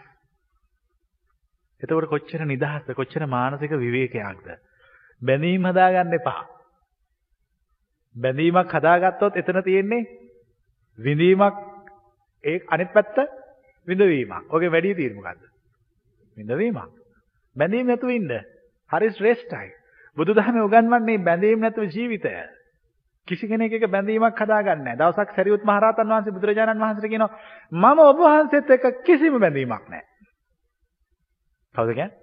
එතකොට 1.82 2.08
කොච්චර 2.08 2.44
නිදහස්ද 2.44 2.92
කොච්චර 2.94 3.26
මානසික 3.28 3.72
විවේකයක්ද 3.76 4.52
බැඳීම් 5.22 5.66
හදාගන්න 5.66 6.14
එපා 6.14 6.42
බැඳීමක් 8.16 8.72
හදාගත්තොත් 8.72 9.36
එතන 9.36 9.62
තියෙන්නේ 9.62 10.04
විඳීමක් 10.98 11.56
ඒ 12.44 12.60
අනිත් 12.68 12.92
පැත්ත 12.92 13.16
විඳවීමක්. 13.88 14.46
ඔගේ 14.48 14.70
වැඩි 14.70 14.94
තියෙන්නේ 14.94 15.16
මොකද්ද? 15.18 15.42
විඳවීමක්. 16.36 16.92
බැඳීම් 17.56 17.86
නැතුව 17.86 18.10
ඉන්න. 18.10 18.32
හරි 18.90 19.10
ශ්‍රේෂ්ඨයි. 19.10 19.70
බුදුදහමේ 20.16 20.62
උගන්වන්නේ 20.62 21.18
බැඳීම් 21.20 21.60
නැතුව 21.60 21.88
ජීවිතය. 21.88 22.34
කිසි 23.28 23.48
කෙනෙක් 23.48 23.72
එක 23.72 23.86
බැඳීමක් 23.88 24.36
හදාගන්නේ 24.36 24.84
නැහැ. 24.86 24.98
දවසක් 24.98 25.34
සරියුත් 25.34 25.64
මහ 25.64 25.78
රහතන් 25.78 26.08
වහන්සේ 26.08 26.32
බුදුරජාණන් 26.32 26.80
වහන්සේට 26.80 27.10
කියනවා 27.10 27.32
මම 27.72 27.98
ඔබ 28.00 28.18
වහන්සේත් 28.20 28.70
එක්ක 28.70 29.02
කිසිම 29.02 29.38
බැඳීමක් 29.38 29.88
නැහැ. 29.88 30.04
කවුද 31.76 31.92
කියන්නේ? 31.92 32.18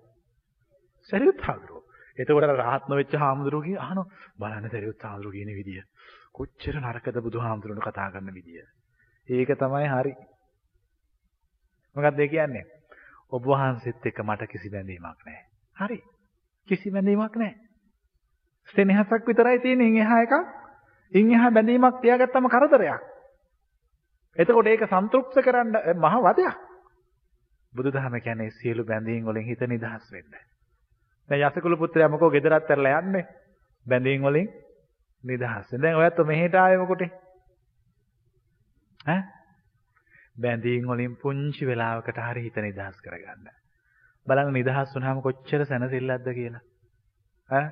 සරියුත් 1.09 1.41
හාමුදුරුවෝ. 1.41 1.83
එතකොට 2.17 2.45
රහත් 2.51 2.85
නොවෙච්ච 2.87 3.13
හාමුදුරුවෝ 3.15 3.65
කියන 3.65 3.79
අහනවා 3.79 4.05
බලන්න 4.39 4.69
සරියුත් 4.69 5.03
හාමුදුරුවෝ 5.03 5.35
කියන 5.35 5.51
විදිය. 5.53 5.81
කොච්චර 6.33 6.75
නරකද 6.79 7.17
බුදුහාමුදුරනේ 7.21 7.83
කතා 7.83 8.11
කරන 8.11 8.29
විදිය. 8.31 8.63
ඒක 9.29 9.51
තමයි 9.55 9.87
හරි. 9.89 10.13
මොකක්ද 11.95 12.19
ඒ 12.19 12.27
කියන්නේ? 12.29 12.65
ඔබ 13.31 13.45
වහන්සේත් 13.45 14.05
එක්ක 14.05 14.19
මට 14.21 14.47
කිසි 14.47 14.69
බැඳීමක් 14.69 15.21
නැහැ. 15.21 15.45
හරි. 15.77 15.99
කිසි 16.67 16.91
බැඳීමක් 16.91 17.35
නැහැ. 17.35 17.55
සෙනෙහසක් 18.69 19.27
විතරයි 19.27 19.59
තියෙන්නේ. 19.59 19.87
ඉන් 19.87 19.97
එහා 19.97 20.21
එකක්. 20.21 20.33
ඉන් 21.11 21.31
එහා 21.31 21.51
බැඳීමක් 21.51 22.01
තියාගත්තම 22.01 22.49
කරදරයක්. 22.49 23.01
එතකොට 24.37 24.67
ඒක 24.67 24.85
සන්තුෂ්ත 24.87 25.41
කරන්න 25.41 25.75
මහ 25.95 26.15
වදයක්. 26.23 26.55
බුදුදහම 27.73 28.15
කියන්නේ 28.19 28.51
සියලු 28.51 28.83
බැඳීම් 28.83 29.25
වලින් 29.25 29.45
හිත 29.45 29.61
නිදහස් 29.63 30.11
වෙන්න. 30.11 30.33
දැන් 31.29 31.41
යසකුල 31.41 31.77
පුත්‍රයා 31.77 32.09
මොකෝ 32.09 32.29
ගෙදරත් 32.29 32.69
ඇරලා 32.69 32.99
යන්නේ? 32.99 33.25
බැඳීම් 33.85 34.21
වලින් 34.23 34.49
නිදහස්. 35.23 35.71
දැන් 35.77 35.95
ඔයත් 35.95 36.17
මෙහෙට 36.23 36.55
ආවේ 36.55 36.77
මොකටේ? 36.77 37.11
ඈ 39.05 39.21
බැඳීම් 40.37 40.87
වලින් 40.87 41.17
පුංචි 41.17 41.65
වෙලාවකට 41.65 42.19
හරි 42.19 42.43
හිත 42.43 42.57
නිදහස් 42.57 42.97
කරගන්න. 43.01 43.47
බලන්න 44.27 44.53
නිදහස් 44.53 44.95
වුණාම 44.95 45.21
කොච්චර 45.21 45.65
සැනසෙල්ලක්ද 45.65 46.27
කියලා. 46.31 46.63
ඈ 47.49 47.67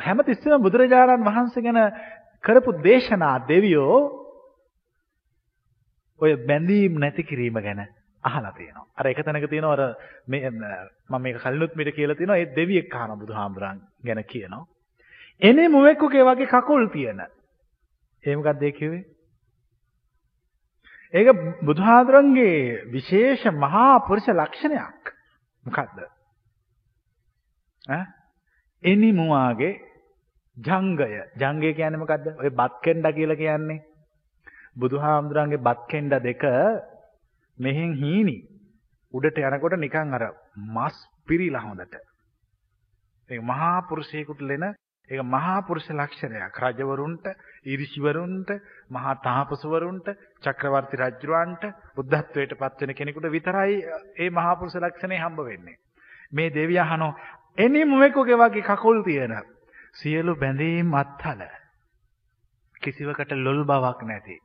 හැමතිස්සෙම 0.00 0.62
බුදුරජාණන් 0.62 1.24
වහන්සේ 1.24 1.62
ගැන 1.62 1.80
කරපු 2.44 2.72
දේශනා 2.82 3.36
දෙවියෝ 3.48 3.98
ඔය 6.20 6.36
බැඳීම් 6.44 6.98
නැති 6.98 7.22
කිරීම 7.22 7.60
ගැන 7.60 7.80
අහලා 8.24 8.52
තියෙනවා. 8.52 8.86
අර 8.94 9.06
එක 9.06 9.18
තැනක 9.18 9.46
තියෙනවා 9.46 9.72
අර 9.74 9.82
මේ 10.26 10.50
මම 10.50 11.16
මේක 11.18 11.36
කලිනුත් 11.38 11.72
මිට 11.74 11.90
කියලා 11.90 12.16
තියෙනවා 12.16 12.36
ඒ 12.36 12.52
දෙවියෙක් 12.56 12.94
අහන 12.94 13.18
බුදුහාමුදුරන් 13.18 13.80
ගැන 14.04 14.24
කියනවා. 14.24 14.66
එනේ 15.42 15.68
මුවෙක්කුගේ 15.68 16.24
වගේ 16.24 16.46
කකුල් 16.48 16.88
තියෙන. 16.88 17.20
ඒ 18.24 18.36
මොකක්ද 18.36 18.62
ඒ 18.62 18.72
කිව්වේ? 18.72 19.04
ඒක 21.14 21.28
බුදුහාඳුරන්ගේ 21.62 22.86
විශේෂ 22.86 23.44
මහා 23.56 24.00
පුරුෂ 24.00 24.28
ලක්ෂණයක්. 24.30 25.02
මොකද්ද? 25.66 25.98
ඈ 27.84 28.04
එනිමුවාගේ 28.82 29.74
ජංගය. 30.56 31.08
ජංගය 31.36 31.72
කියන්නේ 31.72 31.98
මොකද්ද? 31.98 32.26
ඔය 32.36 32.50
බත් 32.52 32.74
කෙන්ඩා 32.82 33.12
කියලා 33.12 33.36
කියන්නේ. 33.36 33.84
බුදුහාමුදුරන්ගේ 34.76 35.58
බත් 35.58 35.80
කෙන්ඩා 35.88 36.20
දෙක 36.20 36.44
මෙහෙන් 37.60 37.94
හීනි. 37.94 38.36
උඩට 39.14 39.40
යනකොට 39.40 39.76
නිකන් 39.76 40.14
අර 40.14 40.24
මස් 40.68 40.96
පිරීලා 41.26 41.62
හොඳට. 41.62 41.96
ඒක 43.30 43.42
මහා 43.44 43.74
පුරුෂයෙකුට 43.82 44.40
ලෙන 44.42 44.64
ඒක 45.08 45.22
මහා 45.24 45.60
පුරුෂ 45.62 45.88
ලක්ෂණයක්. 45.90 46.58
රජවරුන්ට, 46.62 47.26
ඊරිසිවරුන්ට, 47.64 48.50
මහා 48.88 49.14
තාපසවරුන්ට, 49.18 50.06
චක්‍රවර්ති 50.40 50.96
රජුරවන්ට, 50.98 51.64
බුද්ධත්වයට 51.96 52.54
පත් 52.54 52.80
වෙන 52.82 52.94
කෙනෙකුට 52.94 53.26
විතරයි 53.28 53.78
මේ 54.16 54.30
මහා 54.32 54.56
පුරුෂ 54.56 54.76
ලක්ෂණේ 54.76 55.18
හම්බ 55.18 55.40
වෙන්නේ. 55.42 55.80
මේ 56.32 56.50
දෙවිය 56.50 56.78
අහනෝ 56.78 57.12
එනි 57.58 57.84
මුවෙකුගේ 57.86 58.38
වගේ 58.38 58.62
කකුල් 58.64 59.02
තියෙන 59.02 59.34
සියලු 59.94 60.36
බැඳීම් 60.36 60.94
අත්හල 60.94 61.42
කිසිවකට 62.76 63.32
ලොල් 63.38 63.64
බවක් 63.64 64.00
නැති 64.04 64.36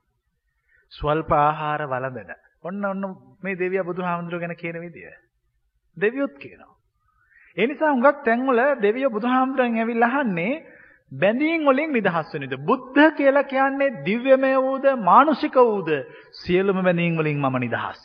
ස්වල්ප 0.93 1.31
ආහාර 1.33 1.85
වළඳන 1.85 2.33
ඔන්න 2.65 2.85
ඔන්න 2.85 3.03
මේ 3.43 3.55
දෙවිය 3.55 3.83
බුදුහාමුදුරුවෝ 3.83 4.43
ගැන 4.43 4.55
කියන 4.55 4.81
විදිය 4.81 5.11
දෙවියොත් 5.97 6.35
කියනවා 6.37 6.75
ඒ 7.57 7.67
නිසා 7.67 7.91
හුඟක් 7.91 8.23
තැන්වල 8.23 8.59
දෙවියෝ 8.81 9.11
බුදුහාමුදුරන් 9.11 9.77
ඇවිල්ලා 9.77 10.11
අහන්නේ 10.13 10.53
බැඳීම් 11.11 11.61
වලින් 11.63 11.91
නිදහස් 11.91 12.33
වෙන 12.33 12.43
විදිහ. 12.43 12.59
බුද්ධ 12.61 13.07
කියලා 13.13 13.43
කියන්නේ 13.45 13.95
දිව්‍යමය 14.05 14.51
වූද 14.57 14.85
මානුෂික 15.01 15.55
වූද 15.61 15.89
සියලුම 16.35 16.83
බැඳීම් 16.83 17.15
වලින් 17.17 17.39
මම 17.39 17.55
නිදහස්. 17.59 18.01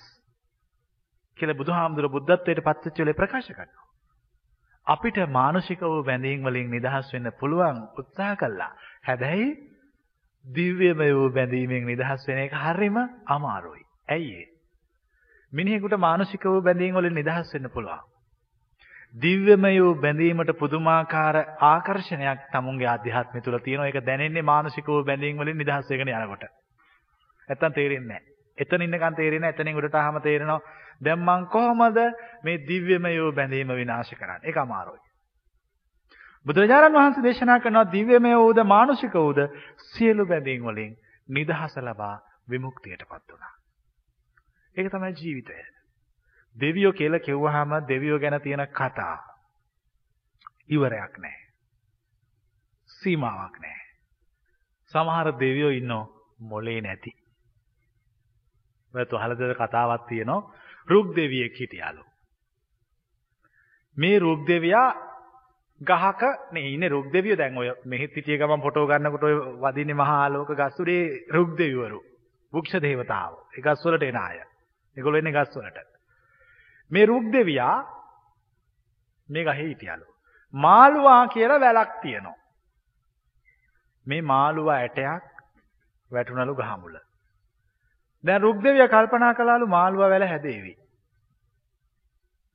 කියලා 1.39 1.57
බුදුහාමුදුරුවෝ 1.57 2.15
බුද්ධත්වයට 2.17 2.61
පත්වෙච්ච 2.61 2.97
වෙලේ 2.99 3.15
ප්‍රකාශ 3.15 3.51
කරනවා. 3.51 3.87
අපිට 4.87 5.19
මානුෂික 5.31 5.81
වූ 5.83 6.03
බැඳීම් 6.05 6.41
වලින් 6.45 6.71
නිදහස් 6.71 7.13
වෙන්න 7.13 7.33
පුළුවන් 7.35 7.77
උත්සාහ 7.99 8.33
කළා. 8.37 8.73
හැබැයි 9.07 9.49
දිව්‍යමය 10.45 11.11
වූ 11.13 11.29
බැඳීමෙන් 11.31 11.85
නිදහස් 11.87 12.21
වෙන 12.29 12.39
එක 12.39 12.55
හරිම 12.57 12.97
අමාරුයි. 13.29 13.90
ඇයි 14.11 14.33
ඒ? 14.35 14.47
මිනිහෙකුට 15.53 15.99
මානුෂික 15.99 16.45
වූ 16.45 16.63
බැඳීම් 16.63 16.95
වලින් 16.95 17.15
නිදහස් 17.15 17.55
වෙන්න 17.55 17.71
පුළුවන්. 17.71 18.01
දිව්‍යමය 19.15 19.73
වූ 19.77 19.95
බැඳීමට 19.97 20.53
පුදුමාකාර 20.59 21.37
ආකර්ෂණයක් 21.65 22.41
තමුන්ගේ 22.53 22.87
ආධ්‍යාත්මය 22.87 23.41
තුළ 23.41 23.59
තියෙනවා. 23.59 23.87
ඒක 23.87 24.07
දැනෙන්නේ 24.07 24.43
මානසික 24.45 24.87
වූ 24.87 25.05
බැඳීම් 25.05 25.39
වලින් 25.39 25.59
නිදහස් 25.59 25.91
වෙගෙන 25.91 26.09
යනකොට. 26.11 26.45
නැත්තම් 27.49 27.73
තේරෙන්නේ 27.73 28.09
නැහැ. 28.11 28.27
එතන 28.59 28.83
ඉන්නකන් 28.83 29.15
තේරෙන්නේ 29.15 29.41
නැහැ. 29.43 29.57
එතනින් 29.57 29.77
උඩට 29.77 29.95
ආවම 29.97 30.21
තේරෙනවා. 30.21 30.61
දැන් 31.01 31.21
මං 31.21 31.47
කොහොමද 31.49 31.99
මේ 32.45 32.63
දිව්‍යමය 32.65 33.15
වූ 33.17 33.33
බැඳීම 33.33 33.75
විනාශ 33.75 34.15
කරන්නේ? 34.15 34.45
ඒක 34.45 34.57
අමාරුයි. 34.59 35.01
බුදුරජාණන් 36.47 36.95
වහන්සේ 36.95 37.23
දේශනා 37.23 37.61
කරනවා 37.61 37.93
දිව්‍යමය 37.93 38.35
වූද 38.37 38.63
මානුෂික 38.65 39.15
වූද 39.15 39.41
සියලු 39.91 40.27
බැඳීම් 40.27 40.63
වලින් 40.65 40.93
නිදහස 41.29 41.75
ලබා 41.79 42.15
විමුක්තියටපත් 42.51 43.27
වුණා. 43.29 43.60
ඒක 44.77 44.91
තමයි 44.91 45.13
ජීවිතය. 45.15 45.59
දෙවියෝ 46.57 46.93
කියලා 46.93 47.19
කිව්වහම 47.19 47.73
දෙවියෝ 47.89 48.19
ගැන 48.19 48.41
තියෙන 48.41 48.67
කතා 48.71 49.17
ඉවරයක් 50.69 51.19
නැහැ. 51.19 51.47
සීමාවක් 52.91 53.57
නැහැ. 53.59 53.87
සමහර 54.93 55.33
දෙවියෝ 55.41 55.71
ඉන්නෝ 55.71 56.05
මොලේ 56.41 56.81
නැති. 56.81 57.13
ඔයත් 58.95 59.13
අහලද 59.15 59.43
කතාවක් 59.57 60.09
තියෙනවා 60.09 60.43
රුක් 60.89 61.17
දෙවියෙක් 61.17 61.55
හිටියාලු. 61.55 62.05
මේ 63.97 64.19
රුක් 64.19 64.47
දෙවියා 64.49 64.91
ගහක 65.81 66.23
නේ 66.53 66.69
ඉන්නේ 66.69 66.89
රුක් 66.89 67.13
දෙවියෝ 67.13 67.39
දැන් 67.39 67.59
ඔය 67.59 67.71
මෙහෙත් 67.85 68.17
හිටිය 68.17 68.39
ගමන් 68.39 68.63
ෆොටෝ 68.63 68.87
ගන්නකොට 68.87 69.23
ඔය 69.23 69.37
වදින්නේ 69.63 69.95
මහා 69.95 70.21
ආලෝක 70.23 70.51
ගස්ුරේ 70.53 71.05
රුක් 71.31 71.59
දෙවිවරු. 71.59 72.01
වෘක්ෂ 72.53 72.83
දේවතාවෝ. 72.83 73.43
ඒ 73.57 73.63
ගස්වලට 73.63 74.03
එන 74.03 74.17
අය. 74.19 74.39
ඒගොල්ලෝ 74.97 75.19
එන්නේ 75.19 75.33
ගස්වලට. 75.33 75.79
මේ 76.91 77.07
රුක් 77.07 77.33
දෙවියා 77.33 77.77
මේ 79.29 79.45
ගහේ 79.45 79.59
හිටියලු. 79.61 80.07
මාළුවා 80.55 81.29
කියලා 81.29 81.61
වැලක් 81.61 81.93
තියෙනවා. 82.03 82.39
මේ 84.07 84.23
මාළුවා 84.23 84.77
ඇටයක් 84.77 85.25
වැටුණලු 86.11 86.55
ගහමුල. 86.55 86.97
දැන් 88.25 88.43
රුක් 88.43 88.63
දෙවිය 88.65 88.89
කල්පනා 88.89 89.35
කළාලු 89.35 89.67
මාළුවා 89.67 90.11
වැල 90.11 90.27
හැදේවි. 90.27 90.75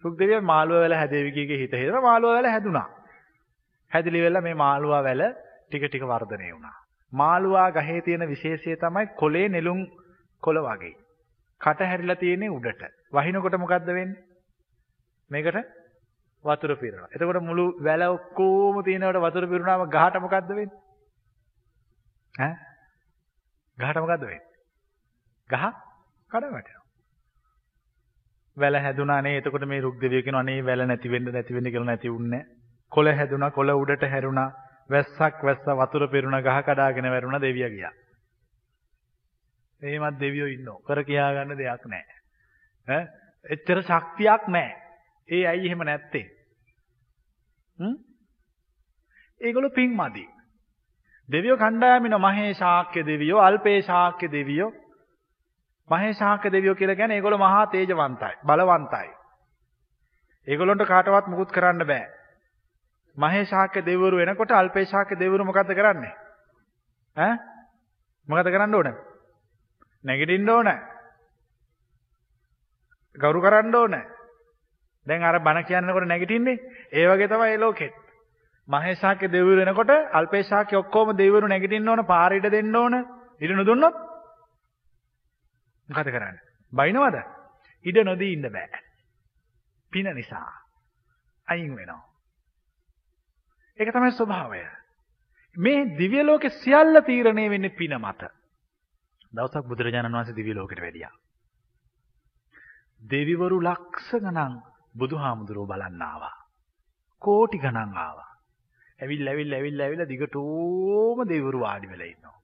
රුක් 0.04 0.20
දෙවිය 0.20 0.42
මාළුවා 0.42 0.82
වැල 0.82 0.94
හැදේවි 0.94 1.32
කීකේ 1.32 1.58
හිත 1.58 1.74
හිතලා 1.74 2.02
මාළුවා 2.02 2.36
වැල 2.36 2.52
හැදුනා. 2.52 2.90
හැදිලි 3.92 4.22
වෙලා 4.22 4.42
මේ 4.42 4.54
මාළුවා 4.56 5.04
වැල 5.04 5.24
ටික 5.68 5.88
ටික 5.88 6.04
වර්ධනය 6.04 6.52
වුණා. 6.52 6.76
මාළුවා 7.14 7.72
ගහේ 7.72 8.02
තියෙන 8.02 8.28
විශේෂය 8.30 8.78
තමයි 8.78 9.08
කොලේ 9.16 9.48
නෙළුම් 9.50 9.82
කොළ 10.44 10.60
වගේ. 10.60 10.96
කට 11.66 11.82
හැරිලා 11.84 12.16
තියෙන්නේ 12.18 12.50
උඩට. 12.50 12.82
වහිනකොට 13.12 13.58
මොකද්ද 13.58 13.88
වෙන්නේ? 13.90 14.24
මේකට 15.32 15.58
වතුර 16.46 16.76
පිරෙනවා. 16.76 17.10
එතකොට 17.12 17.42
මුළු 17.42 17.66
වැල 17.80 18.04
ඔක්කොම 18.08 18.84
තියෙනකොට 18.84 19.22
වතුර 19.22 19.48
පිරුණාම 19.48 19.86
ගහට 19.90 20.22
මොකද්ද 20.22 20.50
වෙන්නේ? 20.52 20.80
ඈ? 22.36 22.54
ගහට 23.78 23.98
මොකද්ද 23.98 24.24
වෙන්නේ? 24.24 24.44
ගහ 25.50 25.66
කඩ 26.32 26.52
වැටෙනවා. 26.52 26.86
වැල 28.58 28.76
හැදුනා 28.78 29.22
නේ. 29.22 29.38
එතකොට 29.38 29.66
මේ 29.66 29.82
රුක් 29.82 29.98
දෙවිය 30.02 30.22
කියනවා 30.22 30.44
නේ 30.44 30.62
වැල 30.64 30.86
නැති 30.86 31.10
වෙන්න 31.10 31.32
නැති 31.32 31.54
වෙන්න 31.54 31.72
කියලා 31.72 31.86
නැති 31.86 32.10
වුන්නේ. 32.10 32.44
කොළ 32.92 33.12
හැදුනා 33.14 33.52
කොළ 33.52 33.74
උඩට 33.74 34.06
හැරුණා. 34.08 34.50
වැස්සක් 34.90 35.44
වැස්ස 35.44 35.66
වතුර 35.80 36.10
පිරුණා 36.10 36.42
ගහ 36.42 36.60
කඩාගෙන 36.64 37.10
වැරුණා 37.10 37.42
දෙවියා 37.42 37.70
ගියා. 37.70 37.94
එහෙමත් 39.82 40.20
දෙවියෝ 40.20 40.48
ඉන්නෝ. 40.50 40.80
කර 40.80 41.04
කියා 41.04 41.34
ගන්න 41.34 41.58
දෙයක් 41.58 41.86
නැහැ. 41.86 42.20
ඈ 42.88 43.04
එච්චර 43.46 43.82
ශක්තියක් 43.82 44.48
නැහැ. 44.48 44.76
ඒ 45.30 45.44
ඇයි 45.48 45.68
එහෙම 45.68 45.84
නැත්තේ? 45.84 46.26
හ්ම්? 47.78 47.96
ඒගොල්ලෝ 49.42 49.70
පිං 49.72 49.94
මදි. 49.94 50.26
දෙවියෝ 51.30 51.58
කණ්ඩායමින 51.58 52.18
මහේ 52.20 52.54
ශාක්‍ය 52.54 53.06
දෙවියෝ, 53.06 53.42
අල්පේ 53.42 53.82
ශාක්‍ය 53.82 54.32
දෙවියෝ. 54.32 54.72
මහේ 55.90 56.14
ශාක්‍ය 56.14 56.52
දෙවියෝ 56.52 56.76
කියලා 56.76 56.96
කියන්නේ 56.96 57.18
ඒගොල්ලෝ 57.18 57.40
මහා 57.40 57.66
තේජවන්තයි, 57.68 58.36
බලවන්තයි. 58.46 59.10
ඒගොල්ලන්ට 60.48 60.86
කාටවත් 60.86 61.28
මුකුත් 61.28 61.52
කරන්න 61.52 61.88
බෑ. 61.88 62.06
මහේ 63.18 63.46
ශාක්‍ය 63.46 63.86
දෙවිවරු 63.86 64.20
එනකොට 64.20 64.52
අල්පේ 64.52 64.86
ශාක්‍ය 64.86 65.20
දෙවිවරු 65.20 65.46
මොකද්ද 65.46 65.74
කරන්නේ? 65.74 66.16
ඈ? 67.18 67.36
මොකද 68.28 68.50
කරන්න 68.50 68.76
ඕන? 68.76 68.96
නැගිටින්න 70.06 70.50
ඕන. 70.50 70.70
ගෞරව 73.16 73.42
කරන්න 73.42 73.76
ඕන. 73.76 73.96
දැන් 75.08 75.24
අර 75.24 75.40
බණ 75.40 75.66
කියනකොට 75.66 76.08
නැගිටින්නේ 76.08 76.58
ඒ 76.92 77.06
වගේ 77.08 77.28
තමයි 77.28 77.40
මේ 77.44 77.58
ලෝකෙත්. 77.58 77.94
මහේශාක්‍ය 78.68 79.28
දෙවිවරු 79.28 79.62
වෙනකොට 79.62 79.94
අල්පේශාක්‍ය 80.14 80.76
ඔක්කොම 80.76 81.14
දෙවිවරු 81.14 81.48
නැගිටින්න 81.48 81.90
ඕන 81.90 82.06
පාර 82.06 82.34
ඉඩ 82.34 82.50
දෙන්න 82.50 82.76
ඕන. 82.76 82.96
ඉඩ 83.40 83.52
නොදුන්නොත් 83.52 83.96
මොකද 85.90 86.08
කරන්නේ? 86.08 86.42
බයිනවද? 86.74 87.18
ඉඩ 87.86 87.98
නොදී 88.04 88.34
ඉන්න 88.34 88.50
බෑ. 88.50 88.82
පින 89.92 90.10
නිසා 90.14 90.48
අයින් 91.48 91.76
වෙනවා. 91.76 92.02
ඒක 93.80 93.92
තමයි 93.92 94.12
ස්වභාවය. 94.14 94.64
මේ 95.56 95.86
දිව්‍ය 95.98 96.24
ලෝකේ 96.24 96.58
සියල්ල 96.58 97.02
තීරණය 97.02 97.50
වෙන්නේ 97.50 97.70
පින 97.72 97.96
මත. 97.98 98.32
දවසක් 99.36 99.66
බුදුරජාණන් 99.66 100.14
වහන්සේ 100.14 100.36
දිව්‍ය 100.36 100.54
ලෝකෙට 100.54 100.82
වැඩියා. 100.82 101.14
දෙවිවරු 103.04 103.58
ලක්ෂ 103.62 104.10
ගණන් 104.18 104.54
බුදුහාමුදුරුවෝ 104.96 105.68
බලන්න 105.68 106.02
ආවා. 106.02 106.36
කෝටි 107.22 107.58
ගණන් 107.58 107.98
ආවා. 107.98 108.32
ඇවිල්ලා 109.00 109.34
ඇවිල්ලා 109.34 109.60
ඇවිල්ලා 109.60 109.86
ඇවිල්ලා 109.86 110.08
දිගටම 110.08 111.24
දෙවිවරු 111.28 111.60
වාඩි 111.60 111.90
වෙලා 111.90 112.08
ඉන්නවා. 112.08 112.40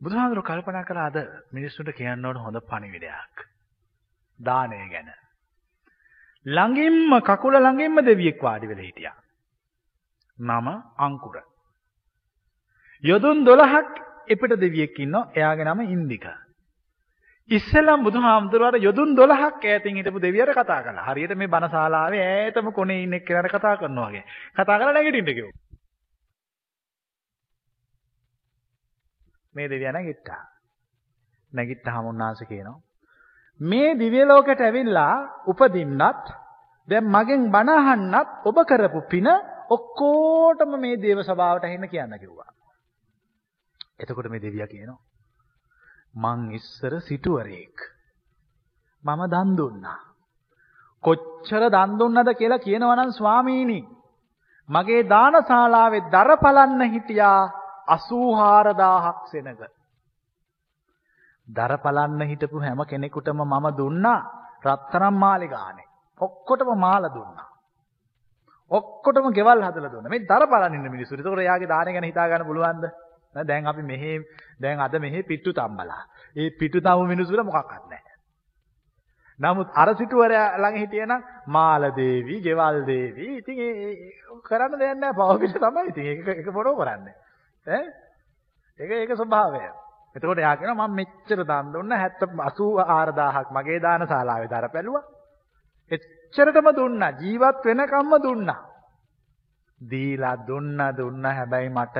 බුදුහාමුදුරුවෝ 0.00 0.48
කල්පනා 0.50 0.84
කළා 0.84 1.06
අද 1.06 1.18
මිනිස්සුන්ට 1.52 1.92
කියන්න 1.92 2.24
ඕන 2.24 2.38
හොඳ 2.38 2.60
පණිවිඩයක්. 2.62 3.44
දානය 4.40 4.80
ගැන. 4.88 5.10
ළඟින්ම 6.46 7.20
කකුල 7.22 7.54
ළඟින්ම 7.56 8.04
දෙවියෙක් 8.04 8.42
වාඩි 8.42 8.68
වෙලා 8.68 8.84
හිටියා. 8.84 9.18
නම 10.38 10.66
අංකුර. 10.98 11.36
යොදුන් 13.04 13.44
12ක් 13.44 14.03
එපිට 14.28 14.56
දෙවියෙක් 14.56 14.98
ඉන්නවා. 14.98 15.30
එයාගේ 15.34 15.64
නම 15.64 15.80
ඉන්දික. 15.88 16.26
ඉස්සෙල්ලම 17.50 18.04
බුදුහාමුදුරුවෝ 18.04 18.80
යොදුන් 18.80 19.16
12ක් 19.16 19.64
ඈතින් 19.66 19.96
හිටපු 19.96 20.20
දෙවියර 20.20 20.50
කතා 20.52 20.80
කළා. 20.82 21.06
හරියට 21.06 21.34
මේ 21.34 21.48
බණශාලාවේ 21.48 22.24
ඈතම 22.24 22.72
කොනේ 22.72 23.02
ඉන්න 23.02 23.14
එක්කෙනාට 23.14 23.50
කතා 23.50 23.76
කරනවා 23.76 24.08
වගේ. 24.08 24.24
කතා 24.54 24.78
කරලා 24.78 24.92
නැගිටින්න 24.92 25.34
කිව්වා. 25.34 25.60
මේ 29.54 29.68
දෙවියා 29.68 29.92
නැගිට්ටා. 29.92 30.42
නැගිට්ටාම 31.52 32.06
උන්වහන්සේ 32.06 32.48
කියනවා 32.48 32.80
මේ 33.60 33.94
දිව්‍ය 33.94 34.24
ලෝකයට 34.24 34.60
ඇවිල්ලා 34.60 35.44
උපදින්නත් 35.46 36.24
දැන් 36.88 37.04
මගෙන් 37.06 37.50
බණ 37.50 37.70
අහන්නත් 37.70 38.28
ඔබ 38.44 38.56
කරපු 38.64 39.00
පින 39.08 39.28
ඔක්කොටම 39.70 40.74
මේ 40.76 40.96
දේව 40.96 41.22
සභාවට 41.22 41.64
ඇහෙන්න 41.64 41.88
කියන්න 41.88 42.18
කිව්වා. 42.18 42.50
එතකොට 43.98 44.28
මේ 44.28 44.42
දෙවියා 44.42 44.66
කියනවා 44.66 45.02
මං 46.14 46.52
ඉස්සර 46.52 47.00
සිටුවරයෙක්. 47.00 47.76
මම 49.04 49.22
දන් 49.26 49.56
දුන්නා. 49.56 50.00
කොච්චර 51.04 51.62
දන් 51.68 51.98
දුන්නද 51.98 52.30
කියලා 52.32 52.58
කියනවනම් 52.58 53.10
ස්වාමීනි 53.12 53.80
මගේ 54.68 55.02
දානශාලාවේ 55.04 56.06
දර 56.08 56.30
පලන්න 56.36 56.82
හිටියා 56.88 57.40
84000ක් 57.88 59.26
සෙනඟ. 59.26 59.64
දර 61.48 61.72
පලන්න 61.78 62.20
හිටපු 62.22 62.58
හැම 62.58 62.80
කෙනෙකුටම 62.84 63.42
මම 63.42 63.66
දුන්නා 63.76 64.20
රත්තරන් 64.64 65.14
මාලේ 65.14 65.48
ගානේ. 65.48 65.88
ඔක්කොටම 66.20 66.70
මාල 66.76 67.04
දුන්නා. 67.10 67.48
ඔක්කොටම 68.70 69.26
ගෙවල් 69.30 69.60
හදලා 69.60 69.92
දුන්නා. 69.92 70.10
මේ 70.10 70.22
දර 70.22 70.46
බලන් 70.46 70.74
ඉන්න 70.74 70.90
මිනිස්සු. 70.90 71.14
ඒතකොට 71.14 71.38
එයාගේ 71.38 71.68
දාන 71.68 71.86
ගැන 71.86 72.04
හිතා 72.04 72.28
ගන්න 72.28 72.46
පුළුවන්ද? 72.46 72.84
දැන් 73.34 73.66
අපි 73.66 73.82
මෙහෙ 73.82 74.18
දැන් 74.60 74.80
අද 74.80 74.94
මෙහෙ 74.98 75.22
පිට්ටු 75.22 75.52
තම්බලා. 75.52 76.02
ඒ 76.36 76.50
පිට්ටු 76.52 76.80
තම්බු 76.80 77.06
මිනිස්සුන්ට 77.06 77.44
මොකක්වත් 77.44 77.84
නැහැ. 77.90 78.14
නමුත් 79.40 79.68
අර 79.74 79.88
සිටුවරයා 79.94 80.58
ළඟ 80.58 80.76
හිටියනම් 80.76 81.22
මාල 81.46 81.90
දේවි, 81.92 82.40
ගෙවල් 82.40 82.84
දේවි. 82.86 83.26
ඉතින් 83.38 83.58
ඒ 83.58 83.92
කරන්න 84.42 84.78
දෙයක් 84.78 84.96
නැහැ. 84.96 85.14
පවකිට 85.14 85.58
තමයි. 85.58 85.88
ඉතින් 85.88 86.04
ඒක 86.06 86.28
ඒක 86.28 86.52
මොනව 86.52 86.76
කරන්නේ? 86.76 87.16
ඈ? 87.66 87.82
ඒක 88.80 88.90
ඒක 88.92 89.12
ස්වභාවය. 89.12 89.62
එතකොට 90.16 90.38
එයා 90.38 90.56
කියනවා 90.56 90.86
මම 90.86 90.94
මෙච්චර 90.94 91.40
දන් 91.42 91.72
දුන්න 91.72 91.92
84000ක් 91.92 93.50
මගේ 93.50 93.80
දානශාලාවේ 93.80 94.48
දර 94.48 94.68
පැලුවා. 94.68 95.04
එච්චරටම 95.90 96.68
දුන්නා. 96.72 97.10
ජීවත් 97.12 97.64
වෙනකම්ම 97.64 98.14
දුන්නා. 98.22 98.62
දීලා 99.80 100.36
දුන්න 100.46 100.78
දුන්න 100.96 101.24
හැබැයි 101.28 101.68
මට 101.70 101.96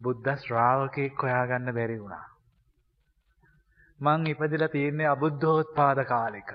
බුද්ධ 0.00 0.30
ශ්‍රාවකෙක් 0.38 1.18
හොයාගන්න 1.18 1.74
බැරි 1.74 1.98
වුණා. 1.98 2.26
මං 4.00 4.26
ඉපදිලා 4.26 4.68
තියෙන්නේ 4.68 5.06
අබුද්ධෝත්පාද 5.06 6.04
කාලෙක. 6.04 6.50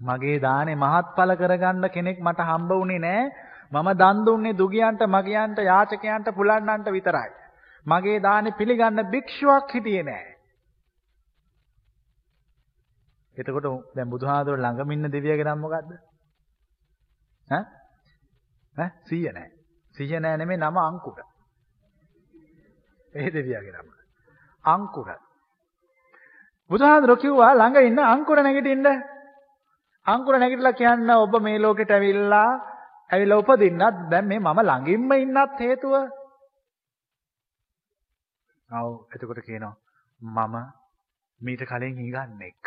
මගේ 0.00 0.38
දානේ 0.40 0.76
මහත්ඵල 0.76 1.34
කරගන්න 1.36 1.90
කෙනෙක් 1.90 2.18
මට 2.20 2.40
හම්බ 2.42 2.70
වුණේ 2.72 2.98
නෑ. 3.00 3.22
මම 3.72 3.88
දන් 3.94 4.24
දුන්නේ 4.24 4.54
දුගියන්ට, 4.54 5.02
මගියන්ට, 5.08 5.58
යාචකයන්ට, 5.60 6.34
පුලන්නන්ට 6.34 6.88
විතරයි. 6.88 7.30
මගේ 7.86 8.18
දානේ 8.20 8.52
පිළිගන්න 8.52 9.04
භික්ෂුවක් 9.06 9.72
හිටියේ 9.74 10.02
නෑ. 10.02 10.26
එතකොට 13.36 13.66
දැන් 13.94 14.10
බුදුහාඳුර 14.10 14.58
ළඟම 14.58 14.90
ඉන්න 14.90 15.08
දෙවියගේ 15.08 15.44
නම 15.46 15.60
මොකද්ද? 15.60 15.90
ඈ? 17.48 17.64
ඈ? 18.76 18.90
සීය 19.04 19.32
නෑ. 19.32 19.50
සීය 19.96 20.20
නෑ 20.20 20.36
නෙමෙයි 20.36 20.60
නම 20.60 20.78
අංකුර. 20.78 21.20
ඒ 23.14 23.28
දෙවියගේ 23.28 23.72
නම. 23.74 23.88
අංකුර. 24.64 25.08
බුදුහාඳුර 26.70 27.16
කිව්වා 27.16 27.52
ළඟ 27.54 27.78
ඉන්න 27.82 27.98
අංකුර 28.06 28.38
නැගිටින්න. 28.38 28.88
අංකුර 30.06 30.34
නැගිටලා 30.36 30.72
කියන්න 30.72 31.10
ඔබ 31.16 31.34
මේ 31.40 31.58
ලෝකෙට 31.58 31.90
ඇවිල්ලා 31.90 32.50
ඇවිල්ලා 33.10 33.38
උපදින්නත් 33.38 33.98
දැන් 34.10 34.26
මේ 34.26 34.40
මම 34.40 34.60
ළඟින්ම 34.60 35.12
ඉන්නත් 35.14 35.60
හේතුව. 35.60 35.94
ඔව් 38.70 38.90
එතකොට 39.12 39.40
කියනවා 39.40 39.76
මම 40.20 40.56
මීට 41.40 41.62
කලින් 41.64 41.96
හිඟන්නේක්. 41.96 42.62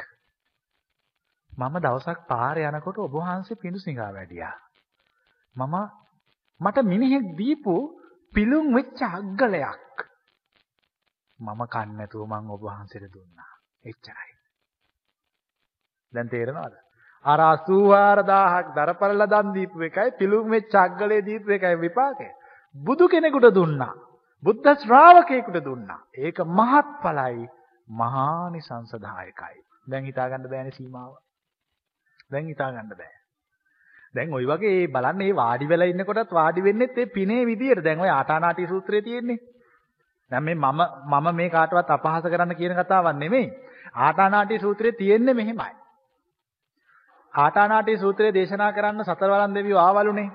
මම 1.54 1.76
දවසක් 1.78 2.20
පාරේ 2.28 2.68
යනකොට 2.68 2.98
ඔබ 2.98 3.14
වහන්සේ 3.14 3.56
පිඬුසිඟා 3.56 4.12
වැඩියා. 4.12 4.58
මම 5.56 5.76
මට 6.62 6.78
මිනිහෙක් 6.84 7.26
දීපු 7.38 7.76
පිලුම් 8.34 8.66
වෙච්ච 8.74 9.02
අග්ගලයක්. 9.04 10.11
මම 11.41 11.62
කන්නේ 11.66 11.97
නැතුව 11.97 12.27
මං 12.27 12.51
ඔබ 12.51 12.62
වහන්සේට 12.62 13.12
දුන්නා. 13.12 13.53
එච්චරයි. 13.85 14.33
දැන් 16.12 16.29
තේරෙනවද? 16.29 16.74
අර 17.24 17.41
84000ක් 17.41 18.74
දරපරල 18.77 19.27
දන් 19.27 19.53
දීපු 19.53 19.83
එකයි 19.83 20.16
පිලුම් 20.18 20.51
වෙච්ච 20.51 20.74
අග්ගලේ 20.77 21.22
දීපු 21.22 21.51
එකයි 21.51 21.77
විපාකය. 21.79 22.29
බුදු 22.74 23.09
කෙනෙකුට 23.09 23.49
දුන්නා. 23.53 23.95
බුද්ධ 24.43 24.72
ශ්‍රාවකයෙකුට 24.77 25.61
දුන්නා. 25.64 26.01
ඒක 26.16 26.39
මහත්ඵලයි 26.51 27.47
මහානිසංසදායකයි. 27.89 29.57
දැන් 29.87 30.05
හිතා 30.05 30.29
ගන්න 30.29 30.51
බෑනේ 30.51 30.72
සීමාව. 30.72 31.12
දැන් 32.31 32.47
හිතා 32.47 32.70
ගන්න 32.70 32.89
බෑ. 32.93 33.14
දැන් 34.14 34.33
ওই 34.33 34.47
වගේ 34.47 34.89
බලන්න 34.89 35.18
මේ 35.18 35.35
වාඩි 35.35 35.68
වෙලා 35.68 35.87
ඉන්නකොටත් 35.87 36.33
වාඩි 36.33 36.62
වෙන්නෙත් 36.62 36.99
ඒ 36.99 37.07
පිනේ 37.09 37.43
විදියට. 37.47 37.85
දැන් 37.85 38.01
ওই 38.01 38.11
ආටානාටි 38.11 38.66
සූත්‍රයේ 38.66 39.03
තියෙන්නේ. 39.03 39.39
දැන් 40.32 40.44
මේ 40.44 40.56
මම 40.56 40.82
මම 41.06 41.36
මේ 41.36 41.50
කාටවත් 41.50 41.90
අපහාස 41.90 42.24
කරන්න 42.26 42.56
කියන 42.56 42.76
කතාවක් 42.76 43.16
නෙමෙයි. 43.16 43.48
ආටානාටි 43.96 44.60
සූත්‍රයේ 44.60 44.92
තියෙන්නේ 44.94 45.34
මෙහෙමයි. 45.34 45.74
ආටානාටි 47.34 47.98
සූත්‍රයේ 47.98 48.34
දේශනා 48.34 48.72
කරන්න 48.72 49.06
සතරවරන් 49.06 49.54
දෙවියෝ 49.54 49.80
ආවලුනේ. 49.80 50.32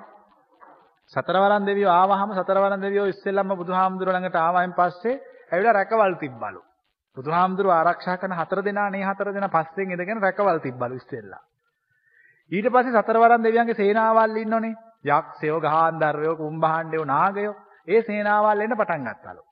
සතරවරන් 1.12 1.66
දෙවියෝ 1.66 1.92
ආවහම 1.92 2.30
සතරවරන් 2.34 2.80
දෙවියෝ 2.80 3.06
ඉස්සෙල්ලම 3.06 3.56
බුදුහාමුදුර 3.56 4.08
ළඟට 4.08 4.36
ආවයින් 4.36 4.72
පස්සේ 4.72 5.20
ඇවිල්ලා 5.52 5.72
රැකවල් 5.72 6.14
තිබ්බලු. 6.14 6.60
බුදුහාමුදුර 7.16 7.66
ආරක්ෂා 7.70 8.16
කරන 8.16 8.34
හතර 8.34 8.64
දෙනා 8.64 8.90
නේ 8.90 9.04
හතර 9.04 9.32
දෙනා 9.32 9.48
පස්සෙන් 9.50 9.90
ඉඳගෙන 9.90 10.22
රැකවල් 10.22 10.58
තිබ්බලු 10.60 10.94
ඉස්සෙල්ලා. 10.94 11.42
ඊට 12.52 12.68
පස්සේ 12.68 12.96
සතරවරන් 12.96 13.42
දෙවියන්ගේ 13.42 13.74
සේනාවල් 13.74 14.36
ඉන්නෝනේ. 14.36 14.76
යක්ෂයෝ, 15.06 15.60
ගහාන්දරයෝ, 15.60 16.36
කුම්භාණ්ඩයෝ, 16.36 17.04
නාගයෝ 17.06 17.54
ඒ 17.88 18.02
සේනාවල් 18.02 18.60
එන්න 18.60 18.76
පටන් 18.76 19.08
ගත්තලු. 19.08 19.42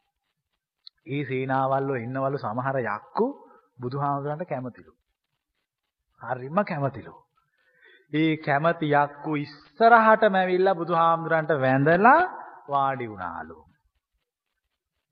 ඒ 1.07 1.23
සේනාවල් 1.25 1.87
වල 1.87 1.99
ඉන්නවලු 1.99 2.39
සමහර 2.39 2.77
යක්කු 2.87 3.27
බුදුහාමුදුරන්ට 3.79 4.49
කැමතිලු. 4.49 4.93
හරිම 6.21 6.59
කැමතිලු. 6.65 7.15
ඒ 8.13 8.37
කැමති 8.39 8.89
යක්කු 8.95 9.37
ඉස්සරහටම 9.37 10.35
ඇවිල්ලා 10.35 10.75
බුදුහාමුදුරන්ට 10.75 11.51
වැඳලා 11.59 12.21
වාඩි 12.69 13.09
වුණාලු. 13.09 13.57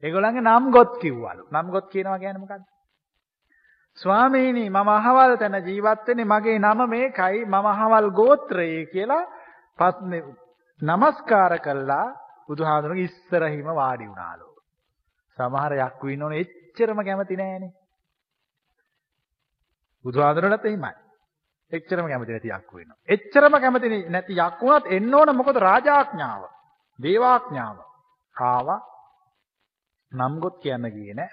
ඒගොල්ලන්ගේ 0.02 0.42
නම් 0.42 0.70
ගොත් 0.70 0.92
කිව්වලු. 0.98 1.42
නම් 1.50 1.66
ගොත් 1.70 1.86
කියනවා 1.88 2.18
කියන්නේ 2.18 2.38
මොකද්ද? 2.38 2.64
ස්වාමීනි 3.98 4.64
මම 4.70 4.88
අහවල් 4.90 5.36
තැන 5.36 5.58
ජීවත් 5.62 6.06
වෙන්නේ 6.06 6.24
මගේ 6.26 6.58
නම 6.58 6.80
මේකයි 6.88 7.44
මම 7.44 7.66
අහවල් 7.66 8.08
ගෝත්‍රයේ 8.12 8.86
කියලා 8.86 9.24
පස්නේ 9.78 10.22
নমස්කාර 10.80 11.58
කළා 11.58 12.06
බුදුහාමුදුරන්ගේ 12.48 13.04
ඉස්සරහිම 13.04 13.68
වාඩි 13.72 14.08
වුණාලු. 14.08 14.51
සමහර 15.38 15.72
යක්කු 15.78 16.06
ඉන්නෝනේ 16.08 16.40
එච්චරම 16.40 16.98
කැමති 17.00 17.36
නෑනේ. 17.36 17.72
බුදුහාමුදුරන්ටත් 20.04 20.64
එහෙමයි. 20.64 20.94
එච්චරම 21.72 22.08
කැමති 22.08 22.32
නැති 22.32 22.50
යක්කු 22.50 22.76
වෙනවා. 22.76 22.98
එච්චරම 23.08 23.54
කැමති 23.56 23.88
නැති 24.08 24.38
යක්කු 24.38 24.66
වුණත් 24.66 24.86
එන්න 24.88 25.14
ඕන 25.14 25.36
මොකද 25.36 25.56
රාජාඥාව. 25.58 26.42
දේවාඥාව. 26.98 27.78
ආවා 28.36 28.80
නම් 30.12 30.38
ගොත් 30.40 30.60
කියන්න 30.60 30.90
ගියේ 30.90 31.14
නෑ. 31.14 31.32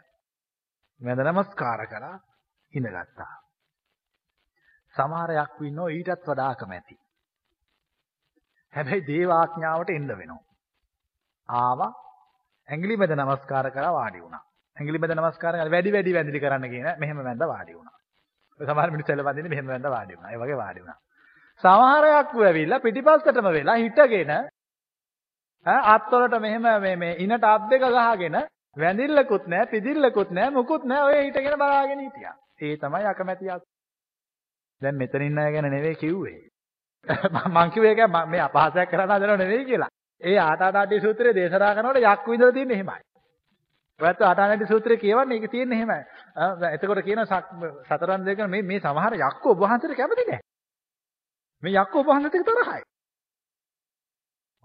වැඳ 1.01 1.21
නමස්කාර 1.25 1.85
කළා 1.87 2.17
ඉඳගත්තා. 2.73 3.35
සමහර 4.95 5.31
යක්කු 5.37 5.63
ඉන්නෝ 5.63 5.87
ඊටත් 5.89 6.27
වඩා 6.27 6.53
කැමැති. 6.55 6.95
හැබැයි 8.73 9.07
දේවාඥාවට 9.07 9.89
එන්න 9.89 10.11
වෙනවා. 10.11 10.45
ආවා 11.49 11.91
ඇඟිලි 12.69 12.97
මැද 12.97 13.13
නමස්කාර 13.13 13.71
කරලා 13.71 13.93
වාඩි 13.93 14.19
වුණා. 14.19 14.43
ඇඟිලි 14.77 14.99
මැද 14.99 15.13
නමස්කාර 15.13 15.53
කරලා 15.53 15.71
වැඩි 15.71 15.93
වැඩි 15.93 16.13
වැඳිලි 16.13 16.39
කරන්න 16.39 16.69
කියන 16.69 16.87
මෙහෙම 16.97 17.21
වැඳ 17.21 17.43
වාඩි 17.45 17.73
වුණා. 17.73 17.97
සමහර 18.59 18.91
මිනිස්සු 18.91 19.13
එළ 19.13 19.23
වඳින්නේ 19.23 19.49
මෙහෙම 19.49 19.67
වැඳ 19.67 19.87
වාඩි 19.87 20.15
වුණා. 20.15 20.31
ඒ 20.31 20.37
වගේ 20.37 20.57
වාඩි 20.57 20.79
වුණා. 20.79 20.99
සමහරයක් 21.63 22.37
ඇවිල්ලා 22.41 22.79
පිටිපස්සටම 22.79 23.49
වෙලා 23.49 23.77
හිටගෙන 23.77 24.31
ඈ 24.35 25.79
අත්වලට 25.87 26.39
මෙහෙම 26.39 26.69
මේ 26.81 26.95
මේ 26.97 27.17
ඉනට 27.19 27.43
අත් 27.45 27.69
දෙක 27.69 27.83
ගහගෙන 27.89 28.37
වැඳිල්ලකුත් 28.77 29.47
නැහැ, 29.47 29.65
පිදිල්ලකුත් 29.67 30.31
නැහැ, 30.31 30.51
මුකුත් 30.51 30.83
නැහැ. 30.85 31.05
ඔය 31.09 31.25
හිටගෙන 31.25 31.57
බලාගෙන 31.57 31.99
හිටියා. 31.99 32.35
ඒ 32.61 32.77
තමයි 32.77 33.05
අකමැතියක්. 33.05 33.63
දැන් 34.81 34.95
මෙතන 34.95 35.21
ඉන්න 35.21 35.39
අය 35.39 35.51
ගැන 35.51 35.71
නෙවෙයි 35.71 35.95
කිව්වේ. 35.97 36.39
මං 37.47 37.71
කිව්වේ 37.71 37.91
ඒක 37.91 38.11
මේ 38.27 38.41
අපහාසයක් 38.41 38.91
කරන්න 38.91 39.11
හදනව 39.11 39.37
නෙවෙයි 39.37 39.65
කියලා. 39.65 39.89
ඒ 40.21 40.37
ආටානාටි 40.39 41.01
සූත්‍රයේ 41.01 41.35
දේශනා 41.35 41.75
කරනකොට 41.75 42.03
යක්කු 42.03 42.33
ඉඳලා 42.33 42.51
තියෙන්නේ 42.51 42.75
එහෙමයි. 42.75 43.01
ඔයත් 43.99 44.21
ආටානාටි 44.21 44.67
සූත්‍රයේ 44.67 44.97
කියවන්නේ 44.97 45.37
ඒක 45.37 45.51
තියෙන්නේ 45.51 45.77
එහෙමයි. 45.77 46.01
එතකොට 46.71 47.03
කියන 47.03 47.25
සතරන් 47.85 48.25
දෙක 48.25 48.43
මේ 48.47 48.61
මේ 48.63 48.79
සමහර 48.79 49.13
යක්කු 49.19 49.49
ඔබ 49.49 49.59
වහන්සේට 49.59 49.97
කැමති 49.97 50.23
නැහැ. 50.23 50.41
මේ 51.63 51.75
යක්කු 51.75 51.99
ඔබ 51.99 52.07
වහන්සේට 52.07 52.45
තරහයි. 52.45 52.83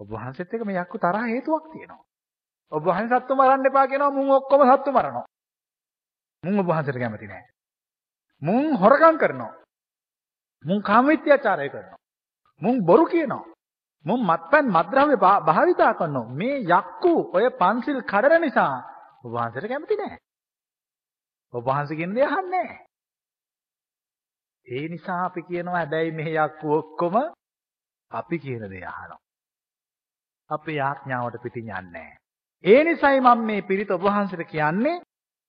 ඔබ 0.00 0.10
වහන්සේත් 0.10 0.54
එක්ක 0.54 0.64
මේ 0.64 0.80
යක්කු 0.80 0.98
තරහ 0.98 1.24
හේතුවක් 1.26 1.70
තියෙනවා. 1.72 2.04
ඔබ 2.72 2.84
වහන්සේ 2.84 3.20
සත්තු 3.20 3.34
මරන්න 3.34 3.66
එපා 3.66 3.86
කියනවා 3.86 4.10
මුන් 4.10 4.30
ඔක්කොම 4.32 4.66
සත්තු 4.68 4.90
මරනවා. 4.92 5.26
මුන් 6.44 6.58
ඔබ 6.58 6.66
වහන්සේට 6.66 6.98
කැමති 6.98 7.26
නැහැ. 7.26 7.50
මුන් 8.42 8.76
හොරකම් 8.76 9.18
කරනවා. 9.18 9.52
මුන් 10.64 10.82
කාමවිත්‍යාචාරය 10.82 11.68
කරනවා. 11.70 12.00
මුන් 12.62 12.84
බොරු 12.84 13.06
කියනවා. 13.06 13.53
මුන් 14.06 14.20
මත්පැන් 14.22 14.66
මත්ද්‍රව්‍ය 14.68 15.16
භාවිතා 15.46 15.92
කරනවා. 15.94 16.28
මේ 16.30 16.56
යක්කු 16.70 17.12
ඔය 17.32 17.44
පන්සිල් 17.52 18.00
කඩන 18.02 18.40
නිසා 18.40 18.74
ඔබ 19.24 19.30
වහන්සේට 19.32 19.68
කැමති 19.68 19.96
නැහැ. 19.96 20.18
ඔබ 21.54 21.62
වහන්සේ 21.64 21.96
කියන 21.96 22.14
දේ 22.14 22.26
අහන්නේ 22.26 22.64
නැහැ. 22.64 22.84
ඒ 24.66 24.84
නිසා 24.88 25.20
අපි 25.24 25.42
කියනවා 25.42 25.76
හැබැයි 25.76 26.12
මේ 26.12 26.34
යක්කු 26.36 26.66
ඔක්කොම 26.72 27.16
අපි 28.10 28.36
කියන 28.38 28.64
දේ 28.70 28.84
අහනවා. 28.86 29.22
අපේ 30.50 30.80
ආඥාවට 30.80 31.42
පිටින් 31.42 31.72
යන්නේ 31.72 32.10
ඒ 32.64 32.84
නිසයි 32.84 33.20
මම 33.20 33.40
මේ 33.40 33.62
පිරිත 33.62 33.90
ඔබ 33.90 34.02
වහන්සේට 34.02 34.48
කියන්නේ 34.48 35.02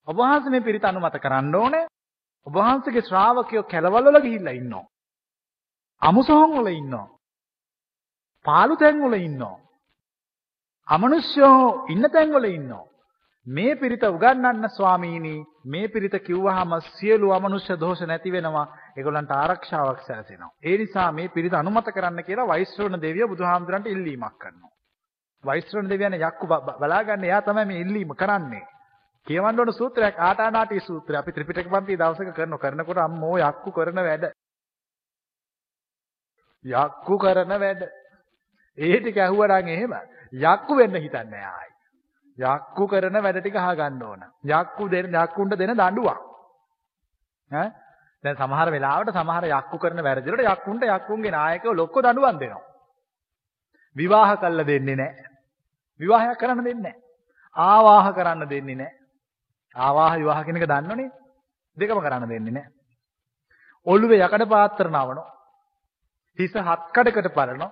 ඔබ 0.08 0.18
වහන්සේ 0.18 0.51
මේ 0.51 0.62
පිරිත 0.62 0.86
අනුමත 0.86 1.18
කරන්න 1.20 1.56
ඕනේ. 1.56 1.86
ඔබ 2.47 2.53
වහන්සේගේ 2.53 3.01
ශ්‍රාවකයෝ 3.01 3.64
කැලවල 3.64 4.06
වල 4.06 4.22
ගිහිල්ලා 4.22 4.53
ඉන්නවා. 4.53 4.86
අමුසොහන් 6.01 6.51
වල 6.53 6.68
ඉන්නවා. 6.72 7.08
පාළු 8.46 8.76
තැන් 8.76 9.02
වල 9.02 9.16
ඉන්නවා. 9.20 9.58
අමනුෂ්‍යෝ 10.88 11.88
ඉන්න 11.89 12.10
තැන් 12.10 12.32
වල 12.32 12.48
ඉන්නවා. 12.50 12.86
මේ 13.48 13.76
පිරිත 13.76 14.04
උගන්වන්න 14.06 14.70
ස්වාමීනි 14.70 15.36
මේ 15.66 15.88
පිරිත 15.88 16.16
කිව්වහම 16.22 16.72
සියලු 16.89 17.32
අමනුෂ්‍ය 17.32 17.74
දෝෂ 17.78 18.02
නැති 18.04 18.32
වෙනවා 18.32 18.68
ඒගොල්ලන්ට 18.98 19.34
ආරක්ෂාවක් 19.34 20.00
සැලසෙනවා 20.02 20.56
ඒ 20.64 20.78
නිසා 20.78 21.10
මේ 21.14 21.28
පිරිත 21.30 21.54
අනුමත 21.56 21.91
කරන්න 21.91 22.24
කියලා 22.24 22.48
වෛශ්‍රවණ 22.48 23.04
දෙවිය 23.04 23.28
බුදුහාමුදුරන්ට 23.28 23.88
ඉල්ලීමක් 23.88 24.38
කරනවා 24.38 24.76
වෛශ්‍රවණ 25.43 25.89
දෙවියන් 25.89 26.18
යක්කු 26.20 26.48
බලාගන්න 26.80 27.24
එයා 27.24 27.41
තමයි 27.41 27.66
මේ 27.66 27.82
ඉල්ලීම 27.82 28.14
කරන්නේ. 28.14 28.66
කියවන්න 29.28 29.60
ඕන 29.60 29.74
සූත්‍රයක් 29.74 30.20
ආටානාටි 30.20 30.80
සූත්‍රය. 30.82 31.16
අපි 31.16 31.32
ත්‍රිපිටක 31.32 31.70
පන්ති 31.70 31.98
දවසක 31.98 32.34
කරන 32.34 32.58
කරනකොට 32.58 32.98
අම්මෝ 33.00 33.38
යක්කු 33.39 33.72
කරන 33.72 34.00
වැඩ. 34.00 34.26
යක්කු 36.66 37.18
කරන 37.18 37.54
වැඩ. 37.58 37.82
ඒ 38.78 38.99
ටික 38.99 39.17
ඇහුවනම් 39.19 39.67
එහෙම 39.69 39.93
යක්කු 40.43 40.76
වෙන්න 40.76 40.95
හිතන්නේ 40.97 41.45
ආයි. 41.45 41.71
යක්කු 42.38 42.88
කරන 42.88 43.17
වැඩ 43.19 43.39
ටික 43.39 43.55
අහගන්න 43.57 44.03
ඕන. 44.03 44.21
යක්කු 44.45 44.89
දෙන 44.89 45.15
යක්කුන්ට 45.15 45.55
දෙන 45.55 45.71
දඬුවම්. 45.71 46.19
ඈ 47.51 47.69
දැන් 48.23 48.38
සමහර 48.38 48.71
වෙලාවට 48.71 49.13
සමහර 49.13 49.45
යක්කු 49.51 49.78
කරන 49.78 50.01
වැරදි 50.01 50.32
වලට 50.32 50.51
යක්කුන්ට 50.51 50.84
යක්කුන්ගේ 50.88 51.32
නායකව 51.32 51.71
ලොක්ක 51.73 51.95
දඬුවම් 51.97 52.39
දෙනවා. 52.39 52.63
විවාහ 53.95 54.32
කල්ලා 54.36 54.65
දෙන්නේ 54.65 54.95
නැහැ. 54.95 55.26
විවාහයක් 55.99 56.38
කරන්න 56.38 56.63
දෙන්නේ 56.63 56.84
නැහැ. 56.84 57.01
ආවාහ 57.55 58.07
කරන්න 58.13 58.49
දෙන්නේ 58.49 58.76
නැහැ. 58.76 58.99
ආවාහ 59.76 60.13
විවාහ 60.15 60.43
කියන 60.43 60.57
එක 60.57 60.67
දන්නවනේ. 60.67 61.11
දෙකම 61.78 61.99
කරන්න 61.99 62.30
දෙන්නේ 62.30 62.51
නැහැ. 62.51 62.71
ඔළුවේ 63.88 64.19
යකඩ 64.19 64.49
පාත්‍ර 64.49 64.88
නවනවා. 64.88 65.32
හිස 66.39 66.53
හත් 66.53 66.82
කඩකට 66.91 67.34
පරනවා. 67.34 67.71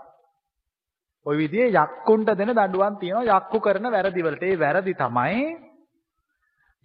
ওই 1.25 1.35
විදිහේ 1.37 1.73
යක්කුන්ට 1.73 2.29
දෙන 2.31 2.49
දඬුවම් 2.49 2.95
තියෙනවා 2.97 3.37
යක්කු 3.37 3.59
කරන 3.59 3.85
වැරදි 3.87 4.21
වලට. 4.21 4.43
ඒ 4.43 4.57
වැරදි 4.57 4.93
තමයි 4.95 5.43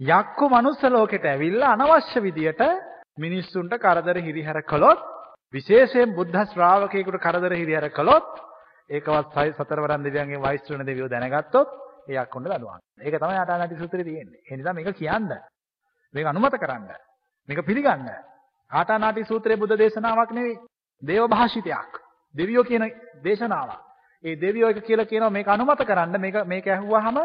යක්කු 0.01 0.45
මනුස්ස 0.49 0.83
ලෝකෙට 0.85 1.25
ඇවිල්ලා 1.25 1.73
අනවශ්‍ය 1.75 2.21
විදියට 2.21 2.63
මිනිස්සුන්ට 3.19 3.75
කරදර 3.77 4.17
හිරිහැර 4.19 4.63
කළොත් 4.65 5.01
විශේෂයෙන් 5.55 6.15
බුද්ධ 6.15 6.39
ශ්‍රාවකයෙකුට 6.47 7.19
කරදර 7.19 7.53
හිරිහැර 7.53 7.91
කළොත් 7.91 8.31
ඒකවත් 8.91 9.35
සතරවරන් 9.55 10.05
දෙවියන්ගේ 10.05 10.39
වෛශ්‍රවණ 10.39 10.87
දෙවියෝ 10.87 11.09
දැනගත්තොත් 11.09 11.69
එයක් 12.09 12.31
කොන්න 12.31 12.45
දඩුවන්. 12.45 12.81
ඒක 13.01 13.15
තමයි 13.17 13.37
ආටානාටි 13.37 13.77
සූත්‍රයේ 13.77 14.05
තියෙන්නේ. 14.05 14.41
ඒ 14.43 14.57
නිසා 14.57 14.73
මේක 14.73 14.95
කියන්න. 14.95 15.29
මේක 16.15 16.27
අනුමත 16.27 16.57
කරන්න. 16.57 16.89
මේක 17.49 17.65
පිළිගන්න. 17.65 18.09
ආටානාටි 18.71 19.25
සූත්‍රයේ 19.25 19.57
බුද්ධ 19.57 19.77
දේශනාවක් 19.77 20.31
නෙවෙයි. 20.31 20.57
දේව 21.03 21.29
භාෂිතයක්. 21.29 21.91
දෙවියෝ 22.35 22.65
කියන 22.65 22.87
දේශනාවක්. 23.25 23.88
ඒ 24.25 24.37
දෙවියෝ 24.37 24.71
එක 24.71 24.83
කියලා 24.83 25.07
කියනවා 25.07 25.31
මේක 25.31 25.49
අනුමත 25.49 25.81
කරන්න. 25.81 26.19
මේක 26.19 26.37
මේක 26.47 26.67
ඇහුවාම 26.67 27.19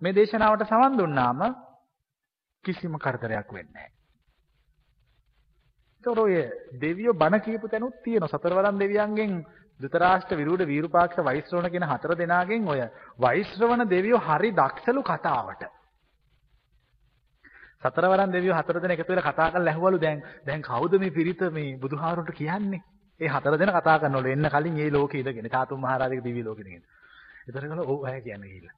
මේ 0.00 0.12
දේශනාවට 0.12 0.66
සමන් 0.66 0.98
දුන්නාම 0.98 1.40
කිසිම 2.64 2.98
කරදරයක් 2.98 3.48
වෙන්නේ 3.50 3.72
නැහැ. 3.74 3.92
ඒතකොට 5.94 6.18
ඔය 6.18 6.34
දෙවියෝ 6.80 7.14
බණ 7.14 7.40
කියපු 7.40 7.68
තැනුත් 7.68 8.02
තියෙනවා. 8.02 8.28
සතරවරන් 8.30 8.78
දෙවියන්ගෙන් 8.78 9.32
ධෘතරාෂ්ට්‍ර 9.80 10.36
විරුඩ 10.36 10.62
වීරුපාක්ෂ 10.64 11.18
වෛශ්‍රවණ 11.20 11.70
කියන 11.70 11.84
හතර 11.84 12.14
දෙනාගෙන් 12.14 12.68
ඔය 12.68 12.80
වෛශ්‍රවණ 13.18 13.88
දෙවියෝ 13.88 14.20
හරි 14.20 14.50
දක්ෂලු 14.52 15.02
කතාවට. 15.02 15.64
සතරවරන් 17.82 18.32
දෙවියෝ 18.32 18.56
හතර 18.56 18.80
දෙනා 18.80 18.96
එකතු 18.96 19.12
වෙලා 19.12 19.28
කතා 19.28 19.50
කරලා 19.50 19.72
ඇහුවලු 19.72 19.98
දැන් 19.98 20.22
දැන් 20.44 20.62
කවුද 20.62 20.98
මේ 20.98 21.10
පිරිත 21.10 21.40
මේ 21.50 21.78
බුදුහාරුන්ට 21.78 22.32
කියන්නේ? 22.32 22.84
ඒ 23.20 23.28
හතර 23.28 23.56
දෙනා 23.56 23.76
කතා 23.76 23.98
කරනවලු 23.98 24.28
එන්න 24.28 24.48
කලින් 24.48 24.74
මේ 24.74 24.90
ලෝකෙ 24.90 25.18
ඉඳගෙන 25.18 25.50
තාතුම් 25.50 25.80
මහරජාගේ 25.80 26.22
දිව්‍ය 26.22 26.42
ලෝකෙ 26.42 26.62
ඉඳගෙන. 26.62 26.84
ඒතර 27.46 27.62
කළා 27.62 27.86
ඔව් 27.86 28.04
අය 28.04 28.20
කියන්නේ 28.20 28.48
ගිහිල්ලා. 28.48 28.76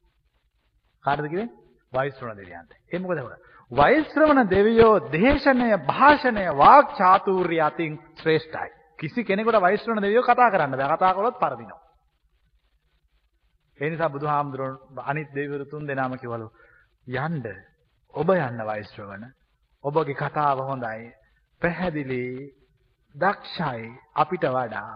කාටද 1.04 1.28
කිව්වේ? 1.28 1.48
වෛශ්‍රවණ 1.92 2.36
දෙවියන්ට. 2.36 2.72
ඒ 2.88 2.98
මොකද 2.98 3.18
හොර? 3.18 3.34
වෛශ්‍රවණ 3.70 4.48
දෙවියෝ 4.48 4.94
දේශනය 5.10 5.68
භාෂණය 5.84 6.44
වාක් 6.54 6.86
චාතුර්ය 6.94 7.58
අතින් 7.60 7.98
ශ්‍රේෂ්ඨයි. 8.16 8.70
කිසි 8.98 9.24
කෙනෙකුට 9.24 9.60
වෛශ්‍රවණ 9.60 10.02
දෙවියෝ 10.02 10.24
කතා 10.24 10.50
කරන්න 10.50 10.72
බෑ. 10.72 10.90
කතා 10.92 11.14
කළොත් 11.14 11.38
පරදිනවා. 11.38 11.80
ඒ 13.78 13.90
නිසා 13.90 14.08
බුදුහාමුදුරුවෝ 14.08 15.02
අනිත් 15.02 15.28
දෙවිවරු 15.34 15.64
තුන් 15.66 15.86
දෙනාම 15.86 16.18
කිව්වලු 16.18 16.48
යන්න 17.06 17.44
ඔබ 18.14 18.28
යන්න 18.30 18.60
වෛශ්‍රවණ. 18.64 19.24
ඔබගේ 19.84 20.14
කතාව 20.16 20.58
හොඳයි. 20.60 21.12
පැහැදිලි 21.62 22.22
දක්ෂයි 23.16 23.88
අපිට 24.14 24.44
වඩා. 24.48 24.94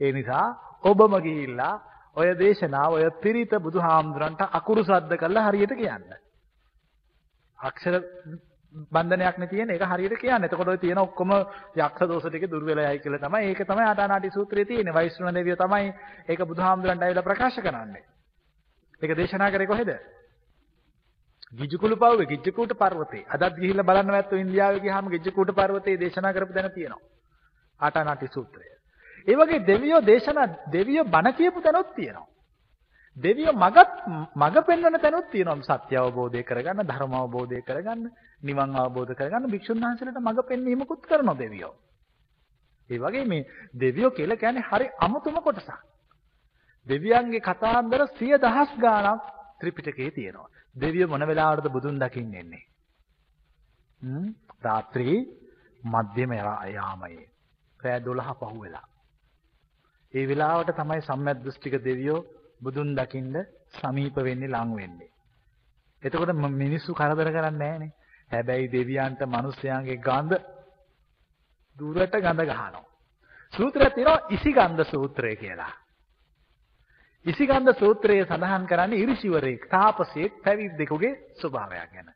ඒ 0.00 0.12
නිසා 0.12 0.46
ඔබම 0.82 1.16
ගිහිල්ලා 1.20 1.74
ඔය 2.16 2.28
දේශනාව 2.36 2.92
ඔය 2.92 3.10
පිරිත 3.20 3.52
බුදුහාමුදුරන්ට 3.58 4.42
අකුරු 4.50 4.84
සද්ද 4.84 5.16
කරලා 5.16 5.48
හරියට 5.48 5.74
කියන්න. 5.74 6.08
අක්ෂර 7.58 8.00
බන්ධනයක් 8.90 9.38
නේ 9.38 9.48
තියෙන 9.48 9.70
ඒක 9.70 9.84
හරියට 9.84 10.16
කියන්න. 10.16 10.44
එතකොට 10.44 10.68
ඔය 10.68 10.78
තියෙන 10.78 10.98
ඔක්කොම 10.98 11.32
යක්ෂ 11.76 12.08
දෝෂ 12.08 12.26
ටික 12.26 12.48
දුර 12.48 12.64
වෙලා 12.64 12.90
යයි 12.90 13.00
කියලා 13.00 13.20
තමයි. 13.20 13.44
ඒක 13.46 13.60
තමයි 13.64 13.84
ආදානාටි 13.84 14.30
සූත්‍රයේ 14.30 14.64
තියෙන්නේ. 14.64 14.94
වෛශ්‍රණ 14.94 15.34
දෙවියෝ 15.34 15.56
තමයි 15.58 15.92
ඒක 16.28 16.40
බුදුහාමුදුරන්ට 16.44 17.02
ඇවිල්ලා 17.02 17.24
ප්‍රකාශ 17.24 17.60
කරන්නේ. 17.60 18.04
ඒක 19.02 19.16
දේශනා 19.16 19.50
කරේ 19.50 19.66
කොහෙද? 19.66 19.90
ගිජ්ජුකුළු 21.52 21.96
පව්වේ 21.96 22.26
ගිජ්ජුකූට 22.28 22.72
පර්වතේ. 22.74 23.24
අදත් 23.28 23.56
ගිහිල්ලා 23.56 23.84
බලන්න 23.84 24.06
නැත්නම් 24.08 24.38
ඉන්දියාවේ 24.38 24.80
ගියාම 24.80 25.08
ගිජ්ජුකූට 25.08 25.54
පර්වතේ 25.54 25.98
දේශනා 25.98 26.32
කරපු 26.32 26.52
තැන 26.52 26.72
තියෙනවා. 26.72 27.11
ආටානාටි 27.82 28.28
සූත්‍රය. 28.28 28.66
ඒ 29.28 29.36
වගේ 29.36 29.66
දෙවියෝ 29.66 30.02
දේශනා 30.02 30.48
දෙවියෝ 30.72 31.04
බණ 31.06 31.34
කියපු 31.34 31.60
තැනොත් 31.60 31.94
තියෙනවා. 31.94 32.32
දෙවියෝ 33.16 33.52
මගත් 33.54 33.90
මග 34.36 34.56
පෙන්වන 34.62 34.98
තැනුත් 34.98 35.30
තියෙනවා 35.30 35.78
සත්‍ය 35.78 35.96
අවබෝධය 35.96 36.42
කරගන්න 36.42 36.86
ධර්ම 36.86 37.14
අවබෝධය 37.14 37.62
කරගන්න 37.62 38.10
නිවන් 38.42 38.76
අවබෝධ 38.76 39.14
කරගන්න 39.14 39.50
භික්ෂුන් 39.50 39.80
වහන්සේලාට 39.80 40.22
මග 40.22 40.46
පෙන්වීමකුත් 40.48 41.02
කරනවා 41.04 41.36
දෙවියෝ. 41.36 41.74
ඒ 42.90 42.98
වගේ 42.98 43.24
මේ 43.26 43.46
දෙවියෝ 43.76 44.10
කියලා 44.12 44.36
කියන්නේ 44.36 44.64
හරි 44.64 44.86
අමුතුම 44.98 45.36
කොටසක්. 45.40 45.70
දෙවියන්ගේ 46.86 47.40
කතාන්දර 47.42 48.06
සිය 48.16 48.34
දහස් 48.38 48.70
ගාණක් 48.78 49.22
ත්‍රිපිටකයේ 49.60 50.10
තියෙනවා. 50.10 50.48
දෙවියෝ 50.76 51.08
මොන 51.08 51.26
වෙලාවටද 51.26 51.68
බුදුන් 51.68 52.00
දකින්න 52.00 52.34
එන්නේ? 52.34 52.64
හ්ම් 54.00 54.28
රාත්‍රී 54.62 55.18
මධ්‍යම 55.82 56.32
යාමයේ. 56.32 57.31
රෑ 57.82 58.00
12 58.02 58.34
පහුවෙලා. 58.42 58.86
ඒ 60.14 60.24
වෙලාවට 60.24 60.74
තමයි 60.74 61.00
සම්‍යක් 61.02 61.38
දෘෂ්ටික 61.38 61.74
දෙවියෝ 61.80 62.20
බුදුන් 62.60 62.94
දකින්න 62.94 63.34
සමීප 63.72 64.16
වෙන්නේ 64.18 64.48
ලං 64.50 64.76
වෙන්නේ. 64.76 65.10
එතකොට 66.02 66.32
මිනිස්සු 66.54 66.94
කරදර 66.94 67.28
කරන්නේ 67.30 67.58
නැහනේ. 67.60 67.92
හැබැයි 68.30 68.72
දෙවියන්ට 68.72 69.20
මිනිස්යාගේ 69.26 69.98
ගඳ 69.98 70.32
දුරට 71.76 72.16
ගඳ 72.16 72.46
ගහනවා. 72.46 72.84
සූත්‍රය 73.52 73.90
තියෙනවා 73.90 74.26
ඉසිගන්ධ 74.30 74.84
සූත්‍රය 74.86 75.36
කියලා. 75.36 75.72
ඉසිගන්ධ 77.26 77.78
සූත්‍රයේ 77.78 78.24
සඳහන් 78.24 78.66
කරන්නේ 78.66 78.98
ඉරිසිවරයෙක් 78.98 79.68
තාපසයෙක් 79.68 80.42
පැවිද්දෙකුගේ 80.42 81.14
ස්වභාවයක් 81.34 81.92
ගැන. 81.92 82.08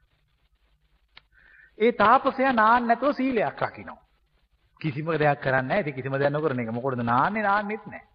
ඒ 1.78 1.92
තාපසයා 1.94 2.52
නාන්න 2.52 2.86
නැතුව 2.86 3.12
සීලයක් 3.12 3.62
රකින්න. 3.62 3.92
කිසිම 4.80 5.06
දෙයක් 5.08 5.40
කරන්නේ 5.40 5.62
නැහැ. 5.62 5.80
ඉතින් 5.80 5.94
කිසිම 5.94 6.12
දෙයක් 6.14 6.30
නොකරන 6.30 6.60
එක. 6.60 6.70
මොකටද 6.70 7.02
නාන්නේ 7.04 7.42
නාන්නෙත් 7.42 7.86
නැහැ. 7.86 8.06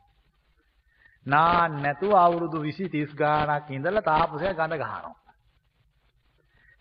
නාන්න 1.26 1.82
නැතුව 1.82 2.14
අවුරුදු 2.16 2.58
20 2.60 2.90
30 2.90 3.16
ගාණක් 3.16 3.70
ඉඳලා 3.70 4.02
තාපසයා 4.04 4.54
ගඳ 4.54 4.76
ගහනවා. 4.76 5.16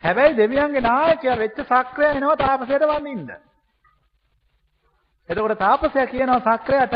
හැබැයි 0.02 0.36
දෙවියන්ගේ 0.36 0.80
නායකයා 0.82 1.38
වෙච්ච 1.38 1.58
සක්‍රය 1.62 2.06
එනවා 2.08 2.36
තාපසයට 2.36 2.86
වඳින්න. 2.86 3.30
එතකොට 5.28 5.58
තාපසයා 5.58 6.06
කියනවා 6.06 6.56
සක්‍රයට 6.56 6.94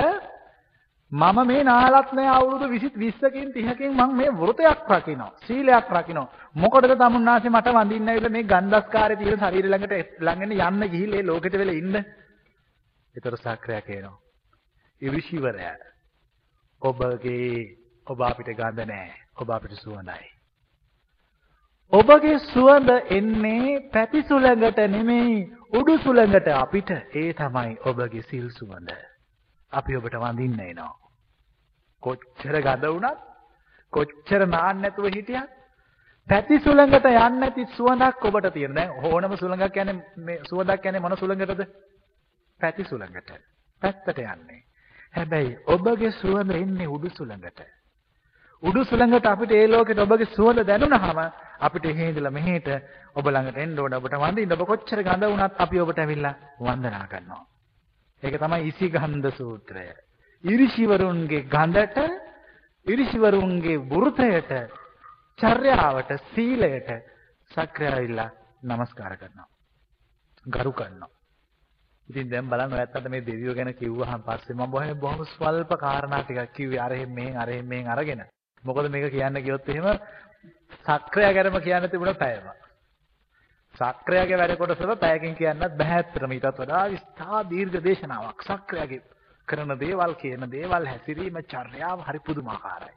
මම 1.13 1.39
මේ 1.45 1.63
නාලත් 1.63 2.13
නෑ 2.13 2.31
අවුරුදු 2.31 2.67
20 2.69 2.97
20කින් 2.97 3.53
30කින් 3.53 3.93
මම 3.93 4.17
මේ 4.17 4.31
වෘතයක් 4.33 4.89
රකින්නවා. 4.91 5.33
සීලයක් 5.43 5.89
රකින්නවා. 5.91 6.33
මොකටද 6.55 6.97
තමුන්නාසේ 6.97 7.51
මට 7.51 7.69
වඳින්න 7.71 8.09
ඇවිල්ලා 8.09 8.31
මේ 8.31 8.45
ගන්ධස්කාරේ 8.45 9.17
තියෙන 9.17 9.39
ශරීර 9.39 9.67
ළඟට 9.67 10.21
ළඟගෙන 10.21 10.53
යන්න 10.63 10.91
ගිහිල්ලා 10.91 11.21
ඒ 11.21 11.27
ලෝකෙට 11.27 11.55
වෙලා 11.55 11.77
ඉන්න. 11.77 11.97
ඒතර 13.15 13.37
සක්‍රයා 13.37 13.81
කියනවා. 13.81 14.19
ඉරිෂිවරයා 15.01 15.77
ඔබගේ 16.83 17.77
ඔබ 18.07 18.21
අපිට 18.21 18.51
ගඳ 18.53 18.87
නෑ. 18.87 19.13
ඔබ 19.37 19.51
අපිට 19.51 19.75
සුවඳයි. 19.77 20.27
ඔබගේ 21.93 22.39
සුවඳ 22.45 22.91
එන්නේ 23.11 23.81
පැති 23.91 24.23
සුළඟට 24.23 24.79
නෙමෙයි 24.89 25.37
උඩු 25.73 25.99
සුළඟට 25.99 26.49
අපිට 26.55 26.91
ඒ 26.91 27.33
තමයි 27.35 27.79
ඔබගේ 27.85 28.23
සිල් 28.23 28.51
සුවඳ. 28.51 28.91
අපි 29.73 29.97
ඔබට 29.97 30.17
වඳින්න 30.17 30.61
එනවා. 30.61 30.95
කොච්චර 32.03 32.57
ගඳ 32.61 32.85
වුණත් 32.87 33.21
කොච්චර 33.93 34.47
නාන්න 34.47 34.81
නැතුව 34.81 35.07
හිටියත් 35.09 35.51
පැති 36.29 36.61
සුළඟට 36.61 37.07
යන්නේ 37.07 37.39
නැති 37.39 37.67
සුවඳක් 37.77 38.25
ඔබට 38.25 38.53
තියෙන. 38.53 38.75
දැන් 38.75 38.91
ඕනම 39.05 39.37
සුළඟක් 39.37 39.73
කියන්නේ 39.73 40.03
මේ 40.19 40.41
සුවඳක් 40.45 40.83
කියන්නේ 40.83 41.01
මොන 41.01 41.17
සුළඟටද? 41.17 41.63
පැති 42.61 42.85
සුළඟට. 42.85 43.31
පැත්තට 43.83 44.19
යන්නේ. 44.19 44.61
හැබැයි 45.15 45.57
ඔබගේ 45.67 46.11
සුවඳ 46.13 46.51
එන්නේ 46.53 46.87
උඩු 46.89 47.11
සුළඟට. 47.11 47.61
උඩු 48.63 48.85
සුළඟට 48.85 49.27
අපිට 49.27 49.53
ඒ 49.53 49.67
ලෝකෙට 49.67 49.99
ඔබගේ 49.99 50.31
සුවඳ 50.33 50.63
දැනුණාම 50.63 51.19
අපිට 51.61 51.87
එහෙ 51.87 52.09
ඉඳලා 52.09 52.31
මෙහෙට 52.31 52.69
ඔබ 53.15 53.27
ළඟට 53.27 53.59
එන්න 53.59 53.79
ඕන 53.79 53.95
ඔබට 53.95 54.17
වඳින්න 54.17 54.53
ඔබ 54.53 54.67
කොච්චර 54.67 55.03
ගඳ 55.03 55.25
වුණත් 55.27 55.59
අපි 55.59 55.81
ඔබට 55.81 55.99
ඇවිල්ලා 55.99 56.35
වන්දනා 56.61 57.07
කරනවා. 57.07 57.43
ඒක 58.23 58.39
තමයි 58.39 58.69
ඉසිගන්ධ 58.69 59.31
සූත්‍රය. 59.33 59.89
ඉරිෂිවරුන්ගේ 60.45 61.47
ගඳට 61.47 61.99
ඉරිෂිවරුන්ගේ 62.87 63.83
වෘතයට 63.87 64.55
චර්යාවට 65.39 66.17
සීලයට 66.31 66.89
සක්‍රියයිලා 67.51 68.31
নমස්කාර 68.63 69.17
කරනවා. 69.17 69.49
ගරු 70.47 70.73
කරනවා. 70.73 71.13
ඉතින් 72.09 72.29
දැන් 72.29 72.49
බලන්න 72.49 72.73
ඔයත් 72.75 73.09
මේ 73.09 73.21
දෙවියෝ 73.23 73.55
ගැන 73.55 73.75
කිව්වහම 73.75 74.23
පස්සේ 74.23 74.55
මම 74.55 74.71
බොහොම 74.71 74.99
බොහොම 74.99 75.25
ස්වල්ප 75.27 75.73
කාරණා 75.79 76.23
ටිකක් 76.23 76.53
කිව්වේ 76.53 76.81
අරහෙන් 76.81 77.11
මෙහෙන් 77.11 77.37
අරහෙන් 77.37 77.67
මෙහෙන් 77.67 77.89
අරගෙන. 77.89 78.25
මොකද 78.63 78.89
මේක 78.89 79.11
කියන්න 79.11 79.41
ගියොත් 79.41 79.69
එහෙම 79.69 79.87
සක්‍රිය 80.81 81.33
ගැනම 81.33 81.61
කියන්න 81.61 81.91
තිබුණ 81.91 82.15
පැයම. 82.17 82.47
සක්‍රියගේ 83.75 84.39
වැඩ 84.39 84.57
කොටසව 84.57 84.93
පැයකින් 84.99 85.35
කියන්නත් 85.35 85.77
බෑ 85.77 85.99
අත්‍තරම 85.99 86.33
ඊටත් 86.33 86.59
වඩා 86.59 86.85
විස්තා 86.89 87.43
දීර්ඝ 87.45 87.81
දේශනාවක්. 87.81 88.43
සක්‍රියගේ 88.43 89.03
කරන 89.49 89.75
දේවල් 89.79 90.15
කියන 90.17 90.47
දේවල් 90.51 90.87
හැසිරීම 90.87 91.41
චර්යාව 91.45 91.99
හරි 92.03 92.21
පුදුමාකාරයි. 92.21 92.95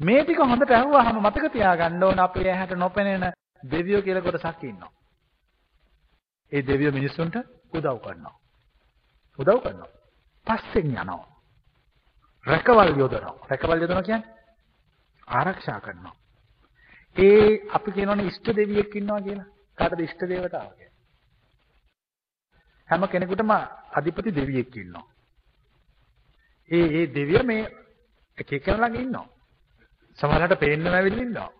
මේ 0.00 0.24
ටික 0.24 0.38
හොඳට 0.40 0.72
අහුවාම 0.72 1.20
මතක 1.20 1.52
තියාගන්න 1.52 2.02
ඕන 2.02 2.18
අපේ 2.20 2.48
ඇහැට 2.48 2.76
නොපෙනෙන 2.76 3.32
දෙවියෝ 3.70 4.02
කියලා 4.02 4.22
කොටසක් 4.22 4.64
ඉන්නවා. 4.64 4.92
ඒ 6.52 6.62
දෙවියෝ 6.62 6.92
මිනිස්සුන්ට 6.92 7.36
උදව් 7.76 7.98
කරනවා. 8.00 8.36
උදව් 9.38 9.58
කරනවා. 9.62 9.90
පස්සෙන් 10.46 10.86
යනවා. 10.86 11.26
රැකවල් 12.44 12.90
යොදනවා. 12.94 13.34
රැකවල් 13.48 13.80
යොදනවා 13.80 14.02
කියන්නේ 14.02 14.34
ආරක්ෂා 15.28 15.80
කරනවා. 15.80 16.14
ඒ 17.16 17.60
අපි 17.70 17.92
කියනවනේ 17.92 18.26
ඉෂ්ට 18.26 18.48
දෙවියෙක් 18.52 18.94
ඉන්නවා 18.94 19.20
කියලා. 19.20 19.48
කාටද 19.78 20.00
ඉෂ්ට 20.00 20.22
දේවතාව 20.24 20.70
කියන්නේ? 20.70 20.94
හැම 22.88 23.08
කෙනෙකුටම 23.08 23.50
අධිපති 23.92 24.30
දෙවියෙක් 24.32 24.76
ඉන්නවා. 24.76 25.06
ඒ 26.70 26.86
ඒ 26.92 27.06
දෙවිය 27.08 27.42
මේ 27.42 27.64
එක 28.38 28.52
එක 28.52 28.66
ළඟ 28.68 28.96
ඉන්නවා. 28.96 29.28
සමහරවිට 30.18 30.60
පේන්නම 30.60 30.86
ඇවිල්ලා 30.88 31.22
ඉන්නවා. 31.22 31.50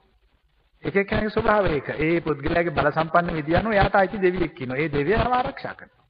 එක 0.85 0.97
එක්කෙනාගේ 0.97 1.31
ස්වභාවය 1.31 1.71
ඒක. 1.71 1.89
ඒ 1.99 2.21
පුද්ගලයාගේ 2.21 2.73
බල 2.73 2.93
සම්පන්න 2.93 3.35
විදිය 3.35 3.57
අනුව 3.57 3.73
එයාට 3.73 3.97
අයිති 3.97 4.21
දෙවියෙක් 4.21 4.61
ඉන්නවා. 4.61 4.79
ඒ 4.79 4.89
දෙවියව 4.91 5.33
ආරක්ෂා 5.33 5.75
කරනවා. 5.75 6.06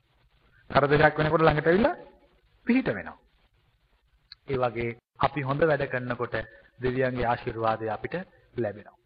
කරදරයක් 0.71 1.15
වෙනකොට 1.17 1.43
ළඟට 1.43 1.67
ඇවිල්ලා 1.67 1.97
පිහිට 2.67 2.89
වෙනවා. 2.89 3.19
ඒ 4.49 4.59
වගේ 4.59 4.97
අපි 5.21 5.41
හොඳ 5.43 5.63
වැඩ 5.63 5.85
කරනකොට 5.87 6.37
දෙවියන්ගේ 6.81 7.27
ආශිර්වාදය 7.27 7.87
අපිට 7.89 8.15
ලැබෙනවා. 8.57 8.99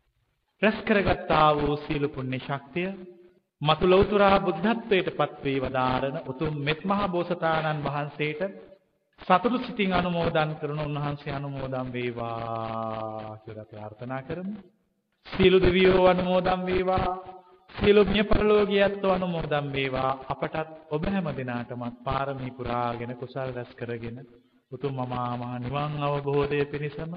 රැස් 0.63 0.79
කරගත්තා 0.83 1.49
වූ 1.55 1.77
සීල 1.79 2.05
පුණ්‍ය 2.09 2.39
ශක්තිය 2.41 2.91
මතු 3.61 3.85
ලෞතුරා 3.87 4.37
බුද්ධත්වයට 4.41 5.09
පත්වී 5.13 5.59
වදාරන 5.61 6.17
උතුම් 6.27 6.55
මෙත් 6.61 6.81
මහ 6.85 7.01
බෝසතාණන් 7.09 7.85
වහන්සේට 7.85 8.43
සතුටු 9.21 9.59
සිතින් 9.59 9.93
අනුමෝදන් 9.93 10.53
කරන 10.57 10.81
උන්වහන්සේ 10.81 11.33
අනුමෝදන් 11.33 11.89
වේවා 11.91 13.39
කියලා 13.39 13.65
ප්‍රාර්ථනා 13.65 14.23
කරමු. 14.23 14.57
සීල 15.27 15.55
දෙවියෝ 15.59 16.07
අනුමෝදන් 16.07 16.63
වේවා. 16.67 17.09
සියලු 17.75 18.05
මිය 18.05 18.25
පරලෝකියත් 18.25 19.05
අනුමෝදන් 19.07 19.67
වේවා. 19.71 20.13
අපටත් 20.29 20.71
ඔබ 20.91 21.05
හැම 21.07 21.29
දිනාටමත් 21.33 21.97
පාරමී 22.05 22.53
පුරාගෙන 22.53 23.13
කුසල් 23.17 23.51
රැස් 23.51 23.71
කරගෙන 23.75 24.19
උතුම් 24.73 24.95
මමා 24.95 25.33
මහ 25.37 25.53
නිවන් 25.59 25.93
අවබෝධය 26.01 26.65
පිණිසම 26.67 27.13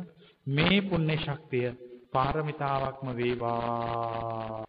මේ 0.47 0.77
පුණ්‍ය 0.83 1.15
ශක්තිය 1.17 1.67
පාරමිතාවක්ම 2.11 3.07
වේවා 3.13 4.63